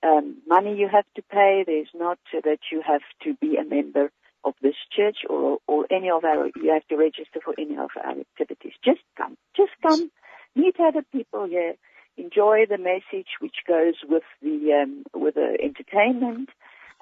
um, 0.02 0.36
money 0.46 0.76
you 0.76 0.88
have 0.88 1.04
to 1.16 1.22
pay. 1.22 1.64
There's 1.66 1.90
not 1.94 2.18
that 2.32 2.58
you 2.72 2.82
have 2.86 3.02
to 3.24 3.34
be 3.34 3.56
a 3.56 3.64
member 3.64 4.10
of 4.44 4.54
this 4.62 4.76
church 4.94 5.18
or, 5.28 5.58
or 5.66 5.86
any 5.90 6.10
of 6.10 6.24
our, 6.24 6.46
you 6.56 6.72
have 6.72 6.86
to 6.88 6.96
register 6.96 7.40
for 7.44 7.54
any 7.58 7.76
of 7.76 7.90
our 8.02 8.18
activities. 8.18 8.72
Just 8.84 9.00
come. 9.16 9.36
Just 9.56 9.72
come. 9.82 10.10
Meet 10.56 10.76
other 10.80 11.04
people 11.12 11.46
here. 11.46 11.74
Enjoy 12.16 12.64
the 12.68 12.78
message 12.78 13.28
which 13.40 13.56
goes 13.68 13.94
with 14.08 14.22
the, 14.42 14.82
um, 14.82 15.04
with 15.14 15.34
the 15.34 15.58
entertainment. 15.62 16.48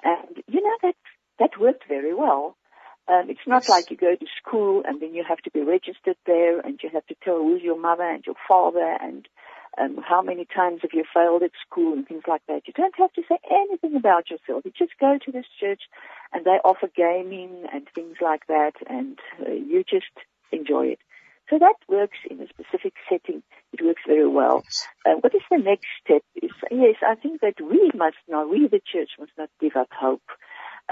And, 0.03 0.43
you 0.47 0.61
know, 0.61 0.77
that, 0.83 0.95
that 1.39 1.59
worked 1.59 1.85
very 1.87 2.13
well. 2.13 2.55
Um, 3.07 3.29
it's 3.29 3.47
not 3.47 3.67
like 3.67 3.89
you 3.89 3.97
go 3.97 4.15
to 4.15 4.25
school 4.37 4.83
and 4.85 5.01
then 5.01 5.15
you 5.15 5.23
have 5.27 5.39
to 5.39 5.51
be 5.51 5.61
registered 5.61 6.17
there 6.27 6.59
and 6.59 6.79
you 6.83 6.89
have 6.93 7.05
to 7.07 7.15
tell 7.23 7.37
who's 7.37 7.63
your 7.63 7.79
mother 7.79 8.03
and 8.03 8.23
your 8.25 8.35
father 8.47 8.97
and 9.01 9.27
um, 9.79 9.97
how 10.03 10.21
many 10.21 10.45
times 10.45 10.81
have 10.81 10.91
you 10.93 11.03
failed 11.13 11.43
at 11.43 11.51
school 11.65 11.93
and 11.93 12.07
things 12.07 12.23
like 12.27 12.41
that. 12.47 12.67
You 12.67 12.73
don't 12.73 12.95
have 12.97 13.13
to 13.13 13.21
say 13.27 13.37
anything 13.49 13.95
about 13.95 14.29
yourself. 14.29 14.63
You 14.65 14.71
just 14.77 14.97
go 14.99 15.17
to 15.23 15.31
this 15.31 15.45
church 15.59 15.81
and 16.33 16.45
they 16.45 16.59
offer 16.63 16.89
gaming 16.95 17.65
and 17.73 17.87
things 17.95 18.17
like 18.21 18.45
that 18.47 18.73
and 18.87 19.17
uh, 19.45 19.51
you 19.51 19.83
just 19.89 20.11
enjoy 20.51 20.87
it. 20.87 20.99
So 21.49 21.57
that 21.57 21.75
works 21.87 22.17
in 22.29 22.39
a 22.41 22.47
specific 22.47 22.93
setting. 23.09 23.41
It 23.73 23.83
works 23.83 24.03
very 24.05 24.27
well. 24.27 24.63
Uh, 25.05 25.15
what 25.21 25.33
is 25.33 25.41
the 25.49 25.57
next 25.57 25.87
step? 26.03 26.21
Is, 26.35 26.51
yes, 26.69 26.95
I 27.01 27.15
think 27.15 27.41
that 27.41 27.55
we 27.59 27.89
must 27.95 28.17
not, 28.27 28.49
we 28.49 28.67
the 28.67 28.81
church 28.91 29.09
must 29.17 29.31
not 29.37 29.49
give 29.59 29.75
up 29.75 29.89
hope. 29.91 30.21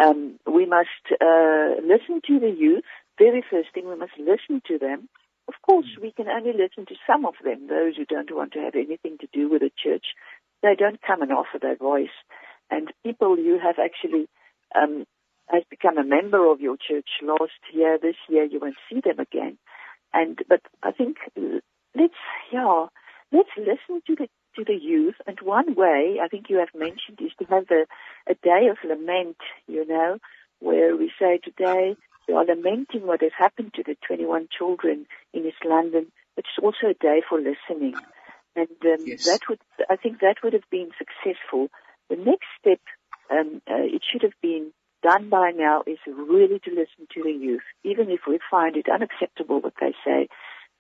Um, 0.01 0.39
we 0.51 0.65
must 0.65 0.89
uh, 1.21 1.81
listen 1.83 2.21
to 2.27 2.39
the 2.39 2.53
youth. 2.57 2.85
Very 3.19 3.43
first 3.49 3.69
thing, 3.73 3.88
we 3.88 3.95
must 3.95 4.17
listen 4.17 4.61
to 4.67 4.77
them 4.77 5.09
of 5.47 5.53
course, 5.61 5.87
we 6.01 6.11
can 6.11 6.27
only 6.27 6.51
listen 6.51 6.85
to 6.87 6.95
some 7.05 7.25
of 7.25 7.35
them, 7.43 7.67
those 7.67 7.95
who 7.95 8.05
don't 8.05 8.33
want 8.35 8.53
to 8.53 8.59
have 8.59 8.75
anything 8.75 9.17
to 9.19 9.27
do 9.31 9.49
with 9.49 9.61
the 9.61 9.71
church. 9.81 10.05
They 10.61 10.75
don't 10.75 11.01
come 11.01 11.21
and 11.21 11.31
offer 11.31 11.59
their 11.61 11.75
voice. 11.75 12.15
And 12.69 12.91
people 13.03 13.37
you 13.37 13.59
have 13.63 13.75
actually 13.79 14.27
um, 14.75 15.05
has 15.49 15.63
become 15.69 15.97
a 15.97 16.03
member 16.03 16.51
of 16.51 16.59
your 16.59 16.75
church 16.75 17.07
last 17.23 17.61
year, 17.73 17.97
this 18.01 18.17
year, 18.27 18.43
you 18.43 18.59
won't 18.59 18.75
see 18.89 18.99
them 18.99 19.19
again. 19.19 19.57
And 20.13 20.39
but 20.49 20.61
I 20.83 20.91
think 20.91 21.17
let's 21.95 22.13
yeah, 22.51 22.87
let's 23.31 23.49
listen 23.57 24.01
to 24.07 24.15
the 24.15 24.27
to 24.55 24.63
the 24.65 24.75
youth. 24.75 25.15
And 25.25 25.37
one 25.41 25.75
way 25.75 26.17
I 26.21 26.27
think 26.27 26.49
you 26.49 26.57
have 26.57 26.73
mentioned 26.75 27.19
is 27.19 27.31
to 27.39 27.45
have 27.45 27.65
a, 27.71 27.85
a 28.29 28.35
day 28.35 28.67
of 28.69 28.77
lament, 28.87 29.37
you 29.67 29.85
know, 29.87 30.17
where 30.59 30.95
we 30.95 31.11
say 31.19 31.39
today 31.43 31.95
We 32.28 32.34
are 32.34 32.45
lamenting 32.45 33.07
what 33.07 33.21
has 33.21 33.32
happened 33.38 33.73
to 33.75 33.84
the 33.84 33.95
21 34.05 34.49
children 34.55 35.05
in 35.34 35.45
East 35.45 35.63
London, 35.65 36.11
but 36.36 36.45
it's 36.45 36.63
also 36.63 36.91
a 36.91 36.93
day 36.93 37.21
for 37.28 37.39
listening. 37.39 37.95
And 38.55 38.67
um, 38.84 39.05
yes. 39.05 39.25
that 39.25 39.41
would, 39.49 39.59
I 39.89 39.95
think 39.95 40.19
that 40.19 40.38
would 40.43 40.53
have 40.53 40.69
been 40.69 40.89
successful. 40.97 41.69
The 42.09 42.15
next 42.15 42.47
step, 42.59 42.80
um, 43.32 43.61
uh, 43.69 43.84
it 43.84 44.01
should 44.09 44.23
have 44.23 44.39
been 44.41 44.71
done 45.03 45.30
by 45.30 45.51
now 45.51 45.84
is 45.86 45.99
really 46.07 46.59
to 46.59 46.71
listen 46.71 47.07
to 47.13 47.23
the 47.23 47.32
youth, 47.32 47.61
even 47.84 48.09
if 48.09 48.21
we 48.28 48.39
find 48.49 48.75
it 48.75 48.88
unacceptable 48.89 49.61
what 49.61 49.73
they 49.80 49.93
say, 50.03 50.28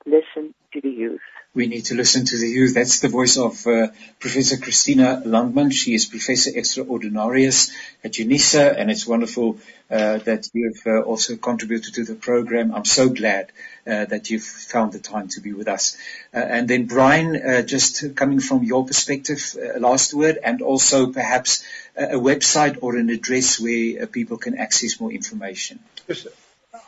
listen 0.07 0.53
to 0.73 0.81
the 0.81 0.89
youth. 0.89 1.21
We 1.53 1.67
need 1.67 1.85
to 1.85 1.95
listen 1.95 2.25
to 2.25 2.37
the 2.37 2.47
youth. 2.47 2.75
That's 2.75 2.99
the 2.99 3.07
voice 3.07 3.37
of 3.37 3.65
uh, 3.65 3.87
Professor 4.19 4.57
Christina 4.57 5.23
Landman. 5.25 5.71
She 5.71 5.95
is 5.95 6.05
Professor 6.05 6.51
Extraordinarius 6.51 7.71
at 8.03 8.13
UNISA, 8.13 8.75
and 8.77 8.91
it's 8.91 9.07
wonderful 9.07 9.57
uh, 9.89 10.19
that 10.19 10.49
you 10.53 10.71
have 10.71 10.93
uh, 10.93 11.01
also 11.01 11.35
contributed 11.35 11.95
to 11.95 12.03
the 12.03 12.13
program. 12.13 12.75
I'm 12.75 12.85
so 12.85 13.09
glad 13.09 13.51
uh, 13.87 14.05
that 14.05 14.29
you've 14.29 14.43
found 14.43 14.93
the 14.93 14.99
time 14.99 15.29
to 15.29 15.41
be 15.41 15.53
with 15.53 15.67
us. 15.67 15.97
Uh, 16.31 16.37
and 16.37 16.67
then, 16.67 16.85
Brian, 16.85 17.35
uh, 17.35 17.61
just 17.63 18.15
coming 18.15 18.39
from 18.39 18.63
your 18.63 18.85
perspective, 18.85 19.55
last 19.79 20.13
word, 20.13 20.37
and 20.43 20.61
also 20.61 21.11
perhaps 21.11 21.63
a 21.95 22.19
website 22.19 22.77
or 22.81 22.97
an 22.97 23.09
address 23.09 23.59
where 23.59 24.05
people 24.05 24.37
can 24.37 24.57
access 24.59 24.99
more 24.99 25.11
information. 25.11 25.79
Yes, 26.07 26.27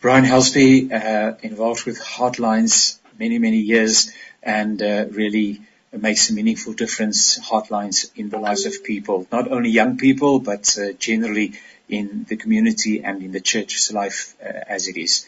Brian 0.00 0.24
Helsby, 0.24 0.92
uh, 0.92 1.34
involved 1.42 1.86
with 1.86 2.00
Heartlines 2.00 2.98
many, 3.18 3.38
many 3.38 3.58
years 3.58 4.12
and 4.42 4.82
uh, 4.82 5.06
really 5.10 5.62
makes 5.92 6.30
a 6.30 6.34
meaningful 6.34 6.74
difference, 6.74 7.38
Heartlines, 7.38 8.10
in 8.14 8.28
the 8.28 8.38
lives 8.38 8.66
of 8.66 8.84
people, 8.84 9.26
not 9.32 9.50
only 9.50 9.70
young 9.70 9.96
people, 9.96 10.40
but 10.40 10.76
uh, 10.78 10.92
generally 10.92 11.54
in 11.88 12.26
the 12.28 12.36
community 12.36 13.02
and 13.04 13.22
in 13.22 13.32
the 13.32 13.40
church's 13.40 13.92
life 13.92 14.34
uh, 14.42 14.48
as 14.68 14.88
it 14.88 14.96
is. 14.96 15.26